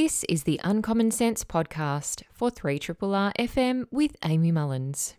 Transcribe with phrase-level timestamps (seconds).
[0.00, 5.16] This is the Uncommon Sense podcast for 3RRR FM with Amy Mullins.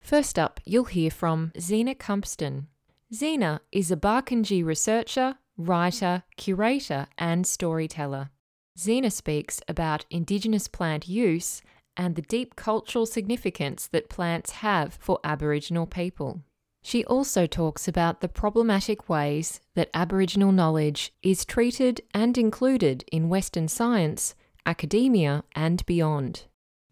[0.00, 2.68] First up, you'll hear from Zena Cumpston.
[3.12, 8.30] Zena is a Barkandji researcher, writer, curator, and storyteller.
[8.78, 11.60] Zena speaks about Indigenous plant use
[11.94, 16.40] and the deep cultural significance that plants have for Aboriginal people.
[16.82, 23.28] She also talks about the problematic ways that Aboriginal knowledge is treated and included in
[23.28, 24.34] Western science,
[24.66, 26.44] academia, and beyond.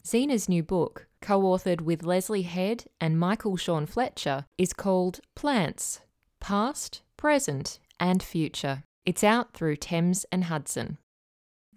[0.07, 6.01] Zena's new book, co authored with Lesley Head and Michael Shawn Fletcher, is called Plants
[6.41, 8.85] Past, Present, and Future.
[9.05, 10.99] It's out through Thames and Hudson.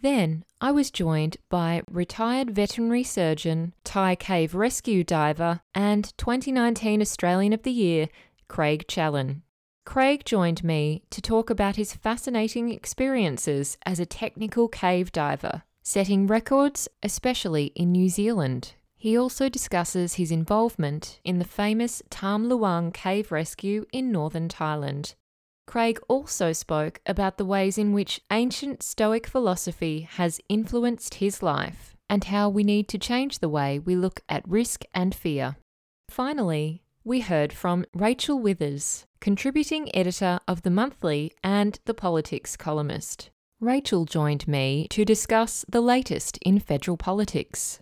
[0.04, 7.54] Then I was joined by retired veterinary surgeon, Thai cave rescue diver, and 2019 Australian
[7.54, 8.10] of the Year,
[8.50, 9.44] Craig Challen.
[9.86, 16.28] Craig joined me to talk about his fascinating experiences as a technical cave diver, setting
[16.28, 18.74] records, especially in New Zealand.
[18.98, 25.14] He also discusses his involvement in the famous Tham Luang cave rescue in northern Thailand
[25.66, 31.96] Craig also spoke about the ways in which ancient Stoic philosophy has influenced his life
[32.10, 35.56] and how we need to change the way we look at risk and fear.
[36.10, 43.30] Finally, we heard from Rachel Withers, contributing editor of The Monthly and The Politics columnist.
[43.60, 47.80] Rachel joined me to discuss the latest in federal politics.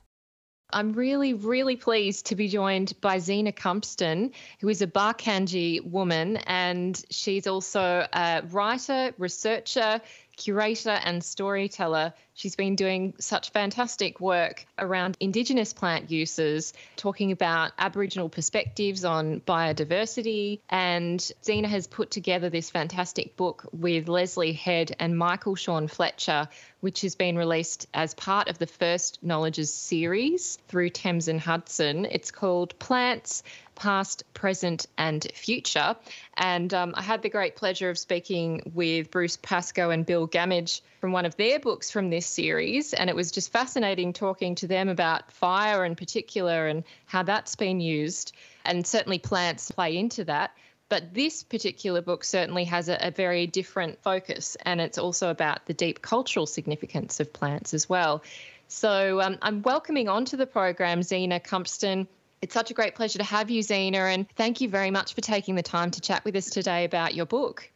[0.73, 6.38] I'm really, really pleased to be joined by Zena Cumpston, who is a Barkandji woman,
[6.38, 10.02] and she's also a writer, researcher,
[10.38, 12.14] curator, and storyteller.
[12.33, 19.42] She's been doing such fantastic work around Indigenous plant uses, talking about Aboriginal perspectives on
[19.42, 20.59] biodiversity.
[20.69, 26.47] And Zena has put together this fantastic book with Lesley Head and Michael Shawn Fletcher,
[26.82, 32.06] which has been released as part of the First Knowledges series through Thames and Hudson.
[32.06, 33.44] It's called Plants
[33.76, 35.95] past, present, and future.
[36.36, 40.82] And um, I had the great pleasure of speaking with Bruce Pascoe and Bill Gammage
[41.00, 42.94] from one of their books from this series.
[42.94, 47.55] And it was just fascinating talking to them about fire in particular and how that's
[47.55, 48.34] been used.
[48.66, 50.52] And certainly plants play into that.
[50.92, 55.66] But this particular book certainly has a, a, very different focus, and it's also about
[55.66, 58.24] the deep cultural significance of plants as well.
[58.68, 62.08] So um, I'm welcoming onto the program Zena Cumpston,
[62.42, 65.22] it's such a great pleasure to have you, Zena, and thank you very much for
[65.22, 67.72] taking the time to chat with us today about your book.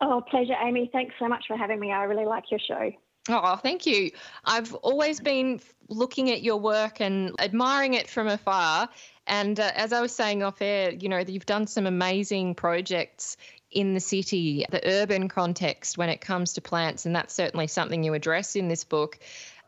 [0.00, 0.90] Oh, pleasure, Amy.
[0.92, 1.90] Thanks so much for having me.
[1.90, 2.92] I really like your show.
[3.28, 4.10] Oh, thank you.
[4.44, 8.88] I've always been looking at your work and admiring it from afar.
[9.30, 13.36] And uh, as I was saying off air, you know, you've done some amazing projects
[13.70, 17.06] in the city, the urban context when it comes to plants.
[17.06, 19.20] And that's certainly something you address in this book.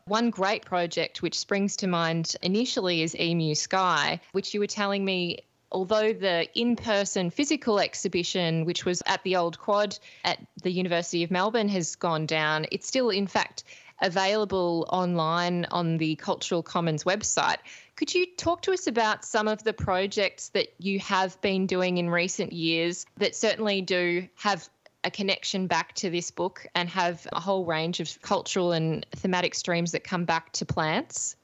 [0.05, 5.03] One great project which springs to mind initially is Emu Sky, which you were telling
[5.03, 5.39] me
[5.71, 11.23] although the in person physical exhibition, which was at the Old Quad at the University
[11.23, 13.63] of Melbourne, has gone down, it's still, in fact,
[14.01, 17.57] available online on the Cultural Commons website.
[17.95, 21.99] Could you talk to us about some of the projects that you have been doing
[21.99, 24.67] in recent years that certainly do have
[25.03, 29.53] a connection back to this book and have a whole range of cultural and thematic
[29.53, 31.35] streams that come back to plants?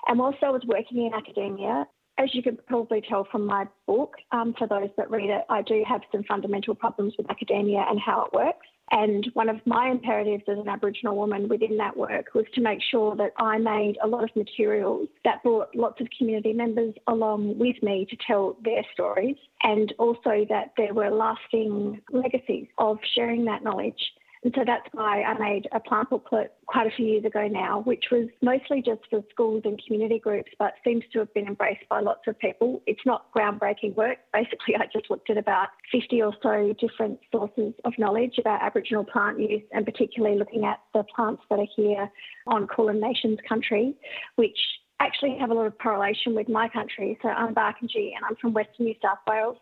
[0.08, 1.86] And whilst I was working in academia,
[2.20, 5.62] as you can probably tell from my book, um, for those that read it, I
[5.62, 8.68] do have some fundamental problems with academia and how it works.
[8.92, 12.80] And one of my imperatives as an Aboriginal woman within that work was to make
[12.92, 17.58] sure that I made a lot of materials that brought lots of community members along
[17.58, 23.46] with me to tell their stories, and also that there were lasting legacies of sharing
[23.46, 24.02] that knowledge.
[24.44, 27.82] And so that's why I made a plant booklet quite a few years ago now,
[27.82, 31.88] which was mostly just for schools and community groups, but seems to have been embraced
[31.90, 32.82] by lots of people.
[32.88, 34.18] It's not groundbreaking work.
[34.34, 39.04] Basically, I just looked at about 50 or so different sources of knowledge about Aboriginal
[39.04, 42.10] plant use and particularly looking at the plants that are here
[42.48, 43.94] on Kulin Nations country,
[44.38, 44.58] which
[45.02, 47.18] actually have a lot of correlation with my country.
[47.22, 49.58] So I'm Barkandji and I'm from Western New South Wales.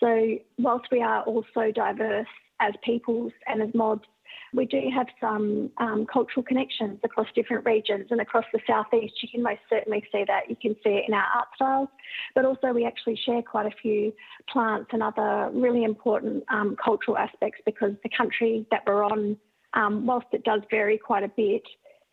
[0.00, 2.26] So whilst we are all so diverse
[2.60, 4.06] as peoples and as mobs,
[4.52, 9.14] we do have some um, cultural connections across different regions and across the southeast.
[9.22, 10.48] You can most certainly see that.
[10.48, 11.88] You can see it in our art styles,
[12.34, 14.12] but also we actually share quite a few
[14.50, 19.36] plants and other really important um, cultural aspects because the country that we're on,
[19.74, 21.62] um, whilst it does vary quite a bit,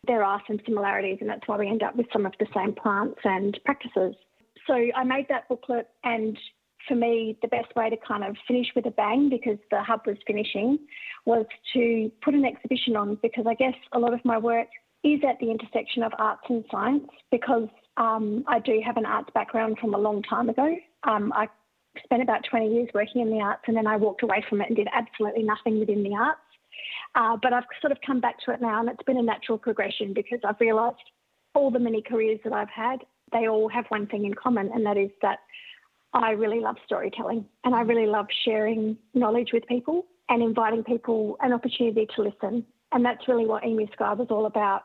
[0.06, 2.74] there are some similarities, and that's why we end up with some of the same
[2.74, 4.14] plants and practices.
[4.66, 6.38] So I made that booklet and
[6.86, 10.00] for me, the best way to kind of finish with a bang because the hub
[10.06, 10.78] was finishing
[11.24, 14.68] was to put an exhibition on because I guess a lot of my work
[15.04, 19.30] is at the intersection of arts and science because um, I do have an arts
[19.34, 20.76] background from a long time ago.
[21.04, 21.48] Um, I
[22.04, 24.68] spent about 20 years working in the arts and then I walked away from it
[24.68, 26.40] and did absolutely nothing within the arts.
[27.14, 29.58] Uh, but I've sort of come back to it now and it's been a natural
[29.58, 30.96] progression because I've realised
[31.54, 33.00] all the many careers that I've had,
[33.32, 35.38] they all have one thing in common and that is that
[36.16, 41.36] I really love storytelling and I really love sharing knowledge with people and inviting people
[41.40, 42.64] an opportunity to listen.
[42.92, 44.82] And that's really what Emu Sky was all about.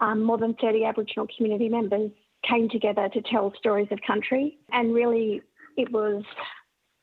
[0.00, 2.10] Um, more than 30 Aboriginal community members
[2.48, 4.58] came together to tell stories of country.
[4.72, 5.42] And really,
[5.76, 6.24] it was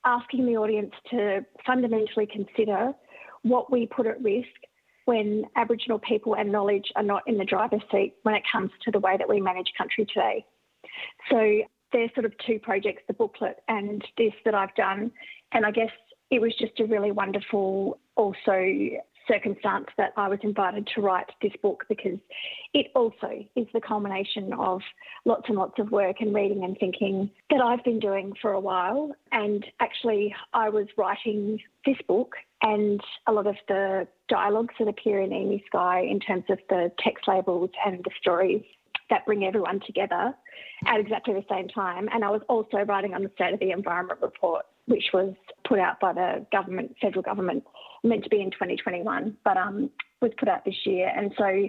[0.05, 2.93] asking the audience to fundamentally consider
[3.43, 4.47] what we put at risk
[5.05, 8.91] when Aboriginal people and knowledge are not in the driver's seat when it comes to
[8.91, 10.43] the way that we manage country today.
[11.29, 11.61] So
[11.91, 15.11] there's sort of two projects, the booklet and this that I've done.
[15.51, 15.91] And I guess
[16.29, 21.51] it was just a really wonderful also circumstance that I was invited to write this
[21.61, 22.17] book because
[22.73, 24.81] it also is the culmination of
[25.25, 28.59] lots and lots of work and reading and thinking that I've been doing for a
[28.59, 29.11] while.
[29.31, 35.21] And actually, I was writing this book and a lot of the dialogues that appear
[35.21, 38.63] in Emu Sky in terms of the text labels and the stories
[39.09, 40.33] that bring everyone together
[40.85, 42.09] at exactly the same time.
[42.11, 45.33] And I was also writing on the State of the Environment report, which was
[45.67, 47.63] put out by the government, federal government,
[48.03, 49.89] meant to be in 2021, but um,
[50.21, 51.11] was put out this year.
[51.15, 51.67] And so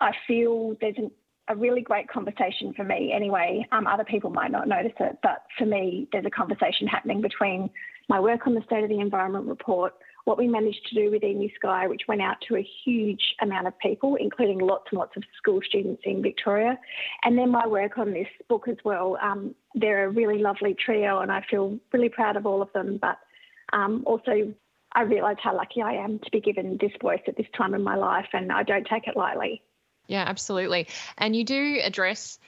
[0.00, 1.10] I feel there's an,
[1.48, 3.66] a really great conversation for me anyway.
[3.72, 7.70] Um, other people might not notice it, but for me, there's a conversation happening between
[8.08, 11.24] my work on the State of the Environment report what we managed to do with
[11.24, 15.16] Emu Sky, which went out to a huge amount of people, including lots and lots
[15.16, 16.78] of school students in Victoria,
[17.24, 19.18] and then my work on this book as well.
[19.20, 22.98] Um, they're a really lovely trio, and I feel really proud of all of them.
[23.00, 23.18] But
[23.72, 24.52] um, also,
[24.92, 27.82] I realise how lucky I am to be given this voice at this time in
[27.82, 29.62] my life, and I don't take it lightly.
[30.06, 30.88] Yeah, absolutely.
[31.18, 32.38] And you do address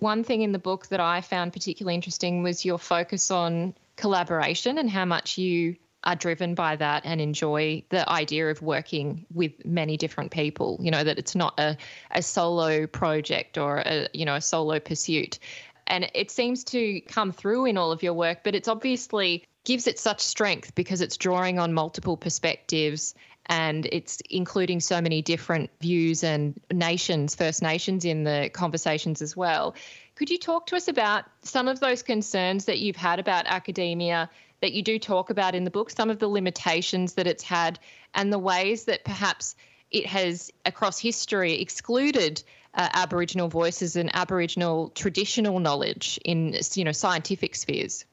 [0.00, 4.78] one thing in the book that I found particularly interesting was your focus on collaboration
[4.78, 9.64] and how much you are driven by that and enjoy the idea of working with
[9.64, 11.76] many different people you know that it's not a,
[12.10, 15.38] a solo project or a you know a solo pursuit.
[15.86, 19.86] And it seems to come through in all of your work but it's obviously gives
[19.86, 23.14] it such strength because it's drawing on multiple perspectives
[23.46, 29.36] and it's including so many different views and nations first nations in the conversations as
[29.36, 29.74] well.
[30.14, 34.30] Could you talk to us about some of those concerns that you've had about academia
[34.64, 37.78] that you do talk about in the book, some of the limitations that it's had,
[38.14, 39.56] and the ways that perhaps
[39.90, 42.42] it has, across history, excluded
[42.72, 48.06] uh, Aboriginal voices and Aboriginal traditional knowledge in you know scientific spheres.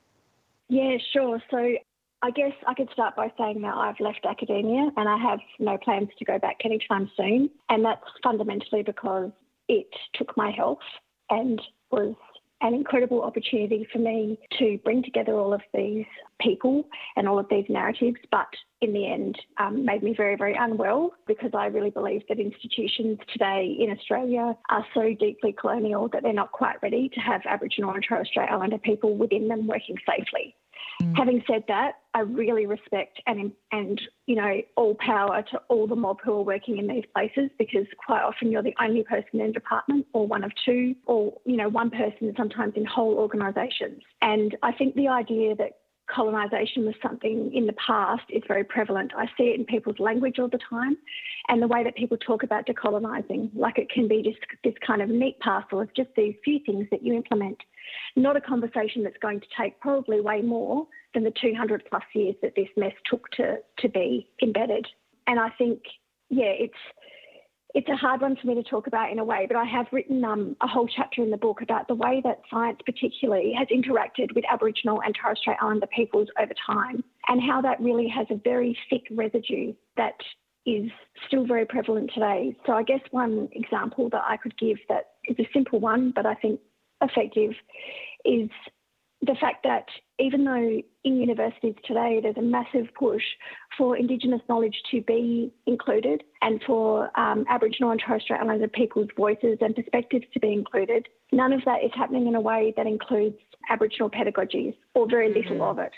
[0.67, 1.41] Yeah, sure.
[1.49, 1.75] So
[2.21, 5.77] I guess I could start by saying that I've left academia and I have no
[5.77, 7.49] plans to go back anytime soon.
[7.69, 9.31] And that's fundamentally because
[9.69, 10.83] it took my health
[11.29, 12.13] and was
[12.61, 16.05] an incredible opportunity for me to bring together all of these
[16.39, 18.47] people and all of these narratives, but
[18.81, 23.19] in the end um, made me very, very unwell because I really believe that institutions
[23.31, 27.91] today in Australia are so deeply colonial that they're not quite ready to have Aboriginal
[27.91, 30.55] and Torres Strait Islander people within them working safely.
[31.01, 31.17] Mm.
[31.17, 35.95] Having said that, I really respect and and you know all power to all the
[35.95, 39.41] mob who are working in these places because quite often you're the only person in
[39.41, 44.01] a department or one of two or you know one person sometimes in whole organisations.
[44.21, 45.80] And I think the idea that
[46.13, 49.11] colonisation was something in the past is very prevalent.
[49.17, 50.97] I see it in people's language all the time
[51.47, 55.01] and the way that people talk about decolonising, like it can be just this kind
[55.01, 57.57] of neat parcel of just these few things that you implement.
[58.15, 62.35] Not a conversation that's going to take probably way more than the 200 plus years
[62.41, 64.87] that this mess took to, to be embedded.
[65.27, 65.81] And I think,
[66.29, 66.73] yeah, it's
[67.73, 69.87] it's a hard one for me to talk about in a way, but I have
[69.91, 73.67] written um, a whole chapter in the book about the way that science, particularly, has
[73.69, 78.27] interacted with Aboriginal and Torres Strait Islander peoples over time, and how that really has
[78.29, 80.15] a very thick residue that
[80.65, 80.91] is
[81.27, 82.55] still very prevalent today.
[82.65, 86.25] So, I guess one example that I could give that is a simple one, but
[86.25, 86.59] I think
[87.01, 87.51] effective,
[88.25, 88.49] is
[89.21, 89.85] the fact that
[90.19, 93.23] even though in universities today there's a massive push
[93.77, 99.09] for Indigenous knowledge to be included and for um, Aboriginal and Torres Strait Islander people's
[99.15, 102.87] voices and perspectives to be included, none of that is happening in a way that
[102.87, 103.37] includes
[103.69, 105.69] Aboriginal pedagogies or very little mm.
[105.69, 105.91] of it.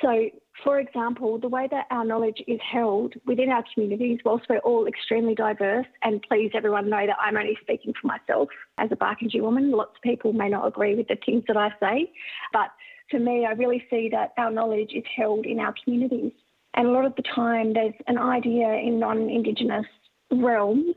[0.00, 0.30] So,
[0.64, 4.86] for example, the way that our knowledge is held within our communities, whilst we're all
[4.86, 9.40] extremely diverse, and please everyone know that I'm only speaking for myself as a Barkandji
[9.40, 9.70] woman.
[9.70, 12.12] Lots of people may not agree with the things that I say,
[12.52, 12.70] but
[13.10, 16.32] for me, I really see that our knowledge is held in our communities.
[16.74, 19.86] And a lot of the time, there's an idea in non Indigenous
[20.30, 20.96] realms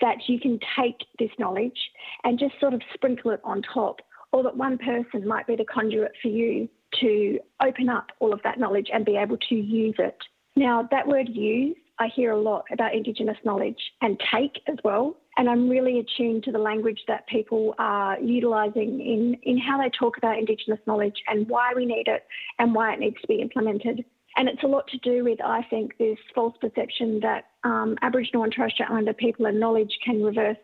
[0.00, 1.78] that you can take this knowledge
[2.24, 4.00] and just sort of sprinkle it on top,
[4.32, 6.68] or that one person might be the conduit for you
[7.00, 10.16] to open up all of that knowledge and be able to use it.
[10.56, 15.16] Now, that word use, I hear a lot about Indigenous knowledge and take as well.
[15.36, 19.90] And I'm really attuned to the language that people are utilising in, in how they
[19.90, 22.26] talk about Indigenous knowledge and why we need it
[22.58, 24.04] and why it needs to be implemented.
[24.36, 28.44] And it's a lot to do with, I think, this false perception that um, Aboriginal
[28.44, 30.56] and Torres Strait Islander people and knowledge can reverse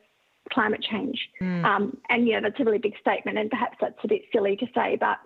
[0.52, 1.18] climate change.
[1.40, 1.64] Mm.
[1.64, 4.66] Um, and yeah, that's a really big statement, and perhaps that's a bit silly to
[4.75, 5.18] say, but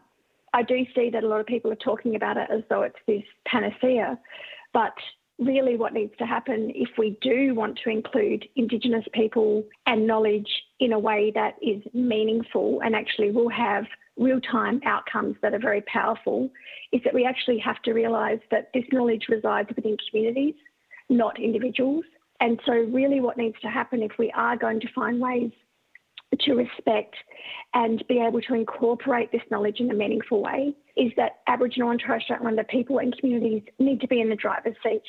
[0.53, 2.99] I do see that a lot of people are talking about it as though it's
[3.07, 4.19] this panacea.
[4.73, 4.95] But
[5.39, 10.49] really, what needs to happen if we do want to include Indigenous people and knowledge
[10.79, 13.85] in a way that is meaningful and actually will have
[14.19, 16.51] real time outcomes that are very powerful
[16.93, 20.55] is that we actually have to realise that this knowledge resides within communities,
[21.09, 22.05] not individuals.
[22.41, 25.53] And so, really, what needs to happen if we are going to find ways
[26.39, 27.17] to respect
[27.75, 32.01] and be able to incorporate this knowledge in a meaningful way is that Aboriginal and
[32.01, 35.03] Torres Strait Islander people and communities need to be in the driver's seat.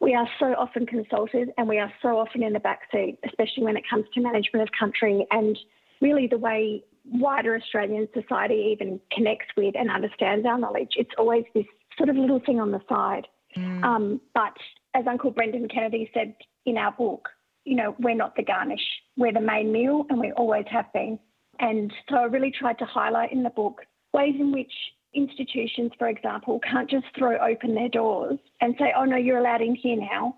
[0.00, 3.64] We are so often consulted and we are so often in the back seat, especially
[3.64, 5.58] when it comes to management of country and
[6.00, 10.94] really the way wider Australian society even connects with and understands our knowledge.
[10.96, 11.66] It's always this
[11.96, 13.26] sort of little thing on the side.
[13.56, 13.84] Mm.
[13.84, 14.56] Um, but
[14.94, 16.34] as Uncle Brendan Kennedy said
[16.66, 17.28] in our book,
[17.66, 18.80] you know, we're not the garnish,
[19.16, 21.18] we're the main meal, and we always have been.
[21.58, 23.80] And so I really tried to highlight in the book
[24.12, 24.72] ways in which
[25.14, 29.62] institutions, for example, can't just throw open their doors and say, oh no, you're allowed
[29.62, 30.36] in here now,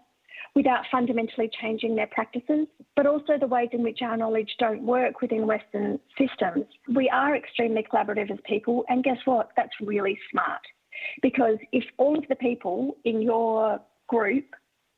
[0.55, 2.67] without fundamentally changing their practices,
[2.97, 6.65] but also the ways in which our knowledge don't work within Western systems.
[6.95, 9.51] We are extremely collaborative as people, and guess what?
[9.57, 10.63] That's really smart.
[11.23, 14.47] Because if all of the people in your group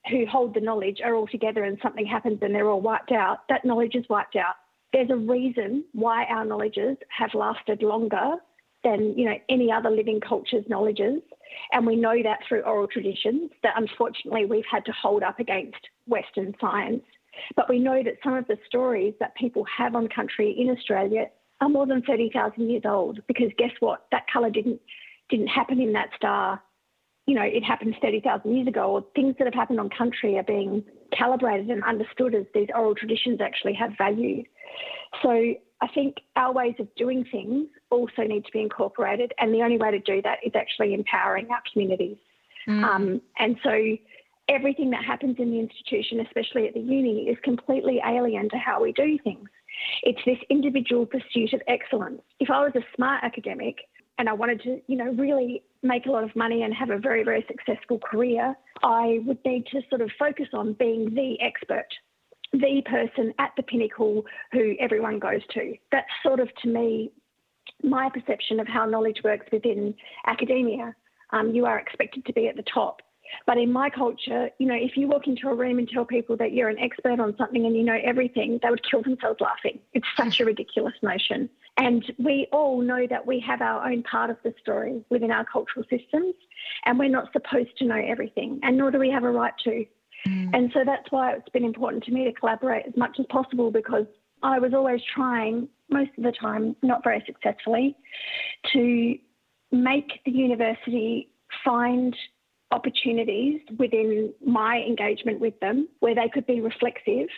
[0.09, 3.49] who hold the knowledge are all together and something happens and they're all wiped out,
[3.49, 4.55] that knowledge is wiped out.
[4.93, 8.37] There's a reason why our knowledges have lasted longer
[8.83, 11.21] than you know any other living culture's knowledges,
[11.73, 15.79] and we know that through oral traditions that unfortunately we've had to hold up against
[16.07, 17.05] Western science.
[17.57, 21.27] But we know that some of the stories that people have on country in Australia
[21.61, 24.07] are more than 30,000 years old because guess what?
[24.11, 24.81] That colour didn't
[25.29, 26.61] didn't happen in that star
[27.27, 30.43] you know, it happened 30,000 years ago, or things that have happened on country are
[30.43, 30.83] being
[31.17, 34.43] calibrated and understood as these oral traditions actually have value.
[35.23, 35.31] So
[35.81, 39.79] I think our ways of doing things also need to be incorporated, and the only
[39.79, 42.17] way to do that is actually empowering our communities.
[42.69, 42.85] Mm.
[42.85, 43.97] Um, and so
[44.49, 48.83] everything that happens in the institution, especially at the uni, is completely alien to how
[48.83, 49.49] we do things.
[50.03, 52.21] It's this individual pursuit of excellence.
[52.39, 53.77] If I was a smart academic,
[54.19, 56.99] and I wanted to, you know, really make a lot of money and have a
[56.99, 61.89] very, very successful career, I would need to sort of focus on being the expert,
[62.53, 65.75] the person at the pinnacle who everyone goes to.
[65.91, 67.11] That's sort of, to me,
[67.83, 69.95] my perception of how knowledge works within
[70.27, 70.95] academia.
[71.33, 73.03] Um, you are expected to be at the top.
[73.47, 76.37] But in my culture, you know, if you walk into a room and tell people
[76.39, 79.79] that you're an expert on something and you know everything, they would kill themselves laughing.
[79.93, 81.49] It's such a ridiculous notion.
[81.77, 85.45] And we all know that we have our own part of the story within our
[85.45, 86.35] cultural systems,
[86.85, 89.85] and we're not supposed to know everything, and nor do we have a right to.
[90.27, 90.51] Mm.
[90.53, 93.71] And so that's why it's been important to me to collaborate as much as possible
[93.71, 94.07] because
[94.43, 97.97] I was always trying, most of the time, not very successfully,
[98.73, 99.17] to
[99.73, 101.29] make the university
[101.65, 102.17] find
[102.71, 107.29] opportunities within my engagement with them where they could be reflexive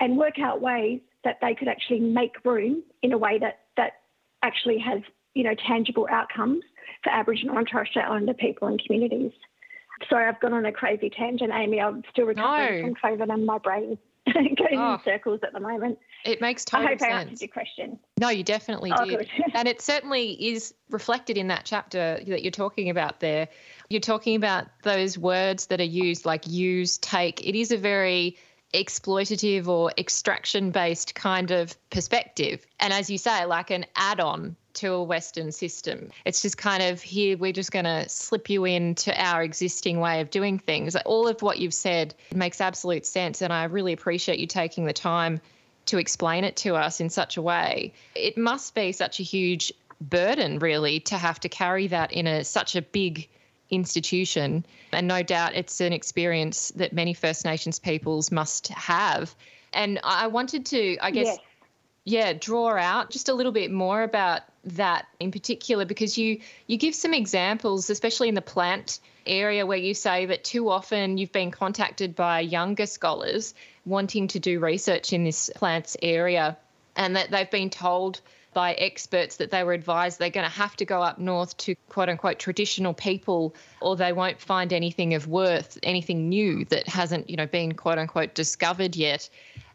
[0.00, 3.92] and work out ways that they could actually make room in a way that that
[4.42, 5.00] actually has
[5.34, 6.62] you know tangible outcomes
[7.02, 9.32] for Aboriginal and Torres Strait Islander people and communities.
[10.10, 11.80] Sorry, I've gone on a crazy tangent, Amy.
[11.80, 12.94] I'm still recovering no.
[13.00, 13.96] from COVID and my brain
[14.34, 15.98] going oh, in circles at the moment.
[16.24, 17.12] It makes total I hope sense.
[17.12, 17.98] I answered your question.
[18.18, 19.28] No, you definitely oh, did.
[19.54, 23.48] and it certainly is reflected in that chapter that you're talking about there.
[23.88, 27.46] You're talking about those words that are used like use, take.
[27.46, 28.36] It is a very
[28.74, 32.66] exploitative or extraction based kind of perspective.
[32.80, 36.10] And as you say, like an add on to a Western system.
[36.24, 40.20] It's just kind of here, we're just going to slip you into our existing way
[40.20, 40.94] of doing things.
[40.96, 43.40] All of what you've said makes absolute sense.
[43.40, 45.40] And I really appreciate you taking the time
[45.86, 47.92] to explain it to us in such a way.
[48.14, 52.44] It must be such a huge burden, really, to have to carry that in a
[52.44, 53.28] such a big
[53.70, 54.64] institution.
[54.92, 59.34] And no doubt it's an experience that many First Nations peoples must have.
[59.72, 61.38] And I wanted to, I guess, yes.
[62.04, 66.76] yeah, draw out just a little bit more about that in particular because you you
[66.76, 71.32] give some examples especially in the plant area where you say that too often you've
[71.32, 73.54] been contacted by younger scholars
[73.84, 76.56] wanting to do research in this plants area
[76.96, 78.20] and that they've been told
[78.54, 81.74] by experts that they were advised they're going to have to go up north to
[81.88, 87.28] quote unquote traditional people or they won't find anything of worth anything new that hasn't
[87.28, 89.28] you know been quote unquote discovered yet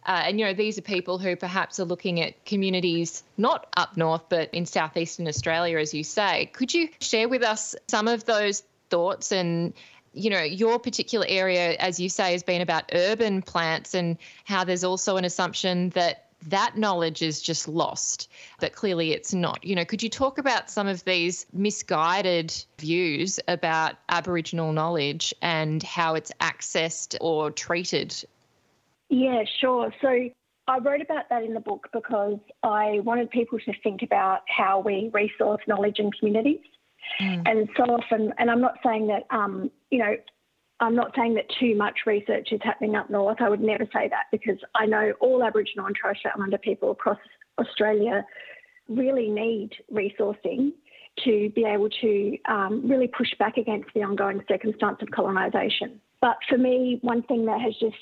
[0.05, 3.97] uh, and, you know, these are people who perhaps are looking at communities not up
[3.97, 6.47] north, but in southeastern Australia, as you say.
[6.47, 9.73] Could you share with us some of those thoughts and,
[10.13, 14.63] you know, your particular area, as you say, has been about urban plants and how
[14.63, 18.29] there's also an assumption that that knowledge is just lost,
[18.59, 19.63] but clearly it's not.
[19.63, 25.81] You know, could you talk about some of these misguided views about Aboriginal knowledge and
[25.81, 28.23] how it's accessed or treated
[29.11, 29.93] yeah, sure.
[30.01, 30.07] So
[30.67, 34.79] I wrote about that in the book because I wanted people to think about how
[34.79, 36.61] we resource knowledge in communities.
[37.19, 37.49] Mm.
[37.49, 40.15] And so often, and I'm not saying that, um, you know,
[40.79, 43.37] I'm not saying that too much research is happening up north.
[43.39, 46.91] I would never say that because I know all Aboriginal and Torres Strait Islander people
[46.91, 47.19] across
[47.59, 48.25] Australia
[48.87, 50.71] really need resourcing
[51.23, 55.99] to be able to um, really push back against the ongoing circumstance of colonisation.
[56.19, 57.97] But for me, one thing that has just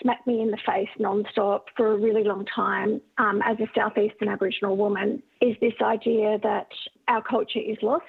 [0.00, 4.28] smacked me in the face non-stop for a really long time um, as a southeastern
[4.28, 6.68] Aboriginal woman is this idea that
[7.08, 8.04] our culture is lost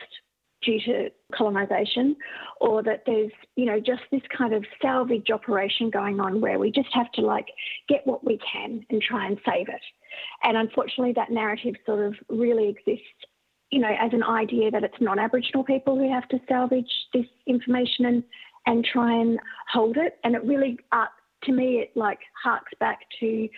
[0.63, 2.15] due to colonisation,
[2.59, 6.71] or that there's you know just this kind of salvage operation going on where we
[6.71, 7.47] just have to like
[7.87, 9.81] get what we can and try and save it.
[10.43, 13.07] And unfortunately, that narrative sort of really exists
[13.71, 18.05] you know, as an idea that it's non-Aboriginal people who have to salvage this information
[18.05, 18.23] and
[18.65, 19.39] and try and
[19.71, 20.19] hold it.
[20.23, 21.07] And it really uh,
[21.45, 23.49] to me, it like harks back to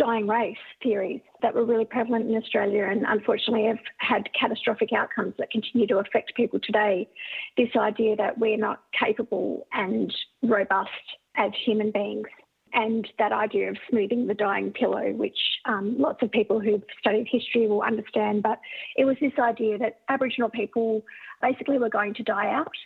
[0.00, 5.34] dying race theories that were really prevalent in Australia and unfortunately have had catastrophic outcomes
[5.38, 7.08] that continue to affect people today.
[7.56, 10.90] This idea that we're not capable and robust
[11.36, 12.28] as human beings.
[12.72, 17.26] And that idea of smoothing the dying pillow, which um, lots of people who've studied
[17.28, 18.44] history will understand.
[18.44, 18.60] But
[18.96, 21.02] it was this idea that Aboriginal people
[21.42, 22.76] basically were going to die out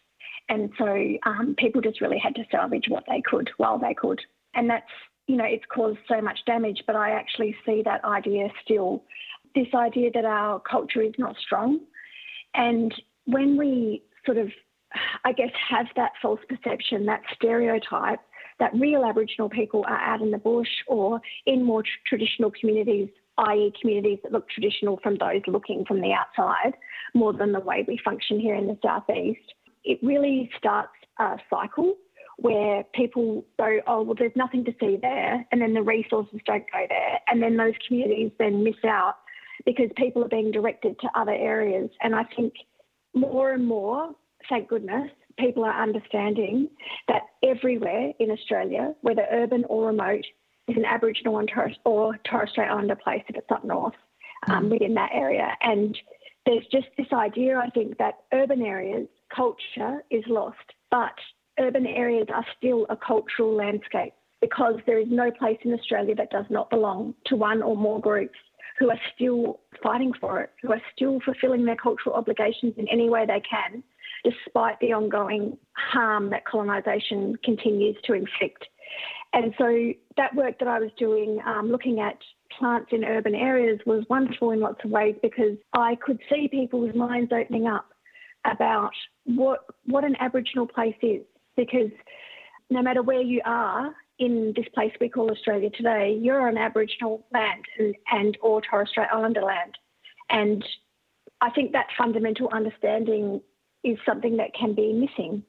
[0.49, 0.87] and so
[1.27, 4.21] um, people just really had to salvage what they could while they could.
[4.55, 4.91] And that's,
[5.27, 9.03] you know, it's caused so much damage, but I actually see that idea still
[9.55, 11.79] this idea that our culture is not strong.
[12.55, 12.93] And
[13.27, 14.49] when we sort of,
[15.25, 18.19] I guess, have that false perception, that stereotype,
[18.59, 23.09] that real Aboriginal people are out in the bush or in more tr- traditional communities,
[23.39, 26.75] i.e., communities that look traditional from those looking from the outside,
[27.15, 31.95] more than the way we function here in the southeast it really starts a cycle
[32.39, 36.65] where people go, oh, well, there's nothing to see there, and then the resources don't
[36.73, 39.17] go there, and then those communities then miss out
[39.65, 41.91] because people are being directed to other areas.
[42.03, 42.55] And I think
[43.15, 44.11] more and more,
[44.49, 46.69] thank goodness, people are understanding
[47.09, 50.25] that everywhere in Australia, whether urban or remote,
[50.67, 53.95] is an Aboriginal or Torres, or Torres Strait Islander place if it's up north
[54.49, 54.71] um, mm.
[54.71, 55.49] within that area.
[55.61, 55.97] And
[56.47, 60.57] there's just this idea, I think, that urban areas culture is lost,
[60.91, 61.15] but
[61.59, 66.31] urban areas are still a cultural landscape because there is no place in Australia that
[66.31, 68.39] does not belong to one or more groups
[68.79, 73.09] who are still fighting for it, who are still fulfilling their cultural obligations in any
[73.09, 73.83] way they can,
[74.25, 78.65] despite the ongoing harm that colonisation continues to inflict.
[79.33, 82.19] And so that work that I was doing, um, looking at
[82.59, 86.95] plants in urban areas, was wonderful in lots of ways because I could see people's
[86.95, 87.87] minds opening up
[88.45, 88.93] about
[89.25, 91.23] what what an Aboriginal place is.
[91.57, 91.91] Because
[92.71, 97.27] no matter where you are in this place we call Australia today, you're on Aboriginal
[97.33, 99.77] land and, and or Torres Strait Islander land.
[100.31, 100.65] And
[101.41, 103.41] I think that fundamental understanding
[103.83, 105.43] is something that can be missing.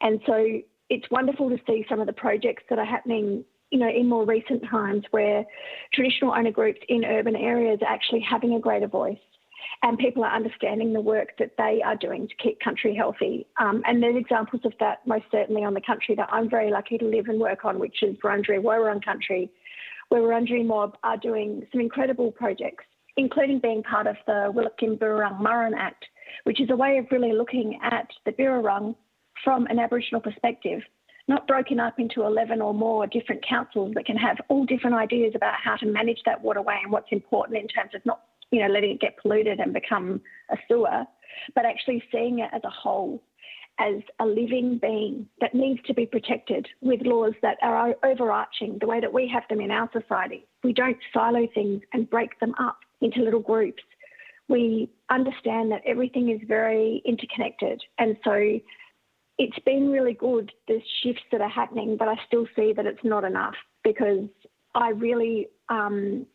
[0.00, 3.88] And so it's wonderful to see some of the projects that are happening, you know,
[3.88, 5.44] in more recent times where
[5.94, 9.18] traditional owner groups in urban areas are actually having a greater voice
[9.82, 13.46] and people are understanding the work that they are doing to keep country healthy.
[13.58, 16.98] Um, and there's examples of that most certainly on the country that I'm very lucky
[16.98, 19.50] to live and work on, which is Wurundjeri Woiwurrung country,
[20.08, 22.84] where Wurundjeri Mob are doing some incredible projects,
[23.16, 26.04] including being part of the Wilip-gin Birrarung murron Act,
[26.44, 28.94] which is a way of really looking at the Birrarung
[29.44, 30.82] from an Aboriginal perspective
[31.30, 35.32] not broken up into 11 or more different councils that can have all different ideas
[35.36, 38.20] about how to manage that waterway and what's important in terms of not
[38.50, 41.04] you know, letting it get polluted and become a sewer,
[41.54, 43.22] but actually seeing it as a whole,
[43.78, 48.86] as a living being that needs to be protected with laws that are overarching the
[48.86, 50.46] way that we have them in our society.
[50.62, 53.82] We don't silo things and break them up into little groups.
[54.48, 57.80] We understand that everything is very interconnected.
[57.98, 58.58] And so
[59.38, 63.04] it's been really good, the shifts that are happening, but I still see that it's
[63.04, 64.28] not enough because
[64.74, 66.26] I really um,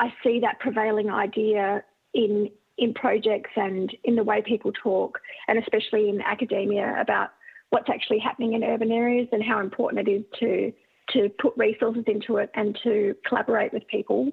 [0.00, 1.84] I see that prevailing idea
[2.14, 7.28] in in projects and in the way people talk, and especially in academia about
[7.68, 10.72] what's actually happening in urban areas and how important it is to
[11.12, 14.30] to put resources into it and to collaborate with people,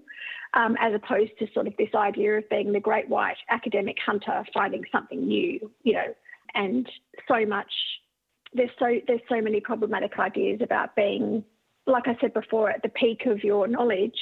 [0.53, 4.45] um, as opposed to sort of this idea of being the great white academic hunter
[4.53, 6.13] finding something new, you know,
[6.53, 6.89] and
[7.27, 7.71] so much.
[8.53, 11.43] There's so there's so many problematic ideas about being
[11.87, 14.17] like I said before, at the peak of your knowledge,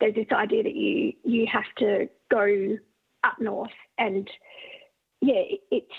[0.00, 2.78] there's this idea that you you have to go
[3.22, 4.28] up north, and
[5.20, 5.92] yeah, it's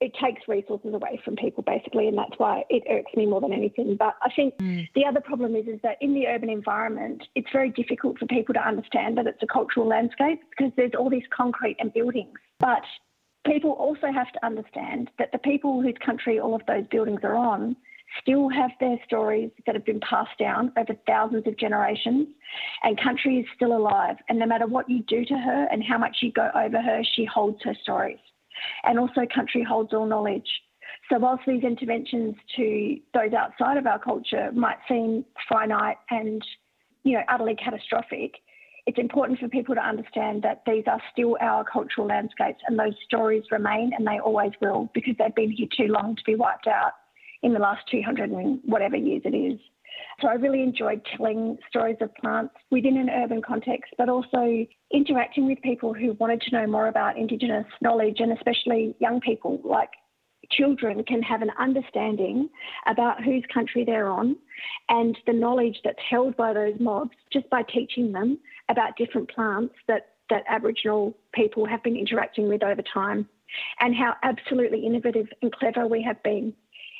[0.00, 3.52] it takes resources away from people basically, and that's why it irks me more than
[3.52, 3.96] anything.
[3.96, 4.88] But I think mm.
[4.94, 8.54] the other problem is is that in the urban environment, it's very difficult for people
[8.54, 12.82] to understand that it's a cultural landscape because there's all these concrete and buildings, but
[13.46, 17.36] people also have to understand that the people whose country all of those buildings are
[17.36, 17.76] on
[18.20, 22.28] still have their stories that have been passed down over thousands of generations,
[22.82, 24.16] and country is still alive.
[24.28, 27.02] And no matter what you do to her and how much you go over her,
[27.14, 28.18] she holds her stories.
[28.84, 30.48] And also, country holds all knowledge.
[31.10, 36.44] So, whilst these interventions to those outside of our culture might seem finite and
[37.02, 38.34] you know utterly catastrophic,
[38.86, 42.94] it's important for people to understand that these are still our cultural landscapes and those
[43.04, 46.66] stories remain and they always will because they've been here too long to be wiped
[46.66, 46.92] out
[47.42, 49.58] in the last 200 and whatever years it is.
[50.20, 55.46] So I really enjoyed telling stories of plants within an urban context, but also interacting
[55.46, 59.90] with people who wanted to know more about Indigenous knowledge and especially young people like
[60.50, 62.48] children can have an understanding
[62.86, 64.36] about whose country they're on
[64.88, 69.74] and the knowledge that's held by those mobs just by teaching them about different plants
[69.88, 73.28] that, that Aboriginal people have been interacting with over time
[73.80, 76.52] and how absolutely innovative and clever we have been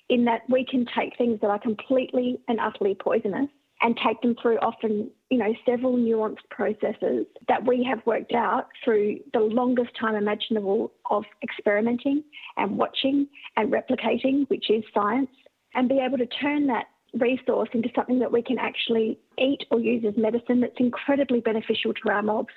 [0.09, 3.49] in that we can take things that are completely and utterly poisonous
[3.83, 8.69] and take them through often, you know, several nuanced processes that we have worked out
[8.85, 12.23] through the longest time imaginable of experimenting
[12.57, 15.31] and watching and replicating, which is science,
[15.75, 19.81] and be able to turn that resource into something that we can actually eat or
[19.81, 22.55] use as medicine that's incredibly beneficial to our mobs.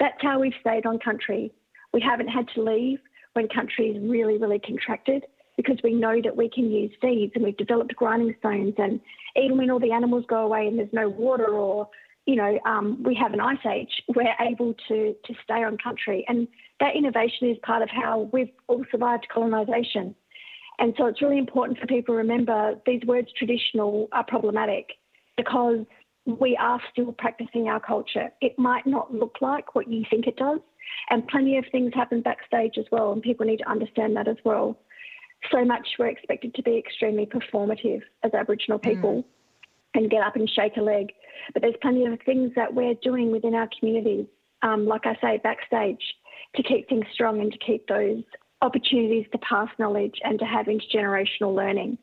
[0.00, 1.52] That's how we've stayed on country.
[1.92, 2.98] We haven't had to leave
[3.34, 5.24] when country is really, really contracted
[5.56, 8.74] because we know that we can use seeds and we've developed grinding stones.
[8.78, 9.00] And
[9.36, 11.88] even when all the animals go away and there's no water or,
[12.26, 16.24] you know, um, we have an ice age, we're able to, to stay on country.
[16.28, 16.48] And
[16.80, 20.14] that innovation is part of how we've all survived colonisation.
[20.78, 24.88] And so it's really important for people to remember these words traditional are problematic
[25.36, 25.86] because
[26.26, 28.30] we are still practicing our culture.
[28.40, 30.58] It might not look like what you think it does.
[31.10, 34.36] And plenty of things happen backstage as well, and people need to understand that as
[34.44, 34.78] well
[35.50, 38.82] so much we're expected to be extremely performative as Aboriginal mm.
[38.82, 39.24] people mm.
[39.94, 41.12] and get up and shake a leg.
[41.52, 44.26] But there's plenty of things that we're doing within our communities,
[44.62, 46.02] um, like I say, backstage,
[46.56, 48.22] to keep things strong and to keep those
[48.62, 51.98] opportunities to pass knowledge and to have intergenerational learning.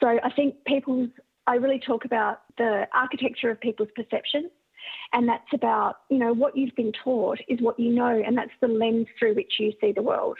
[0.00, 1.08] So I think people's,
[1.46, 4.50] I really talk about the architecture of people's perception.
[5.12, 8.50] And that's about, you know, what you've been taught is what you know, and that's
[8.60, 10.36] the lens through which you see the world.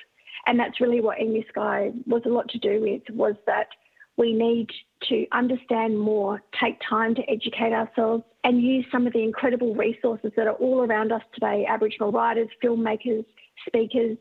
[0.46, 3.68] And that's really what Emu Sky was a lot to do with, was that
[4.16, 4.70] we need
[5.08, 10.32] to understand more, take time to educate ourselves, and use some of the incredible resources
[10.36, 13.24] that are all around us today Aboriginal writers, filmmakers,
[13.66, 14.16] speakers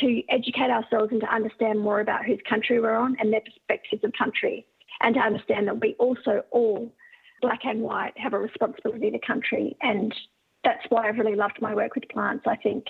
[0.00, 4.04] to educate ourselves and to understand more about whose country we're on and their perspectives
[4.04, 4.66] of country,
[5.00, 6.92] and to understand that we also all,
[7.42, 9.76] black and white, have a responsibility to country.
[9.82, 10.14] And
[10.64, 12.44] that's why I've really loved my work with plants.
[12.46, 12.86] I think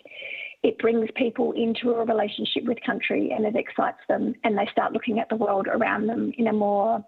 [0.62, 4.92] it brings people into a relationship with country and it excites them, and they start
[4.92, 7.04] looking at the world around them in a more,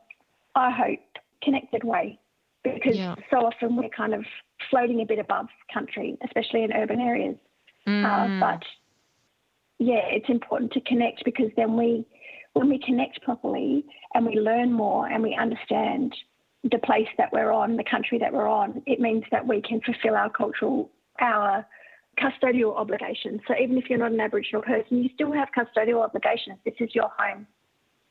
[0.55, 1.01] I hope,
[1.43, 2.19] connected way.
[2.63, 3.15] Because yeah.
[3.31, 4.25] so often we're kind of
[4.71, 7.37] floating a bit above country, especially in urban areas.
[7.87, 8.05] Mm.
[8.05, 8.63] Uh, but
[9.79, 12.05] yeah, it's important to connect because then we,
[12.55, 16.15] when we connect properly and we learn more and we understand
[16.71, 19.81] the place that we're on, the country that we're on, it means that we can
[19.81, 21.67] fulfill our cultural, our
[22.19, 23.41] custodial obligations.
[23.47, 26.59] So even if you're not an Aboriginal person, you still have custodial obligations.
[26.65, 27.47] This is your home.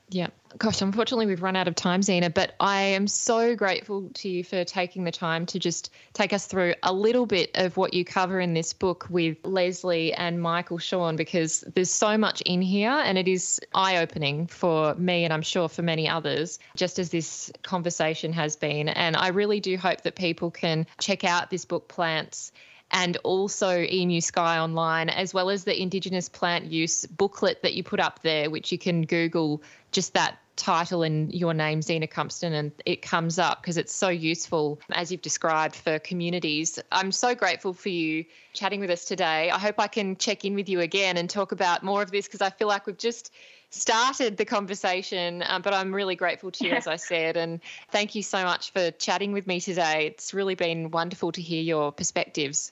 [0.09, 0.27] Yeah.
[0.57, 4.43] Gosh, unfortunately, we've run out of time, Zena, but I am so grateful to you
[4.43, 8.05] for taking the time to just take us through a little bit of what you
[8.05, 12.91] cover in this book with Lesley and Michael Shawn, because there's so much in here
[12.91, 17.09] and it is eye opening for me and I'm sure for many others, just as
[17.09, 18.87] this conversation has been.
[18.89, 22.51] And I really do hope that people can check out this book, Plants
[22.95, 27.83] and also Emu Sky Online, as well as the Indigenous plant use booklet that you
[27.83, 32.53] put up there, which you can Google just that title and your name, Zena Cumpston,
[32.53, 36.79] and it comes up because it's so useful, as you've described, for communities.
[36.89, 39.51] I'm so grateful for you chatting with us today.
[39.51, 42.27] I hope I can check in with you again and talk about more of this
[42.27, 43.33] because I feel like we've just
[43.71, 47.35] started the conversation, um, but I'm really grateful to you, as I said.
[47.35, 47.59] And
[47.91, 50.07] thank you so much for chatting with me today.
[50.07, 52.71] It's really been wonderful to hear your perspectives.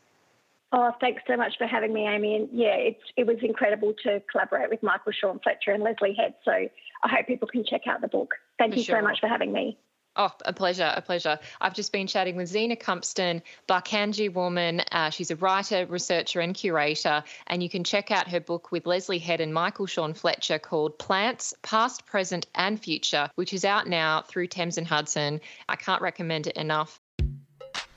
[0.76, 2.36] Oh, thanks so much for having me, Amy.
[2.36, 6.34] And yeah, it's, it was incredible to collaborate with Michael Shawn Fletcher and Lesley Head.
[6.44, 8.34] So I hope people can check out the book.
[8.58, 9.00] Thank for you sure.
[9.00, 9.78] so much for having me.
[10.16, 11.40] Oh, a pleasure, a pleasure.
[11.62, 14.82] I've just been chatting with Zena Cumpston, Barkandji woman.
[14.92, 17.24] Uh, she's a writer, researcher, and curator.
[17.46, 20.98] And you can check out her book with Lesley Head and Michael Shawn Fletcher called
[20.98, 25.40] Plants, Past, Present, and Future, which is out now through Thames and Hudson.
[25.70, 27.00] I can't recommend it enough.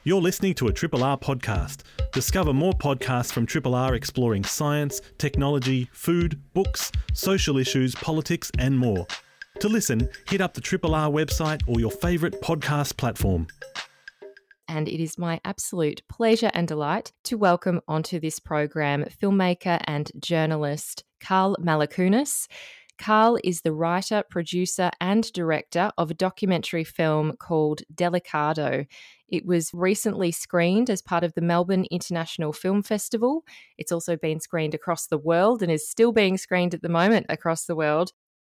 [0.07, 1.81] You're listening to a Triple R podcast.
[2.13, 8.79] Discover more podcasts from Triple R exploring science, technology, food, books, social issues, politics, and
[8.79, 9.05] more.
[9.59, 13.49] To listen, hit up the Triple R website or your favourite podcast platform.
[14.69, 20.13] And it is my absolute pleasure and delight to welcome onto this program filmmaker and
[20.21, 22.47] journalist Karl Malakunas.
[22.99, 28.87] Karl is the writer, producer, and director of a documentary film called Delikado.
[29.29, 33.45] It was recently screened as part of the Melbourne International Film Festival.
[33.79, 37.27] It's also been screened across the world and is still being screened at the moment
[37.29, 38.13] across the world.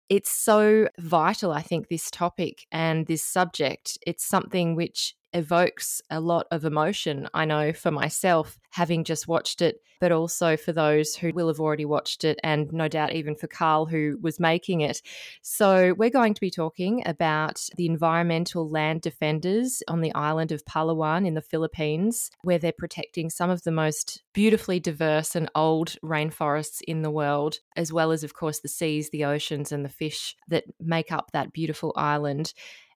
[0.10, 3.98] It's so vital, I think, this topic and this subject.
[4.06, 9.62] It's something which evokes a lot of emotion, I know for myself, having just watched
[9.62, 13.36] it, but also for those who will have already watched it, and no doubt even
[13.36, 15.02] for Karl, who was making it.
[15.42, 20.66] So, we're going to be talking about the environmental land defenders on the island of
[20.66, 25.96] Palawan in the Philippines, where they're protecting some of the most beautifully diverse and old
[26.04, 29.90] rainforests in the world, as well as, of course, the seas, the oceans, and the
[29.90, 32.54] fish that make up that beautiful island.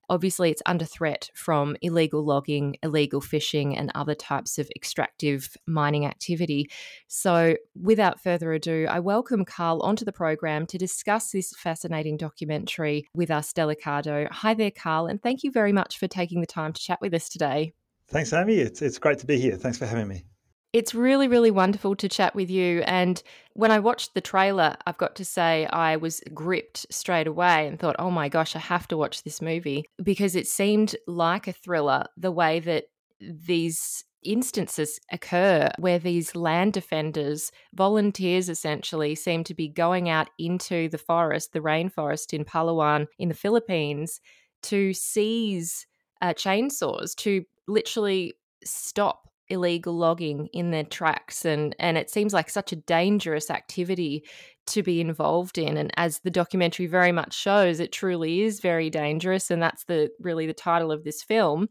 [0.09, 6.05] Obviously, it's under threat from illegal logging, illegal fishing, and other types of extractive mining
[6.05, 6.69] activity.
[7.07, 13.07] So, without further ado, I welcome Karl onto the program to discuss this fascinating documentary
[13.15, 14.29] with us, Delikado.
[14.31, 17.13] Hi there, Karl, and thank you very much for taking the time to chat with
[17.13, 17.73] us today.
[18.07, 18.55] Thanks, Amy.
[18.55, 19.55] It's, it's great to be here.
[19.55, 20.25] Thanks for having me.
[20.73, 22.81] It's really, really wonderful to chat with you.
[22.87, 23.21] And
[23.53, 27.79] when I watched the trailer, I've got to say, I was gripped straight away and
[27.79, 31.53] thought, oh my gosh, I have to watch this movie because it seemed like a
[31.53, 32.85] thriller the way that
[33.21, 40.89] these instances occur where these land defenders, volunteers essentially, seem to be going out into
[40.89, 44.19] the forest, the rainforest in Palawan in the Philippines,
[44.63, 45.85] to seize
[46.21, 48.33] uh, chainsaws, to literally
[48.63, 54.23] stop illegal logging in their tracks and and it seems like such a dangerous activity
[54.65, 58.89] to be involved in and as the documentary very much shows it truly is very
[58.89, 61.67] dangerous and that's the really the title of this film.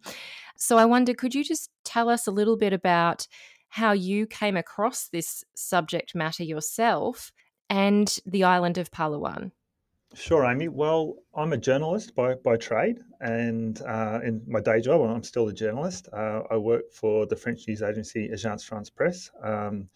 [0.56, 3.26] So i wonder could you just tell us a little bit about
[3.68, 7.32] how you came across this subject matter yourself
[7.70, 9.50] and the island of Palawan
[10.14, 10.68] Sure, Amy.
[10.68, 15.48] Well, I'm a journalist by, by trade, and uh, in my day job, I'm still
[15.48, 16.08] a journalist.
[16.12, 19.30] Uh, I work for the French news agency Agence France Presse.
[19.42, 19.88] Um,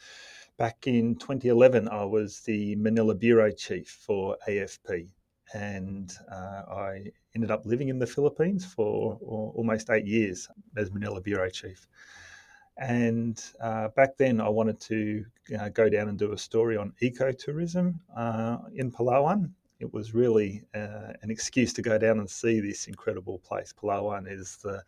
[0.57, 5.11] back in 2011, I was the Manila bureau chief for AFP,
[5.52, 10.48] and uh, I ended up living in the Philippines for almost eight years
[10.79, 11.87] as Manila bureau chief.
[12.79, 15.26] And uh, back then, I wanted to
[15.61, 19.50] uh, go down and do a story on ecotourism uh, in Palawan.
[19.79, 23.73] It was really uh, an excuse to go down and see this incredible place.
[23.73, 24.83] Palawan is the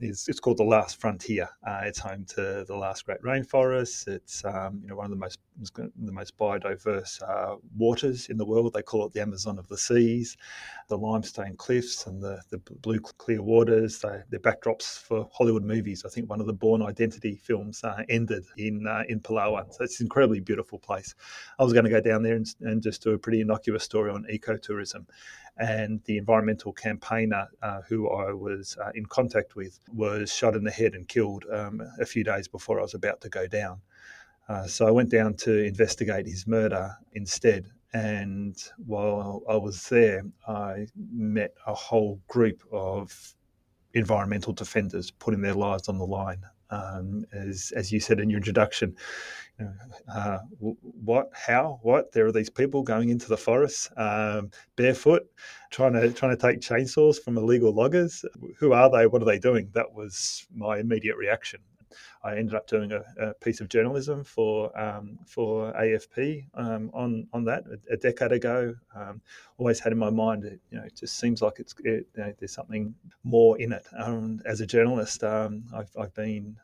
[0.00, 1.48] is it's called the last frontier.
[1.66, 4.06] Uh, it's home to the last great rainforests.
[4.06, 8.44] It's um, you know one of the most the most biodiverse uh, waters in the
[8.44, 8.72] world.
[8.72, 10.36] They call it the Amazon of the seas.
[10.88, 13.98] The limestone cliffs and the, the blue clear waters.
[13.98, 16.04] They, they're backdrops for Hollywood movies.
[16.06, 19.72] I think one of the Bourne Identity films uh, ended in uh, in Palawan.
[19.72, 21.14] So it's an incredibly beautiful place.
[21.58, 24.10] I was going to go down there and, and just do a pretty innocuous story
[24.10, 25.06] on ecotourism
[25.58, 30.64] and the environmental campaigner uh, who I was uh, in contact with was shot in
[30.64, 33.80] the head and killed um, a few days before I was about to go down.
[34.48, 37.66] Uh, so I went down to investigate his murder instead.
[37.92, 43.34] And while I was there, I met a whole group of
[43.94, 46.42] environmental defenders putting their lives on the line.
[46.70, 48.94] Um, as, as you said in your introduction,
[50.14, 50.38] uh,
[50.80, 52.12] what, how, what?
[52.12, 55.26] There are these people going into the forest um, barefoot,
[55.70, 58.24] trying to trying to take chainsaws from illegal loggers.
[58.58, 59.06] Who are they?
[59.06, 59.70] What are they doing?
[59.72, 61.60] That was my immediate reaction.
[62.22, 67.26] I ended up doing a, a piece of journalism for um, for AFP um, on
[67.32, 68.74] on that a, a decade ago.
[68.94, 69.20] Um,
[69.58, 72.22] always had in my mind, it, you know, it just seems like it's it, you
[72.22, 73.86] know, there's something more in it.
[74.44, 76.56] As a journalist, I've, I've been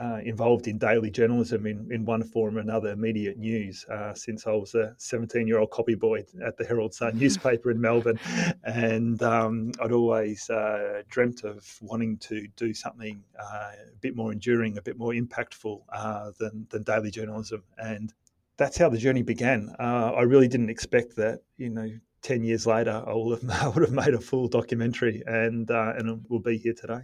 [0.00, 4.46] uh, involved in daily journalism in, in one form or another, immediate news, uh, since
[4.46, 8.18] I was a 17 year old copy boy at the Herald Sun newspaper in Melbourne.
[8.64, 14.32] And um, I'd always uh, dreamt of wanting to do something uh, a bit more
[14.32, 17.62] enduring, a bit more impactful uh, than, than daily journalism.
[17.76, 18.12] And
[18.56, 19.74] that's how the journey began.
[19.78, 21.88] Uh, I really didn't expect that, you know,
[22.22, 26.24] 10 years later, I would have, I would have made a full documentary and, and
[26.30, 27.02] we'll be here today.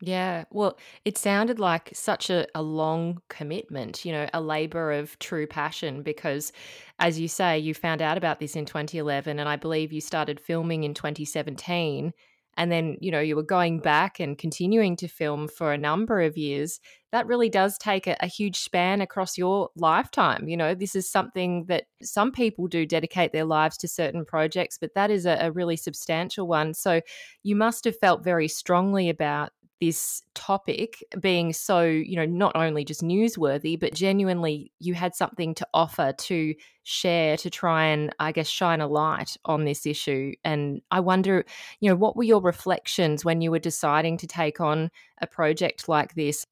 [0.00, 0.44] Yeah.
[0.50, 5.46] Well, it sounded like such a, a long commitment, you know, a labor of true
[5.46, 6.52] passion because,
[6.98, 10.38] as you say, you found out about this in 2011, and I believe you started
[10.38, 12.12] filming in 2017.
[12.58, 16.22] And then, you know, you were going back and continuing to film for a number
[16.22, 16.80] of years.
[17.12, 20.48] That really does take a, a huge span across your lifetime.
[20.48, 24.78] You know, this is something that some people do dedicate their lives to certain projects,
[24.78, 26.72] but that is a, a really substantial one.
[26.72, 27.02] So
[27.42, 29.50] you must have felt very strongly about
[29.80, 35.54] this topic being so, you know, not only just newsworthy, but genuinely you had something
[35.54, 40.32] to offer to share to try and, I guess, shine a light on this issue.
[40.44, 41.44] And I wonder,
[41.80, 45.88] you know, what were your reflections when you were deciding to take on a project
[45.88, 46.46] like this?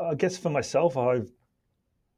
[0.00, 1.30] I guess for myself, I've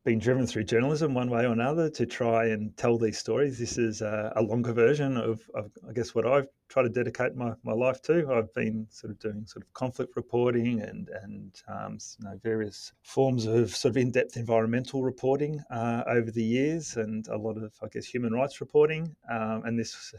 [0.05, 3.59] been driven through journalism one way or another to try and tell these stories.
[3.59, 7.35] This is a, a longer version of, of, I guess, what I've tried to dedicate
[7.35, 8.33] my, my life to.
[8.33, 12.93] I've been sort of doing sort of conflict reporting and and um, you know, various
[13.03, 17.73] forms of sort of in-depth environmental reporting uh, over the years, and a lot of,
[17.83, 19.15] I guess, human rights reporting.
[19.31, 20.15] Um, and this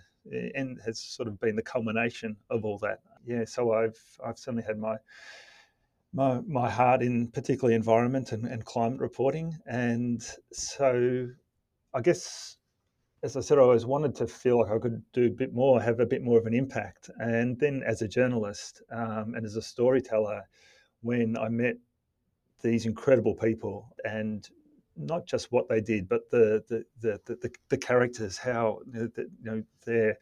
[0.54, 3.00] and has sort of been the culmination of all that.
[3.26, 4.98] Yeah, so I've I've certainly had my
[6.14, 9.58] my, my heart in particularly environment and, and climate reporting.
[9.66, 10.22] And
[10.52, 11.28] so
[11.94, 12.58] I guess,
[13.24, 15.82] as I said, I always wanted to feel like I could do a bit more,
[15.82, 17.10] have a bit more of an impact.
[17.20, 20.44] And then as a journalist um, and as a storyteller,
[21.02, 21.76] when I met
[22.62, 24.48] these incredible people and
[24.96, 29.64] not just what they did, but the the the the, the characters, how you know
[29.86, 30.18] they're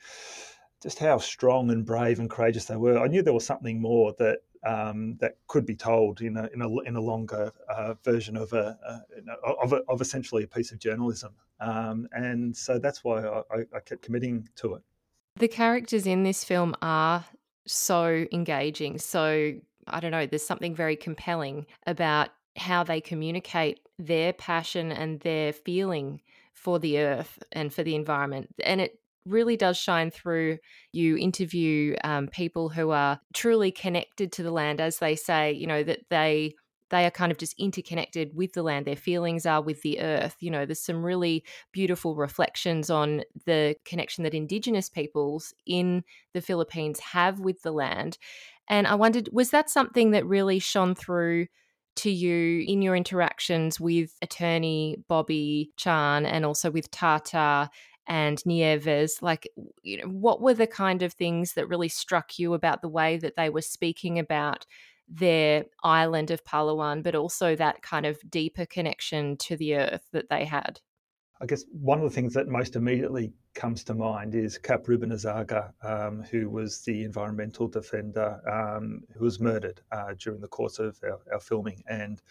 [0.82, 2.98] just how strong and brave and courageous they were.
[2.98, 6.62] I knew there was something more that um, that could be told in a in
[6.62, 8.78] a, in a longer uh, version of a,
[9.46, 13.60] a, of a, of essentially a piece of journalism, um, and so that's why I,
[13.76, 14.82] I kept committing to it.
[15.36, 17.26] The characters in this film are
[17.66, 18.98] so engaging.
[18.98, 19.54] So
[19.88, 20.26] I don't know.
[20.26, 26.22] There's something very compelling about how they communicate their passion and their feeling
[26.54, 28.99] for the earth and for the environment, and it
[29.30, 30.58] really does shine through.
[30.92, 35.68] You interview um, people who are truly connected to the land, as they say, you
[35.68, 36.56] know, that they
[36.90, 38.86] they are kind of just interconnected with the land.
[38.86, 40.36] Their feelings are with the earth.
[40.40, 46.42] You know, there's some really beautiful reflections on the connection that Indigenous peoples in the
[46.42, 48.18] Philippines have with the land.
[48.68, 51.48] And I wondered, was that something that really shone through
[51.98, 57.70] to you in your interactions with attorney Bobby Chan and also with Tata
[58.10, 59.22] and Nieves.
[59.22, 59.48] Like,
[59.84, 63.18] you know, what were the kind of things that really struck you about the way
[63.18, 64.66] that they were speaking about
[65.08, 70.30] their island of Palawan, but also that kind of deeper connection to the earth that
[70.30, 70.82] they had?
[71.42, 75.12] I guess one of the things that most immediately comes to mind is Cap Ruben
[75.12, 80.80] Arzaga, um, who was the environmental defender um, who was murdered uh, during the course
[80.80, 81.82] of our, our, filming.
[81.88, 82.22] And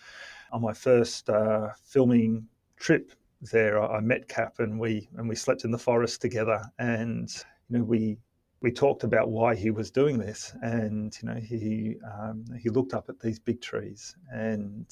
[0.52, 5.64] on my first uh, filming trip there, I met Cap and we and we slept
[5.64, 6.62] in the forest together.
[6.78, 7.28] And
[7.68, 8.18] you know we
[8.60, 12.94] we talked about why he was doing this, and you know he um, he looked
[12.94, 14.86] up at these big trees and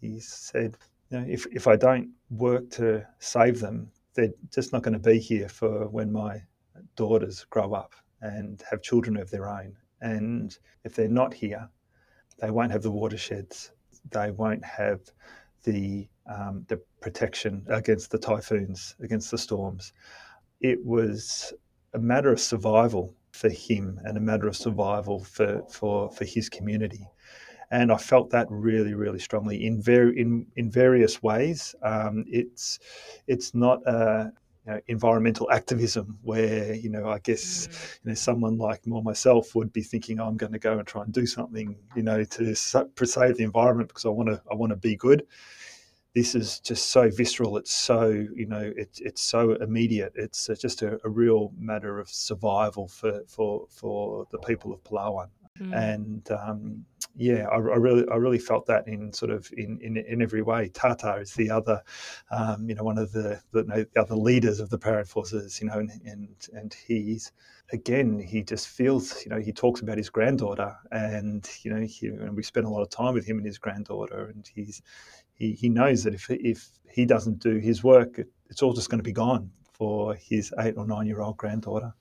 [0.00, 0.76] he said,
[1.10, 5.10] you know, if if I don't work to save them, they're just not going to
[5.10, 6.42] be here for when my
[6.96, 9.76] daughters grow up and have children of their own.
[10.00, 11.68] And if they're not here,
[12.38, 13.72] they won't have the watersheds.
[14.10, 15.00] They won't have
[15.64, 19.92] the um, the protection against the typhoons, against the storms.
[20.60, 21.52] It was
[21.94, 26.48] a matter of survival for him and a matter of survival for, for, for his
[26.48, 27.06] community.
[27.72, 31.74] And I felt that really, really strongly in very in, in various ways.
[31.82, 32.80] Um, it's
[33.28, 34.32] it's not a
[34.66, 37.98] you know, environmental activism where you know I guess mm.
[38.02, 40.86] you know someone like more myself would be thinking oh, I'm going to go and
[40.86, 44.56] try and do something you know to save the environment because I want to I
[44.56, 45.24] want to be good
[46.14, 47.56] this is just so visceral.
[47.56, 50.12] It's so you know it's it's so immediate.
[50.16, 55.28] It's just a, a real matter of survival for for for the people of Palawan.
[55.58, 55.94] Mm.
[55.94, 56.84] And um,
[57.16, 60.42] yeah, I, I, really I really felt that in sort of in in, in every
[60.42, 60.68] way.
[60.68, 61.82] Tata is the other,
[62.30, 65.78] um, you know, one of the, the, the other leaders of the para-enforcers, you know,
[65.78, 67.32] and and, and he's
[67.72, 72.08] again he just feels you know he talks about his granddaughter and you know he,
[72.08, 74.82] and we spent a lot of time with him and his granddaughter and he's
[75.40, 78.98] he, knows that if, if he doesn't do his work, it, it's all just going
[78.98, 81.94] to be gone for his eight or nine year old granddaughter.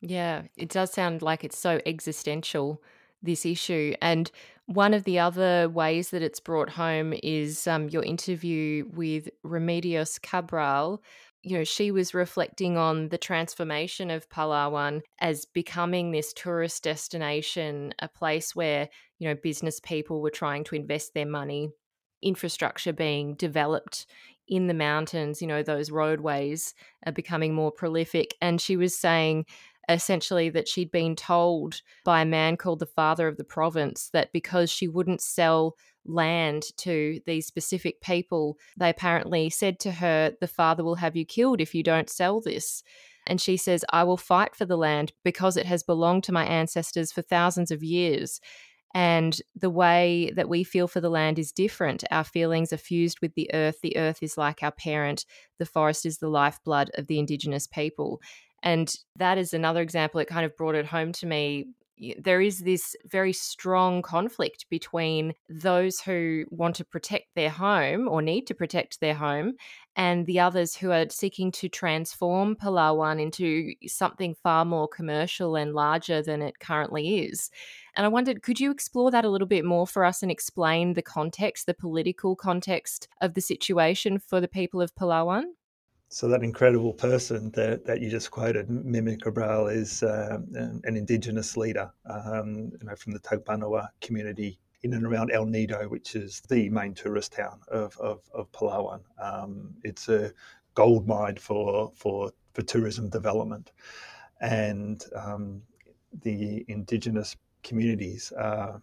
[0.00, 2.82] Yeah, it does sound like it's so existential,
[3.22, 3.94] this issue.
[4.00, 4.30] And
[4.66, 10.20] one of the other ways that it's brought home is um, your interview with Remedios
[10.20, 11.02] Cabral.
[11.42, 17.94] You know, she was reflecting on the transformation of Palawan as becoming this tourist destination,
[17.98, 21.70] a place where, you know, business people were trying to invest their money
[22.22, 24.06] infrastructure being developed
[24.48, 26.74] in the mountains, you know, those roadways
[27.06, 28.34] are becoming more prolific.
[28.40, 29.46] And she was saying
[29.88, 34.32] essentially that she'd been told by a man called the father of the province that
[34.32, 40.48] because she wouldn't sell land to these specific people, they apparently said to her, The
[40.48, 42.82] father will have you killed if you don't sell this.
[43.26, 46.44] And she says, I will fight for the land because it has belonged to my
[46.44, 48.40] ancestors for thousands of years.
[48.94, 52.04] And the way that we feel for the land is different.
[52.10, 53.80] Our feelings are fused with the earth.
[53.82, 55.24] The earth is like our parent.
[55.58, 58.20] The forest is the lifeblood of the Indigenous people.
[58.62, 60.20] And that is another example.
[60.20, 61.68] It kind of brought it home to me
[62.18, 68.22] there is this very strong conflict between those who want to protect their home or
[68.22, 69.52] need to protect their home
[69.94, 75.74] and the others who are seeking to transform Palawan into something far more commercial and
[75.74, 77.50] larger than it currently is.
[77.94, 80.94] And I wondered, could you explore that a little bit more for us and explain
[80.94, 85.44] the context, the political context of the situation for the people of Palawan?
[86.08, 90.46] So that incredible person that, that you just quoted, Mimi Cabral, is um,
[90.84, 95.88] an Indigenous leader, um, you know, from the Tagbanwa community in and around El Nido,
[95.88, 99.00] which is the main tourist town of, of, of Palawan.
[99.22, 100.32] Um, it's a
[100.74, 103.70] gold mine for, for, for tourism development.
[104.40, 105.62] And um,
[106.22, 108.80] the Indigenous communities are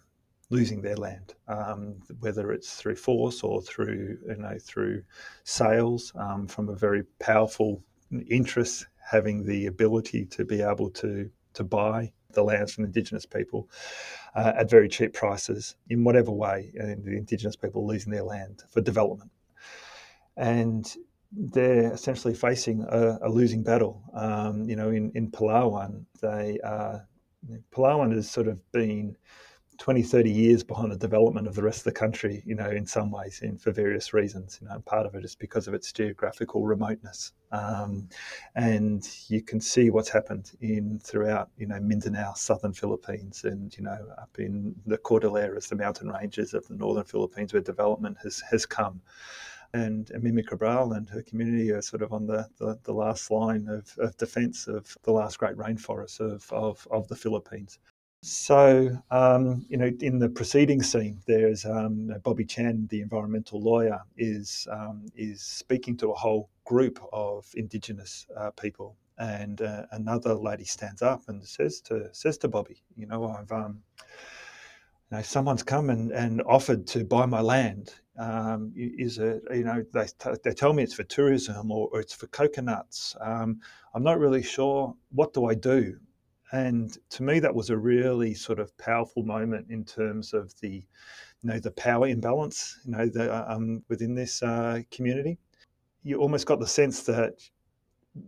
[0.50, 5.04] losing their land, um, whether it's through force or through you know through
[5.44, 7.84] sales um, from a very powerful
[8.28, 13.70] interest having the ability to be able to to buy the lands from Indigenous people
[14.36, 18.64] uh, at very cheap prices in whatever way, and the Indigenous people losing their land
[18.70, 19.32] for development,
[20.38, 20.96] and
[21.32, 24.02] they're essentially facing a, a losing battle.
[24.14, 27.08] Um, you know, in in Palawan, they are,
[27.72, 29.16] Palawan has sort of been
[29.80, 32.86] 20, 30 years behind the development of the rest of the country, you know, in
[32.86, 34.60] some ways, and for various reasons.
[34.62, 37.32] You know, part of it is because of its geographical remoteness.
[37.54, 38.10] Um,
[38.56, 43.84] and you can see what's happened in throughout, you know, Mindanao, southern Philippines, and, you
[43.86, 48.42] know, up in the Cordilleras, the mountain ranges of the northern Philippines where development has,
[48.52, 49.02] has come.
[49.74, 53.68] And Mimi Cabral and her community are sort of on the, the, the last line
[53.68, 57.78] of, of defense of the last great rainforests of, of, of the Philippines.
[58.22, 64.02] So, um, you know, in the preceding scene, there's um, Bobby Chan, the environmental lawyer,
[64.18, 68.98] is um, is speaking to a whole group of Indigenous uh, people.
[69.20, 73.52] And uh, another lady stands up and says to says to Bobby, you know, I've
[73.54, 73.84] um,
[75.12, 77.94] you know, someone's come and, and offered to buy my land.
[78.20, 80.06] Um, is it, you know, they,
[80.44, 83.16] they tell me it's for tourism or, or it's for coconuts.
[83.22, 83.62] Um,
[83.96, 84.94] I'm not really sure.
[85.12, 85.98] What do I do?
[86.52, 90.70] And to me, that was a really sort of powerful moment in terms of the,
[91.42, 95.40] you know, the power imbalance, you know, the, um, within this uh, community.
[96.04, 97.34] You almost got the sense that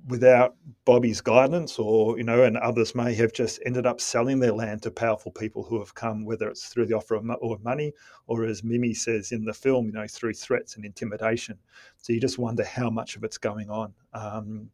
[0.07, 4.51] without Bobby's guidance, or you know, and others may have just ended up selling their
[4.51, 7.93] land to powerful people who have come, whether it's through the offer of or money,
[8.27, 11.57] or as Mimi says in the film, you know, through threats and intimidation.
[11.97, 14.69] So you just wonder how much of it's going on, um,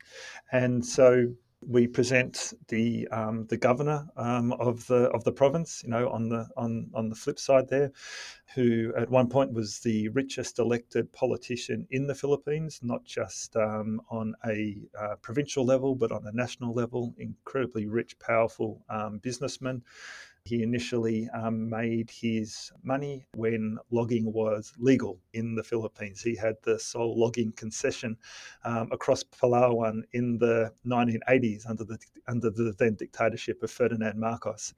[0.52, 1.28] and so
[1.66, 6.30] we present the um, the governor um, of the of the province, you know, on
[6.30, 7.92] the on on the flip side there,
[8.56, 14.02] who at one point was the richest elected politician in the Philippines, not just um,
[14.10, 17.14] on a uh, provincial level but on a national level.
[17.18, 19.82] Incredibly rich, powerful um, businessman
[20.48, 26.22] he initially um, made his money when logging was legal in the Philippines.
[26.22, 28.16] He had the sole logging concession
[28.64, 34.74] um, across Palawan in the 1980s under the under the then dictatorship of Ferdinand Marcos.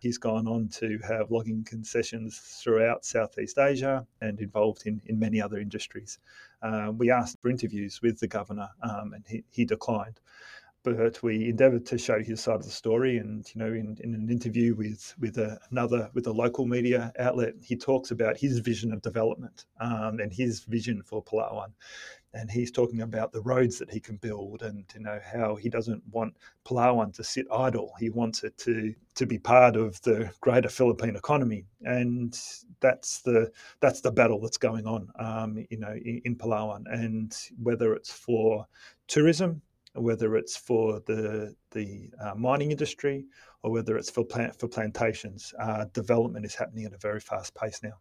[0.00, 5.40] He's gone on to have logging concessions throughout Southeast Asia and involved in, in many
[5.40, 6.18] other industries.
[6.62, 10.20] Uh, we asked for interviews with the governor um, and he, he declined
[10.84, 13.18] but we endeavoured to show his side of the story.
[13.18, 17.12] And you know, in, in an interview with with a, another with a local media
[17.18, 21.72] outlet, he talks about his vision of development um, and his vision for Palawan.
[22.34, 25.68] And he's talking about the roads that he can build, and you know how he
[25.68, 27.92] doesn't want Palawan to sit idle.
[28.00, 32.38] He wants it to to be part of the greater Philippine economy, and
[32.80, 36.84] that's the that's the battle that's going on, um, you know, in, in Palawan.
[36.86, 38.66] And whether it's for
[39.08, 39.60] tourism,
[39.94, 43.26] whether it's for the the uh, mining industry
[43.62, 45.52] or whether it's for plant for plantations.
[45.58, 47.94] Uh, development is happening at a very fast pace now.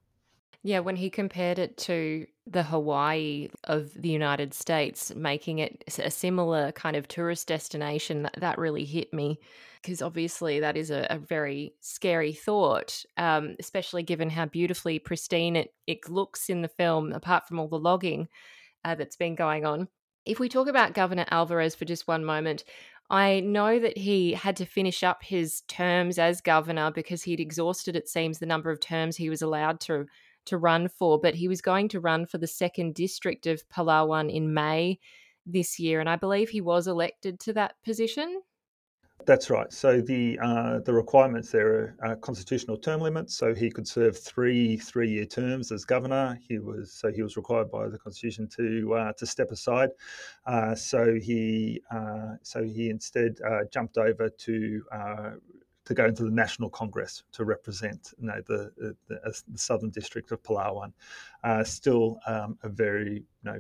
[0.64, 6.12] Yeah, when he compared it to the Hawaii of the United States, making it a
[6.12, 9.40] similar kind of tourist destination, that, that really hit me
[9.82, 15.56] because obviously that is a, a very scary thought, um, especially given how beautifully pristine
[15.56, 18.28] it, it looks in the film, apart from all the logging
[18.86, 19.88] uh, that's been going on.
[20.26, 22.64] If we talk about Governor Alvarez for just one moment,
[23.10, 27.96] I know that he had to finish up his terms as governor because he'd exhausted,
[27.96, 30.06] it seems, the number of terms he was allowed to
[30.46, 31.20] to run for.
[31.20, 35.00] But he was going to run for the second district of Palawan in May
[35.46, 38.42] this year, and I believe he was elected to that position.
[39.26, 39.72] That's right.
[39.72, 43.36] So the uh, the requirements there are uh, constitutional term limits.
[43.36, 46.40] So he could serve three three year terms as governor.
[46.48, 49.90] He was so he was required by the constitution to uh, to step aside.
[50.46, 54.84] Uh, so he uh, so he instead uh, jumped over to.
[55.84, 58.96] to go into the National Congress to represent you know, the, the,
[59.48, 60.94] the Southern District of Palawan,
[61.66, 63.60] still um, a very you know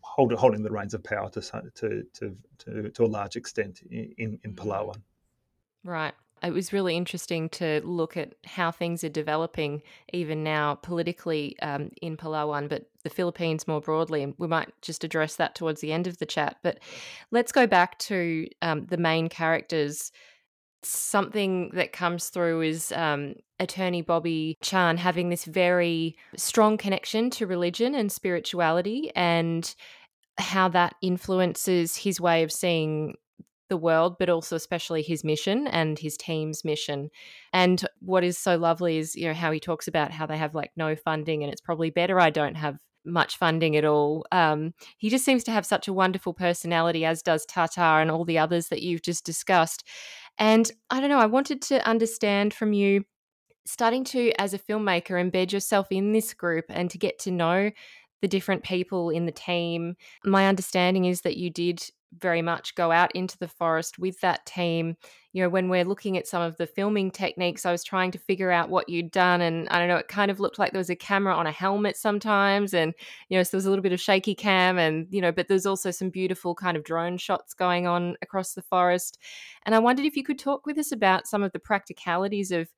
[0.00, 4.38] hold, holding the reins of power to, to, to, to, to a large extent in,
[4.42, 4.54] in mm.
[4.54, 5.00] Palawan.
[5.84, 6.14] Right.
[6.42, 11.90] It was really interesting to look at how things are developing even now politically um,
[12.00, 14.22] in Palawan, but the Philippines more broadly.
[14.22, 16.58] And we might just address that towards the end of the chat.
[16.62, 16.78] But
[17.32, 20.12] let's go back to um, the main characters
[20.82, 27.46] something that comes through is um, attorney Bobby Chan having this very strong connection to
[27.46, 29.74] religion and spirituality and
[30.38, 33.14] how that influences his way of seeing
[33.68, 37.10] the world, but also especially his mission and his team's mission.
[37.52, 40.54] And what is so lovely is, you know, how he talks about how they have
[40.54, 44.26] like no funding and it's probably better I don't have much funding at all.
[44.32, 48.24] Um, he just seems to have such a wonderful personality, as does Tata and all
[48.24, 49.84] the others that you've just discussed.
[50.38, 53.04] And I don't know, I wanted to understand from you
[53.66, 57.70] starting to, as a filmmaker, embed yourself in this group and to get to know
[58.22, 59.94] the different people in the team.
[60.24, 61.82] My understanding is that you did
[62.16, 64.96] very much go out into the forest with that team.
[65.38, 68.18] You know, when we're looking at some of the filming techniques, I was trying to
[68.18, 69.40] figure out what you'd done.
[69.40, 71.52] And I don't know, it kind of looked like there was a camera on a
[71.52, 72.74] helmet sometimes.
[72.74, 72.92] And,
[73.28, 75.46] you know, so there was a little bit of shaky cam and, you know, but
[75.46, 79.16] there's also some beautiful kind of drone shots going on across the forest.
[79.64, 82.68] And I wondered if you could talk with us about some of the practicalities of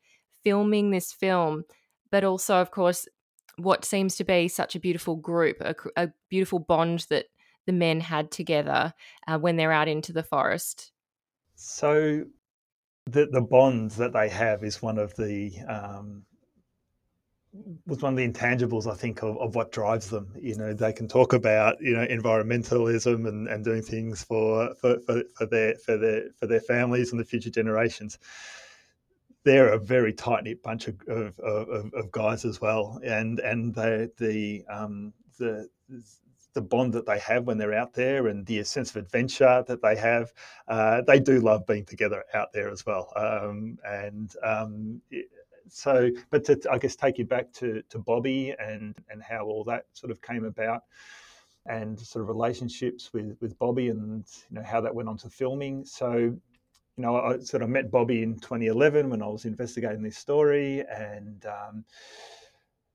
[0.44, 1.64] filming this film,
[2.10, 3.08] but also, of course,
[3.56, 7.24] what seems to be such a beautiful group, a, a beautiful bond that
[7.64, 8.92] the men had together
[9.26, 10.92] uh, when they're out into the forest?
[11.54, 12.26] So,
[13.10, 16.24] the the bond that they have is one of the um,
[17.86, 20.32] was one of the intangibles I think of, of what drives them.
[20.40, 25.00] You know, they can talk about you know environmentalism and, and doing things for, for,
[25.00, 28.18] for, for their for their for their families and the future generations.
[29.42, 33.74] They're a very tight knit bunch of, of, of, of, guys as well, and and
[33.74, 35.68] the the um, the
[36.52, 39.82] the bond that they have when they're out there and the sense of adventure that
[39.82, 40.32] they have.
[40.68, 43.12] Uh, they do love being together out there as well.
[43.16, 45.00] Um, and um,
[45.68, 49.64] so, but to, I guess take you back to, to Bobby and, and how all
[49.64, 50.82] that sort of came about
[51.66, 55.30] and sort of relationships with, with Bobby and you know how that went on to
[55.30, 55.84] filming.
[55.84, 56.38] So, you
[56.96, 61.46] know, I sort of met Bobby in 2011 when I was investigating this story, and
[61.46, 61.84] um,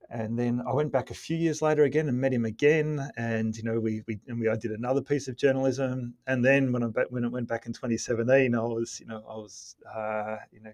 [0.10, 3.56] and then I went back a few years later again and met him again, and
[3.56, 6.84] you know we we and we I did another piece of journalism, and then when
[6.84, 10.62] I when it went back in 2017, I was you know I was uh, you
[10.62, 10.72] know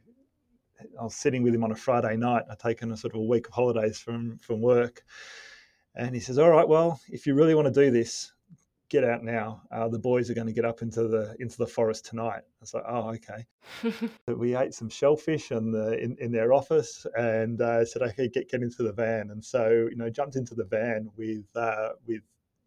[0.99, 2.43] I was sitting with him on a Friday night.
[2.49, 5.03] I'd taken a sort of a week of holidays from from work,
[5.95, 8.34] and he says, "All right, well, if you really want to do this,
[8.91, 9.61] get out now.
[9.71, 12.59] Uh, the boys are going to get up into the into the forest tonight." I
[12.59, 17.59] was like, "Oh, okay." we ate some shellfish in the in, in their office, and
[17.61, 20.65] uh, said, "Okay, get get into the van." And so you know, jumped into the
[20.65, 22.21] van with uh, with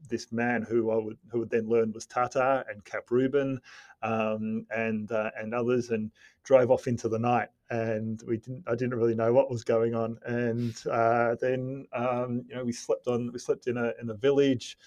[0.09, 3.61] this man who I would who would then learn was Tata and Cap Ruben
[4.03, 6.11] um, and uh, and others, and
[6.43, 7.49] drove off into the night.
[7.71, 10.19] And we didn't I didn't really know what was going on.
[10.25, 14.15] And uh, then um, you know we slept on we slept in a in a
[14.15, 14.79] village,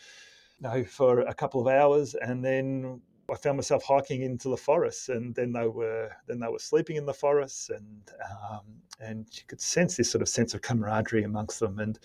[0.60, 4.58] you know, for a couple of hours, and then I found myself hiking into the
[4.58, 8.01] forests, and then they were then they were sleeping in the forests, and
[8.49, 8.66] um,
[8.99, 11.99] and you could sense this sort of sense of camaraderie amongst them, and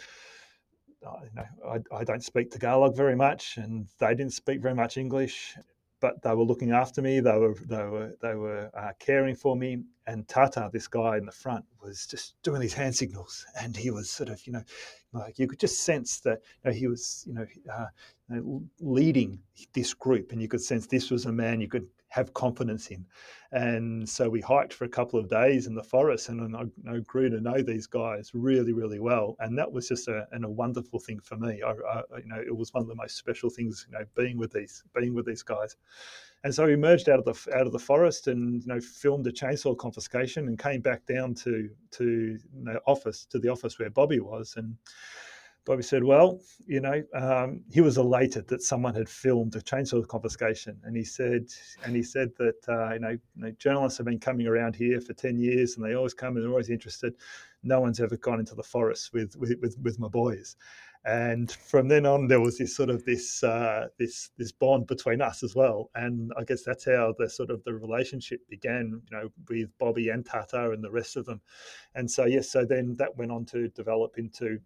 [1.03, 4.97] you know, I, I don't speak Tagalog very much, and they didn't speak very much
[4.97, 5.57] English,
[6.01, 7.21] but they were looking after me.
[7.21, 9.79] They were they were they were uh, caring for me.
[10.07, 13.91] And Tata, this guy in the front, was just doing these hand signals, and he
[13.91, 14.65] was sort of you know,
[15.13, 17.87] like you could just sense that you know, he was you know, uh,
[18.33, 18.41] Uh,
[18.81, 19.39] leading
[19.75, 23.05] this group, and you could sense this was a man you could have confidence in.
[23.53, 26.99] And so we hiked for a couple of days in the forest, and I, I
[27.01, 29.37] grew to know these guys really, really well.
[29.41, 31.63] And that was just a, and a wonderful thing for me.
[31.63, 34.39] I, I, you know, it was one of the most special things, you know, being
[34.39, 35.77] with these, being with these guys.
[36.45, 39.27] And so we emerged out of the out of the forest and you know filmed
[39.29, 43.91] a chainsaw confiscation and came back down to to the office to the office where
[43.91, 44.77] Bobby was and
[45.65, 50.07] Bobby said, "Well, you know, um, he was elated that someone had filmed a chainsaw
[50.07, 51.47] confiscation, and he said,
[51.85, 55.01] and he said that uh, you, know, you, know, journalists have been coming around here
[55.01, 57.15] for ten years, and they always come and they're always interested.
[57.63, 60.57] No one's ever gone into the forest with with with, with my boys."
[61.05, 65.21] And from then on, there was this sort of this uh, this this bond between
[65.21, 69.17] us as well, and I guess that's how the sort of the relationship began, you
[69.17, 71.41] know, with Bobby and Tata and the rest of them.
[71.95, 74.61] And so yes, so then that went on to develop into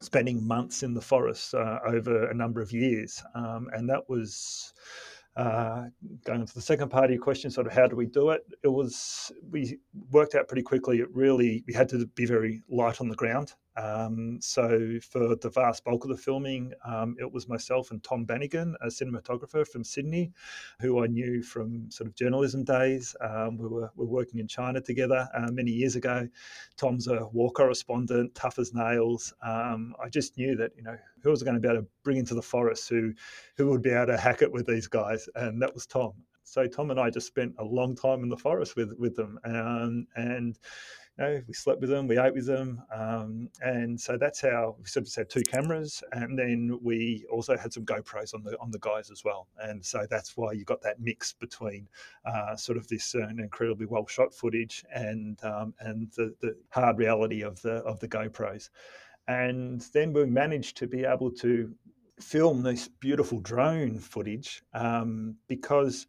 [0.00, 3.22] spending months in the forest uh, over a number of years.
[3.34, 4.72] Um, and that was
[5.36, 5.84] uh,
[6.24, 8.42] going to the second part of your question, sort of how do we do it?
[8.62, 9.78] It was, we
[10.10, 11.00] worked out pretty quickly.
[11.00, 13.54] It really, we had to be very light on the ground.
[13.76, 18.24] Um, so for the vast bulk of the filming, um, it was myself and Tom
[18.24, 20.32] Bannigan, a cinematographer from Sydney,
[20.80, 23.14] who I knew from sort of journalism days.
[23.20, 26.28] Um, we were, we were working in China together uh, many years ago.
[26.76, 29.34] Tom's a war correspondent, tough as nails.
[29.42, 32.16] Um, I just knew that you know who was going to be able to bring
[32.16, 33.12] into the forest, who
[33.56, 36.12] who would be able to hack it with these guys, and that was Tom.
[36.44, 39.38] So Tom and I just spent a long time in the forest with with them,
[39.44, 40.58] and
[41.18, 44.86] know, we slept with them, we ate with them, um, and so that's how we
[44.86, 48.70] sort of had two cameras, and then we also had some GoPros on the on
[48.70, 51.88] the guys as well, and so that's why you got that mix between
[52.24, 56.98] uh, sort of this uh, incredibly well shot footage and um, and the, the hard
[56.98, 58.68] reality of the of the GoPros,
[59.28, 61.74] and then we managed to be able to
[62.20, 66.06] film this beautiful drone footage um, because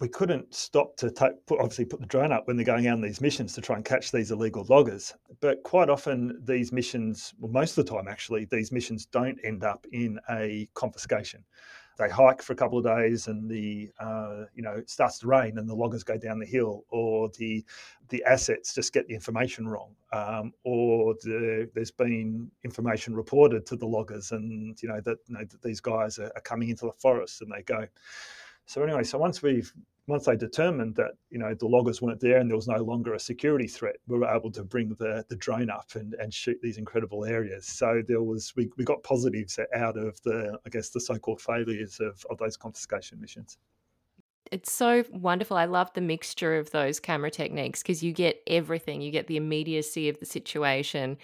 [0.00, 2.94] we couldn't stop to take, put, obviously put the drone up when they're going out
[2.94, 5.14] on these missions to try and catch these illegal loggers.
[5.40, 9.62] But quite often, these missions, well, most of the time actually, these missions don't end
[9.62, 11.44] up in a confiscation.
[11.96, 15.28] They hike for a couple of days, and the uh, you know it starts to
[15.28, 17.64] rain, and the loggers go down the hill, or the
[18.08, 23.76] the assets just get the information wrong, um, or the, there's been information reported to
[23.76, 26.86] the loggers, and you know that, you know, that these guys are, are coming into
[26.86, 27.86] the forest, and they go.
[28.66, 29.72] So anyway, so once we've
[30.06, 33.14] once they determined that you know the loggers weren't there and there was no longer
[33.14, 36.58] a security threat, we were able to bring the, the drone up and, and shoot
[36.62, 37.66] these incredible areas.
[37.66, 42.00] So there was we, we got positives out of the I guess the so-called failures
[42.00, 43.58] of, of those confiscation missions.
[44.50, 45.56] It's so wonderful.
[45.56, 49.00] I love the mixture of those camera techniques because you get everything.
[49.00, 51.16] You get the immediacy of the situation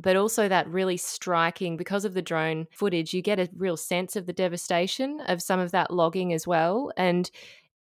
[0.00, 4.16] but also that really striking because of the drone footage, you get a real sense
[4.16, 6.90] of the devastation of some of that logging as well.
[6.96, 7.30] And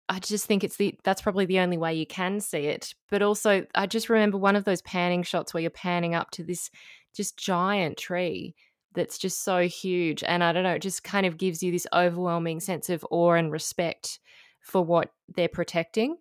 [0.09, 2.95] I just think it's the that's probably the only way you can see it.
[3.09, 6.45] But also I just remember one of those panning shots where you're panning up to
[6.45, 6.71] this
[7.15, 8.55] just giant tree
[8.95, 11.87] that's just so huge and I don't know, it just kind of gives you this
[11.95, 14.19] overwhelming sense of awe and respect
[14.61, 16.17] for what they're protecting.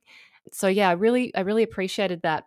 [0.52, 2.46] So yeah, I really I really appreciated that.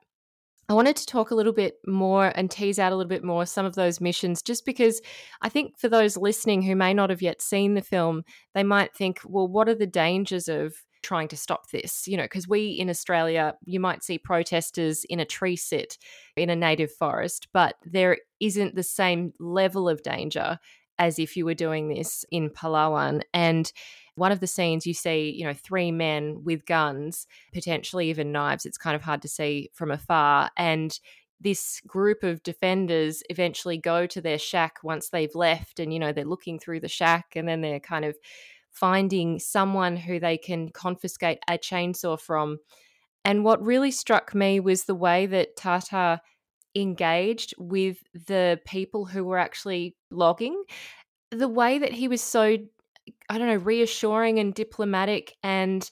[0.69, 3.45] I wanted to talk a little bit more and tease out a little bit more
[3.45, 5.03] some of those missions, just because
[5.43, 8.95] I think for those listening who may not have yet seen the film, they might
[8.95, 12.09] think, well, what are the dangers of trying to stop this?
[12.09, 15.99] You know, because we in Australia, you might see protesters in a tree sit
[16.37, 20.59] in a native forest, but there isn't the same level of danger
[20.99, 23.23] as if you were doing this in Palawan.
[23.33, 23.71] And
[24.17, 28.65] one of the scenes you see, you know, three men with guns, potentially even knives.
[28.65, 30.51] It's kind of hard to see from afar.
[30.57, 30.99] And
[31.41, 36.13] this group of defenders eventually go to their shack once they've left and you know
[36.13, 38.17] they're looking through the shack and then they're kind of
[38.71, 42.59] finding someone who they can confiscate a chainsaw from
[43.25, 46.21] and what really struck me was the way that tata
[46.75, 50.65] engaged with the people who were actually logging
[51.31, 52.57] the way that he was so
[53.29, 55.89] I don't know, reassuring and diplomatic and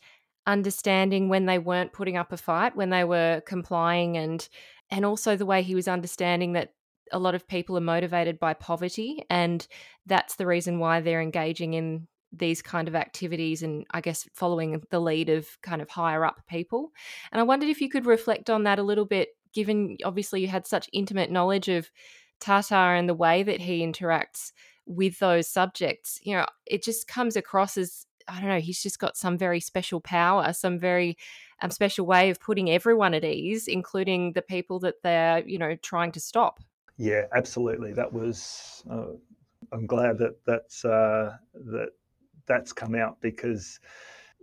[0.46, 4.48] understanding when they weren't putting up a fight, when they were complying and
[4.90, 6.74] and also the way he was understanding that
[7.12, 9.66] a lot of people are motivated by poverty and
[10.06, 14.82] that's the reason why they're engaging in these kind of activities and I guess following
[14.90, 16.90] the lead of kind of higher up people.
[17.30, 20.48] And I wondered if you could reflect on that a little bit given obviously you
[20.48, 21.90] had such intimate knowledge of
[22.40, 24.52] Tata and the way that he interacts
[24.86, 28.98] with those subjects, you know, it just comes across as I don't know, he's just
[28.98, 31.16] got some very special power, some very
[31.60, 35.76] um, special way of putting everyone at ease, including the people that they're, you know,
[35.76, 36.60] trying to stop.
[36.96, 37.92] Yeah, absolutely.
[37.92, 38.84] That was.
[38.90, 39.14] Uh,
[39.72, 41.90] I'm glad that that's uh, that
[42.46, 43.80] that's come out because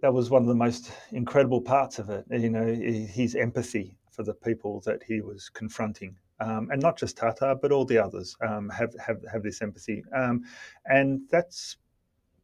[0.01, 2.25] that was one of the most incredible parts of it.
[2.29, 7.17] You know, his empathy for the people that he was confronting um, and not just
[7.17, 10.43] Tata, but all the others um, have, have have this empathy, um,
[10.85, 11.77] and that's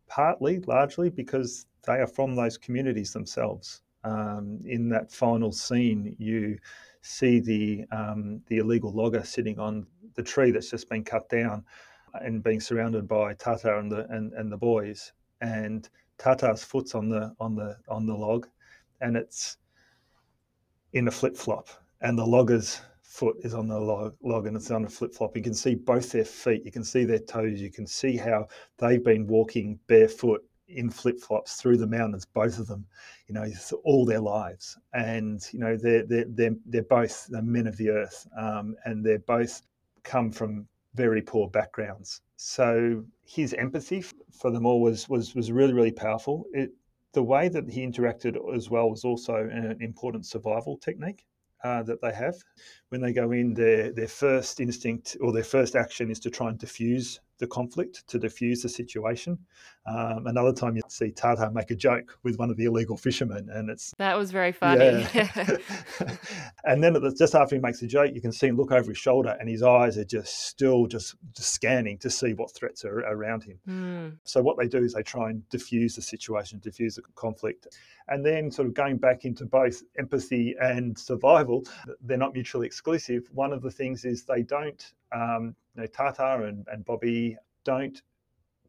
[0.07, 3.81] partly, largely, because they are from those communities themselves.
[4.03, 6.59] Um, in that final scene, you
[7.01, 11.63] see the um, the illegal logger sitting on the tree that's just been cut down,
[12.13, 17.09] and being surrounded by Tata and the and, and the boys, and Tata's foot's on
[17.09, 18.47] the on the on the log,
[19.01, 19.57] and it's
[20.93, 21.69] in a flip flop,
[22.01, 22.81] and the loggers
[23.15, 25.37] foot is on the log, log and it's on a flip flop.
[25.37, 28.47] You can see both their feet, you can see their toes, you can see how
[28.77, 32.85] they've been walking barefoot in flip flops through the mountains, both of them,
[33.27, 33.45] you know,
[33.83, 34.77] all their lives.
[34.93, 39.05] And, you know, they're, they're, they're, they're both the men of the earth um, and
[39.05, 39.61] they're both
[40.03, 42.21] come from very poor backgrounds.
[42.35, 46.45] So his empathy for them all was, was, was really, really powerful.
[46.53, 46.71] It,
[47.13, 51.25] the way that he interacted as well was also an important survival technique
[51.63, 52.35] uh, that they have.
[52.89, 56.49] When they go in, their, their first instinct or their first action is to try
[56.49, 59.37] and diffuse the conflict, to diffuse the situation.
[59.85, 63.49] Um, another time you see Tata make a joke with one of the illegal fishermen,
[63.51, 65.05] and it's that was very funny.
[65.13, 65.57] Yeah.
[66.63, 68.97] and then just after he makes a joke, you can see him look over his
[68.97, 72.99] shoulder, and his eyes are just still just, just scanning to see what threats are
[72.99, 73.59] around him.
[73.67, 74.17] Mm.
[74.23, 77.67] So what they do is they try and diffuse the situation, diffuse the conflict,
[78.07, 81.63] and then sort of going back into both empathy and survival.
[82.01, 83.29] They're not mutually exclusive.
[83.31, 88.01] One of the things is they don't um, you know, Tata and, and Bobby don't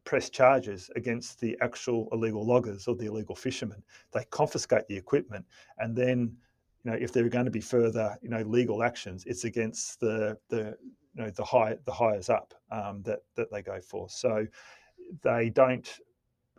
[0.05, 3.83] press charges against the actual illegal loggers or the illegal fishermen.
[4.13, 5.45] They confiscate the equipment,
[5.79, 6.37] and then,
[6.83, 9.99] you know, if there are going to be further, you know, legal actions, it's against
[9.99, 10.77] the the
[11.13, 14.07] you know the high the hires up um, that that they go for.
[14.07, 14.47] So
[15.21, 15.99] they don't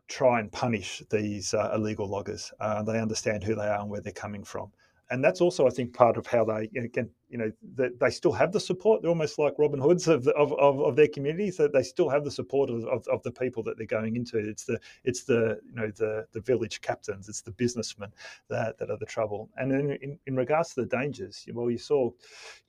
[0.07, 2.53] try and punish these uh, illegal loggers.
[2.61, 4.71] Uh, they understand who they are and where they're coming from
[5.11, 8.33] and that's also, I think, part of how they again, you know, they, they still
[8.33, 9.01] have the support.
[9.01, 11.57] They're almost like Robin Hoods of, of, of, of, their communities.
[11.57, 14.39] That they still have the support of, of, of, the people that they're going into.
[14.39, 17.29] It's the it's the you know the the village captains.
[17.29, 18.13] It's the businessmen
[18.49, 19.49] that, that are the trouble.
[19.57, 22.11] And in, in, in regards to the dangers, well, you saw,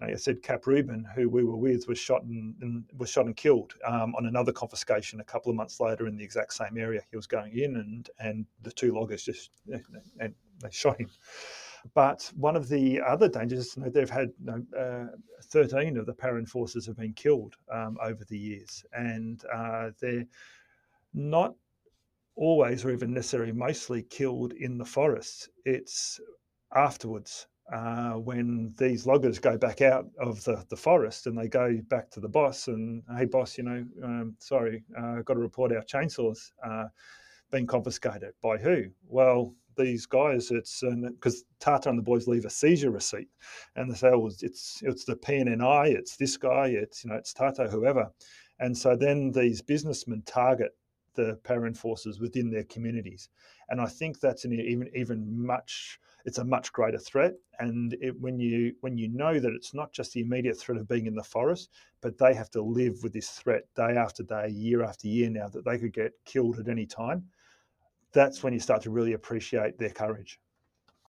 [0.01, 3.25] you know, said Cap Ruben, who we were with, was shot and, and was shot
[3.25, 6.77] and killed um, on another confiscation a couple of months later in the exact same
[6.77, 7.01] area.
[7.11, 9.51] He was going in, and and the two loggers just
[10.19, 11.09] and they shot him.
[11.93, 16.05] But one of the other dangers, you know, they've had you know, uh, 13 of
[16.05, 20.25] the para-enforcers have been killed um, over the years, and uh, they're
[21.13, 21.55] not
[22.35, 25.49] always or even necessarily mostly killed in the forests.
[25.65, 26.19] It's
[26.75, 27.47] afterwards.
[27.71, 32.09] uh, when these loggers go back out of the, the forest and they go back
[32.11, 35.83] to the boss and, hey, boss, you know, um, sorry, uh, got to report our
[35.83, 36.85] chainsaws uh,
[37.51, 38.33] being confiscated.
[38.41, 38.85] By who?
[39.07, 43.29] Well, these guys, it's um, because Tata and the boys leave a seizure receipt
[43.75, 47.33] and they say, oh, it's, it's the PNNI, it's this guy, it's, you know, it's
[47.33, 48.11] Tata, whoever.
[48.59, 50.71] And so then these businessmen target
[51.15, 53.29] the para forces within their communities.
[53.69, 57.33] And I think that's an even, even much it's a much greater threat.
[57.59, 60.87] And it, when you when you know that it's not just the immediate threat of
[60.87, 61.69] being in the forest,
[62.01, 65.47] but they have to live with this threat day after day, year after year now
[65.49, 67.23] that they could get killed at any time,
[68.13, 70.39] that's when you start to really appreciate their courage.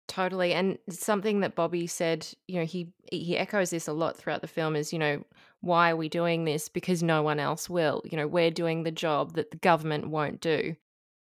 [0.07, 0.53] Totally.
[0.55, 4.49] And something that Bobby said, you know, he he echoes this a lot throughout the
[4.49, 5.25] film is, you know,
[5.61, 6.69] why are we doing this?
[6.69, 8.03] Because no one else will.
[8.05, 10.75] You know, we're doing the job that the government won't do.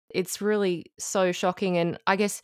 [0.09, 2.41] It's really so shocking and I guess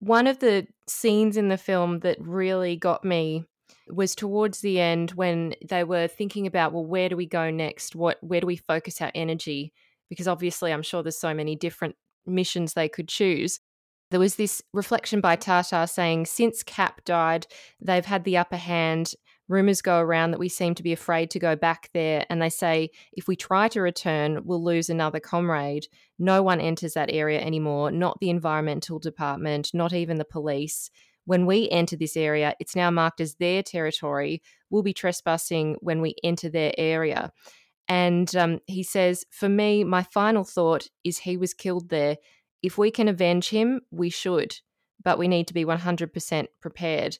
[0.00, 3.44] one of the scenes in the film that really got me
[3.88, 7.96] was towards the end when they were thinking about, well, where do we go next?
[7.96, 9.72] What where do we focus our energy?
[10.08, 11.96] Because obviously I'm sure there's so many different
[12.26, 13.60] missions they could choose.
[14.10, 17.46] There was this reflection by Tata saying, since Cap died,
[17.80, 19.14] they've had the upper hand
[19.50, 22.24] rumors go around that we seem to be afraid to go back there.
[22.30, 25.86] And they say if we try to return, we'll lose another comrade.
[26.18, 30.90] No one enters that area anymore, not the environmental department, not even the police.
[31.24, 34.40] When we enter this area, it's now marked as their territory.
[34.70, 37.32] We'll be trespassing when we enter their area.
[37.88, 42.18] And um, he says, For me, my final thought is he was killed there.
[42.62, 44.56] If we can avenge him, we should,
[45.02, 47.18] but we need to be 100% prepared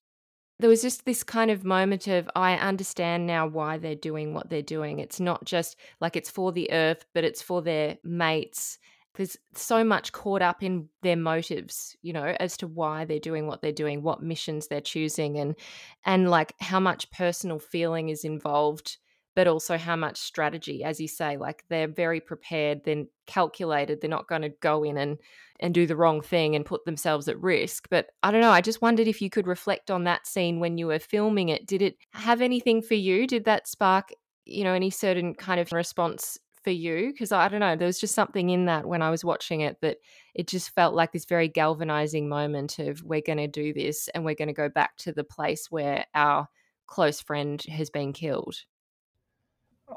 [0.61, 4.51] there was just this kind of moment of I understand now why they're doing what
[4.51, 4.99] they're doing.
[4.99, 8.79] It's not just like it's for the earth, but it's for their mates.
[9.15, 13.47] There's so much caught up in their motives, you know, as to why they're doing
[13.47, 15.57] what they're doing, what missions they're choosing, and
[16.05, 18.99] and like how much personal feeling is involved
[19.41, 24.11] but also how much strategy, as you say, like they're very prepared, they're calculated, they're
[24.11, 25.16] not going to go in and
[25.61, 27.88] and do the wrong thing and put themselves at risk.
[27.88, 30.76] But I don't know, I just wondered if you could reflect on that scene when
[30.76, 31.66] you were filming it.
[31.66, 33.26] Did it have anything for you?
[33.26, 34.11] Did that spark,
[34.45, 37.07] you know, any certain kind of response for you?
[37.11, 39.78] Because I don't know, there was just something in that when I was watching it
[39.80, 39.97] that
[40.34, 44.22] it just felt like this very galvanizing moment of we're going to do this and
[44.22, 46.47] we're going to go back to the place where our
[46.86, 48.57] close friend has been killed.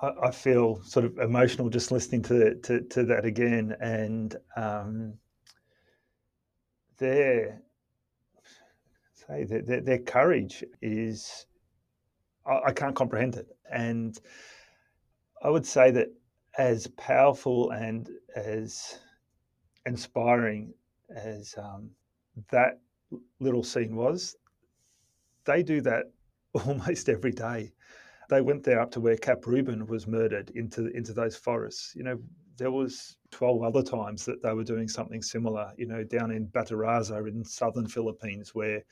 [0.02, 5.14] I, feel sort of emotional just listening to to, to that again, and um,
[6.98, 7.62] their
[9.14, 11.46] say their, their, courage is
[12.46, 14.18] I, I can't comprehend it, and
[15.42, 16.08] I would say that
[16.58, 19.00] as powerful and as
[19.86, 20.74] inspiring
[21.16, 21.90] as um,
[22.52, 22.80] that
[23.40, 24.36] little scene was,
[25.46, 26.12] they do that
[26.66, 27.72] almost every day
[28.34, 31.94] they went there up to where Cap Ruben was murdered into into those forests.
[31.96, 32.20] You know,
[32.58, 36.48] there was 12 other times that they were doing something similar, you know, down in
[36.48, 38.84] Bataraza in southern Philippines where